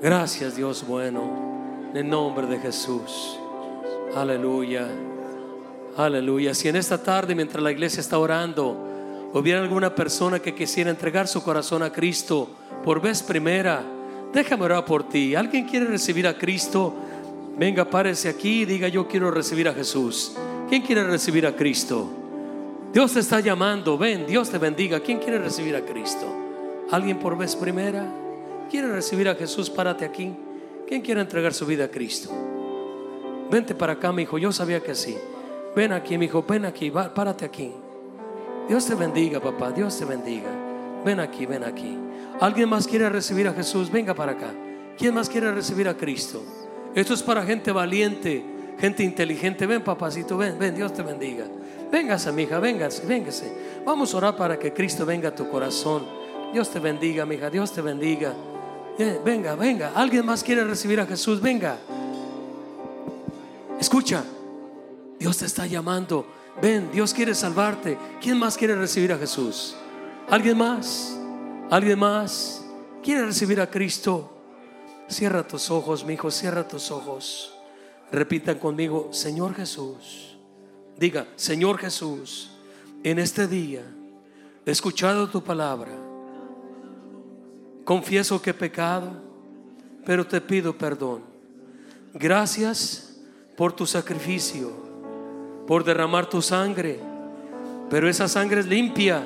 Gracias 0.00 0.56
Dios 0.56 0.86
bueno. 0.86 1.90
En 1.90 1.96
el 1.98 2.08
nombre 2.08 2.46
de 2.46 2.58
Jesús. 2.58 3.38
Aleluya. 4.14 4.88
Aleluya. 5.94 6.54
Si 6.54 6.68
en 6.68 6.76
esta 6.76 7.02
tarde, 7.02 7.34
mientras 7.34 7.62
la 7.62 7.70
iglesia 7.70 8.00
está 8.00 8.18
orando, 8.18 8.91
hubiera 9.32 9.60
alguna 9.60 9.94
persona 9.94 10.38
que 10.38 10.54
quisiera 10.54 10.90
entregar 10.90 11.28
su 11.28 11.42
corazón 11.42 11.82
a 11.82 11.92
Cristo 11.92 12.48
por 12.84 13.00
vez 13.00 13.22
primera, 13.22 13.82
déjame 14.32 14.64
orar 14.64 14.84
por 14.84 15.08
ti. 15.08 15.34
¿Alguien 15.34 15.66
quiere 15.66 15.86
recibir 15.86 16.26
a 16.26 16.36
Cristo? 16.36 16.94
Venga, 17.56 17.88
párese 17.88 18.28
aquí 18.28 18.62
y 18.62 18.64
diga 18.64 18.88
yo 18.88 19.06
quiero 19.06 19.30
recibir 19.30 19.68
a 19.68 19.74
Jesús. 19.74 20.32
¿Quién 20.68 20.82
quiere 20.82 21.04
recibir 21.04 21.46
a 21.46 21.54
Cristo? 21.54 22.10
Dios 22.92 23.12
te 23.12 23.20
está 23.20 23.40
llamando, 23.40 23.96
ven, 23.96 24.26
Dios 24.26 24.50
te 24.50 24.58
bendiga. 24.58 25.00
¿Quién 25.00 25.18
quiere 25.18 25.38
recibir 25.38 25.76
a 25.76 25.82
Cristo? 25.82 26.26
¿Alguien 26.90 27.18
por 27.18 27.38
vez 27.38 27.56
primera? 27.56 28.06
¿Quiere 28.70 28.88
recibir 28.88 29.28
a 29.28 29.34
Jesús? 29.34 29.70
Párate 29.70 30.04
aquí. 30.04 30.32
¿Quién 30.86 31.00
quiere 31.00 31.20
entregar 31.20 31.54
su 31.54 31.64
vida 31.64 31.84
a 31.84 31.88
Cristo? 31.88 32.30
Vente 33.50 33.74
para 33.74 33.94
acá, 33.94 34.12
mi 34.12 34.22
hijo. 34.22 34.38
Yo 34.38 34.52
sabía 34.52 34.80
que 34.80 34.94
sí. 34.94 35.16
Ven 35.74 35.92
aquí, 35.92 36.18
mi 36.18 36.26
hijo. 36.26 36.42
Ven 36.42 36.64
aquí. 36.64 36.90
Párate 36.90 37.44
aquí. 37.44 37.72
Dios 38.68 38.86
te 38.86 38.94
bendiga, 38.94 39.40
papá. 39.40 39.70
Dios 39.72 39.98
te 39.98 40.04
bendiga. 40.04 40.50
Ven 41.04 41.20
aquí, 41.20 41.46
ven 41.46 41.64
aquí. 41.64 41.98
¿Alguien 42.40 42.68
más 42.68 42.86
quiere 42.86 43.08
recibir 43.08 43.48
a 43.48 43.52
Jesús? 43.52 43.90
Venga 43.90 44.14
para 44.14 44.32
acá. 44.32 44.50
¿Quién 44.96 45.14
más 45.14 45.28
quiere 45.28 45.52
recibir 45.52 45.88
a 45.88 45.96
Cristo? 45.96 46.42
Esto 46.94 47.14
es 47.14 47.22
para 47.22 47.44
gente 47.44 47.72
valiente, 47.72 48.44
gente 48.78 49.02
inteligente. 49.02 49.66
Ven, 49.66 49.82
papacito, 49.82 50.36
ven, 50.36 50.58
ven. 50.58 50.74
Dios 50.74 50.92
te 50.92 51.02
bendiga. 51.02 51.44
Véngase, 51.90 52.32
mija, 52.32 52.58
véngase, 52.58 53.06
véngase. 53.06 53.52
Vamos 53.84 54.14
a 54.14 54.16
orar 54.16 54.36
para 54.36 54.58
que 54.58 54.72
Cristo 54.72 55.04
venga 55.04 55.30
a 55.30 55.34
tu 55.34 55.48
corazón. 55.48 56.04
Dios 56.52 56.70
te 56.70 56.78
bendiga, 56.78 57.26
mija. 57.26 57.50
Dios 57.50 57.72
te 57.72 57.80
bendiga. 57.80 58.32
Venga, 59.24 59.54
venga. 59.54 59.92
¿Alguien 59.94 60.24
más 60.24 60.42
quiere 60.44 60.64
recibir 60.64 61.00
a 61.00 61.06
Jesús? 61.06 61.40
Venga. 61.40 61.78
Escucha. 63.80 64.24
Dios 65.18 65.38
te 65.38 65.46
está 65.46 65.66
llamando. 65.66 66.26
Ven, 66.60 66.90
Dios 66.92 67.14
quiere 67.14 67.34
salvarte. 67.34 67.98
¿Quién 68.20 68.38
más 68.38 68.56
quiere 68.56 68.74
recibir 68.76 69.12
a 69.12 69.18
Jesús? 69.18 69.74
¿Alguien 70.28 70.58
más? 70.58 71.18
¿Alguien 71.70 71.98
más? 71.98 72.64
¿Quiere 73.02 73.24
recibir 73.24 73.60
a 73.60 73.70
Cristo? 73.70 74.30
Cierra 75.08 75.46
tus 75.46 75.70
ojos, 75.70 76.04
mi 76.04 76.14
hijo, 76.14 76.30
cierra 76.30 76.66
tus 76.66 76.90
ojos. 76.90 77.54
Repitan 78.10 78.58
conmigo, 78.58 79.08
Señor 79.12 79.54
Jesús. 79.54 80.36
Diga, 80.98 81.26
Señor 81.36 81.78
Jesús, 81.78 82.50
en 83.02 83.18
este 83.18 83.46
día 83.48 83.82
he 84.64 84.70
escuchado 84.70 85.28
tu 85.28 85.42
palabra. 85.42 85.92
Confieso 87.84 88.40
que 88.40 88.50
he 88.50 88.54
pecado, 88.54 89.10
pero 90.04 90.26
te 90.26 90.40
pido 90.40 90.76
perdón. 90.76 91.22
Gracias 92.14 93.16
por 93.56 93.72
tu 93.72 93.86
sacrificio 93.86 94.81
por 95.66 95.84
derramar 95.84 96.28
tu 96.28 96.42
sangre, 96.42 96.98
pero 97.90 98.08
esa 98.08 98.28
sangre 98.28 98.60
es 98.60 98.66
limpia, 98.66 99.22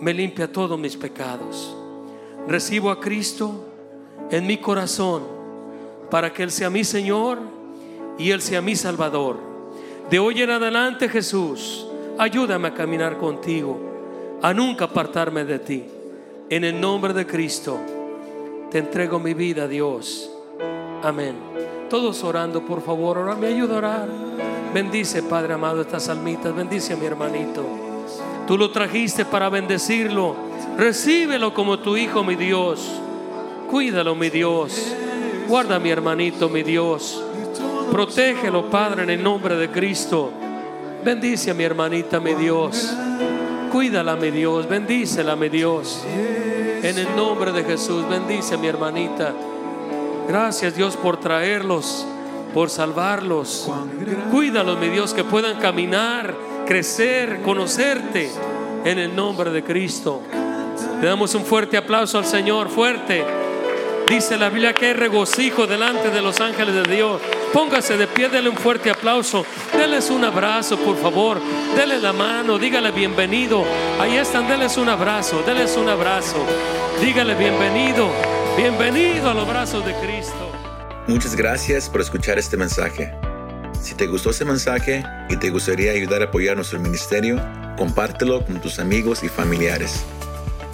me 0.00 0.12
limpia 0.12 0.50
todos 0.50 0.78
mis 0.78 0.96
pecados. 0.96 1.76
Recibo 2.48 2.90
a 2.90 3.00
Cristo 3.00 3.64
en 4.30 4.46
mi 4.46 4.58
corazón 4.58 5.22
para 6.10 6.32
que 6.32 6.42
Él 6.42 6.50
sea 6.50 6.70
mi 6.70 6.84
Señor 6.84 7.38
y 8.18 8.30
Él 8.30 8.42
sea 8.42 8.60
mi 8.60 8.74
Salvador. 8.74 9.36
De 10.10 10.18
hoy 10.18 10.42
en 10.42 10.50
adelante, 10.50 11.08
Jesús, 11.08 11.86
ayúdame 12.18 12.68
a 12.68 12.74
caminar 12.74 13.18
contigo, 13.18 13.78
a 14.42 14.52
nunca 14.52 14.86
apartarme 14.86 15.44
de 15.44 15.58
ti. 15.58 15.84
En 16.50 16.64
el 16.64 16.80
nombre 16.80 17.14
de 17.14 17.26
Cristo, 17.26 17.78
te 18.70 18.78
entrego 18.78 19.18
mi 19.18 19.34
vida, 19.34 19.68
Dios. 19.68 20.30
Amén. 21.02 21.71
Todos 21.92 22.24
orando, 22.24 22.64
por 22.64 22.80
favor, 22.80 23.18
ahora 23.18 23.34
me 23.34 23.48
ayuda 23.48 23.74
a 23.74 23.76
orar. 23.76 24.08
Bendice, 24.72 25.22
Padre 25.22 25.52
amado, 25.52 25.82
estas 25.82 26.08
almitas. 26.08 26.56
Bendice 26.56 26.94
a 26.94 26.96
mi 26.96 27.04
hermanito. 27.04 27.66
Tú 28.46 28.56
lo 28.56 28.70
trajiste 28.70 29.26
para 29.26 29.50
bendecirlo. 29.50 30.34
Recíbelo 30.78 31.52
como 31.52 31.80
tu 31.80 31.98
hijo, 31.98 32.24
mi 32.24 32.34
Dios. 32.34 32.88
Cuídalo, 33.70 34.14
mi 34.14 34.30
Dios. 34.30 34.94
Guarda 35.46 35.76
a 35.76 35.78
mi 35.78 35.90
hermanito, 35.90 36.48
mi 36.48 36.62
Dios. 36.62 37.22
Protégelo, 37.90 38.70
Padre, 38.70 39.02
en 39.02 39.10
el 39.10 39.22
nombre 39.22 39.56
de 39.56 39.68
Cristo. 39.68 40.30
Bendice 41.04 41.50
a 41.50 41.54
mi 41.54 41.64
hermanita, 41.64 42.20
mi 42.20 42.32
Dios. 42.32 42.90
Cuídala, 43.70 44.16
mi 44.16 44.30
Dios. 44.30 44.66
Bendícela, 44.66 45.36
mi 45.36 45.50
Dios. 45.50 46.02
En 46.06 46.98
el 46.98 47.14
nombre 47.14 47.52
de 47.52 47.62
Jesús, 47.64 48.08
bendice 48.08 48.54
a 48.54 48.56
mi 48.56 48.68
hermanita. 48.68 49.34
Gracias, 50.28 50.76
Dios, 50.76 50.96
por 50.96 51.18
traerlos 51.18 52.06
por 52.52 52.70
salvarlos. 52.70 53.68
Cuídalos, 54.30 54.78
mi 54.78 54.88
Dios, 54.88 55.14
que 55.14 55.24
puedan 55.24 55.58
caminar, 55.58 56.34
crecer, 56.66 57.40
conocerte 57.42 58.30
en 58.84 58.98
el 58.98 59.14
nombre 59.14 59.50
de 59.50 59.62
Cristo. 59.62 60.22
Le 61.00 61.08
damos 61.08 61.34
un 61.34 61.44
fuerte 61.44 61.76
aplauso 61.76 62.18
al 62.18 62.26
Señor, 62.26 62.68
fuerte. 62.68 63.24
Dice 64.08 64.36
la 64.36 64.50
Biblia 64.50 64.74
que 64.74 64.86
hay 64.86 64.92
regocijo 64.92 65.66
delante 65.66 66.10
de 66.10 66.20
los 66.20 66.40
ángeles 66.40 66.74
de 66.74 66.94
Dios. 66.94 67.20
Póngase 67.52 67.96
de 67.96 68.06
pie, 68.06 68.28
dele 68.28 68.48
un 68.48 68.56
fuerte 68.56 68.90
aplauso. 68.90 69.44
Deles 69.76 70.10
un 70.10 70.24
abrazo, 70.24 70.76
por 70.78 70.96
favor. 70.96 71.38
Dele 71.76 71.98
la 71.98 72.12
mano, 72.12 72.58
dígale 72.58 72.90
bienvenido. 72.90 73.64
Ahí 74.00 74.16
están, 74.16 74.48
deles 74.48 74.76
un 74.76 74.88
abrazo, 74.88 75.42
deles 75.46 75.76
un 75.76 75.88
abrazo. 75.88 76.36
Dígale 77.00 77.34
bienvenido, 77.34 78.10
bienvenido 78.56 79.30
a 79.30 79.34
los 79.34 79.48
brazos 79.48 79.84
de 79.84 79.94
Cristo. 79.94 80.52
Muchas 81.06 81.34
gracias 81.34 81.88
por 81.88 82.00
escuchar 82.00 82.38
este 82.38 82.56
mensaje. 82.56 83.12
Si 83.80 83.94
te 83.94 84.06
gustó 84.06 84.30
ese 84.30 84.44
mensaje 84.44 85.02
y 85.28 85.36
te 85.36 85.50
gustaría 85.50 85.92
ayudar 85.92 86.22
a 86.22 86.26
apoyar 86.26 86.56
nuestro 86.56 86.78
ministerio, 86.78 87.40
compártelo 87.76 88.44
con 88.44 88.60
tus 88.60 88.78
amigos 88.78 89.22
y 89.22 89.28
familiares. 89.28 90.04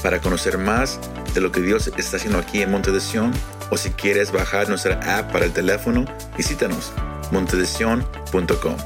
Para 0.02 0.20
conocer 0.20 0.58
más 0.58 1.00
de 1.34 1.40
lo 1.40 1.50
que 1.50 1.60
Dios 1.60 1.90
está 1.96 2.16
haciendo 2.16 2.38
aquí 2.38 2.62
en 2.62 2.70
Monte 2.70 2.92
de 2.92 3.00
Sion, 3.00 3.32
o 3.70 3.76
si 3.76 3.90
quieres 3.90 4.32
bajar 4.32 4.68
nuestra 4.68 5.18
app 5.18 5.32
para 5.32 5.44
el 5.44 5.52
teléfono, 5.52 6.04
visítanos 6.36 6.92
montedesion.com. 7.30 8.76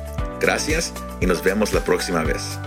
Gracias 0.41 0.93
y 1.21 1.27
nos 1.27 1.43
vemos 1.43 1.73
la 1.73 1.85
próxima 1.85 2.23
vez. 2.23 2.59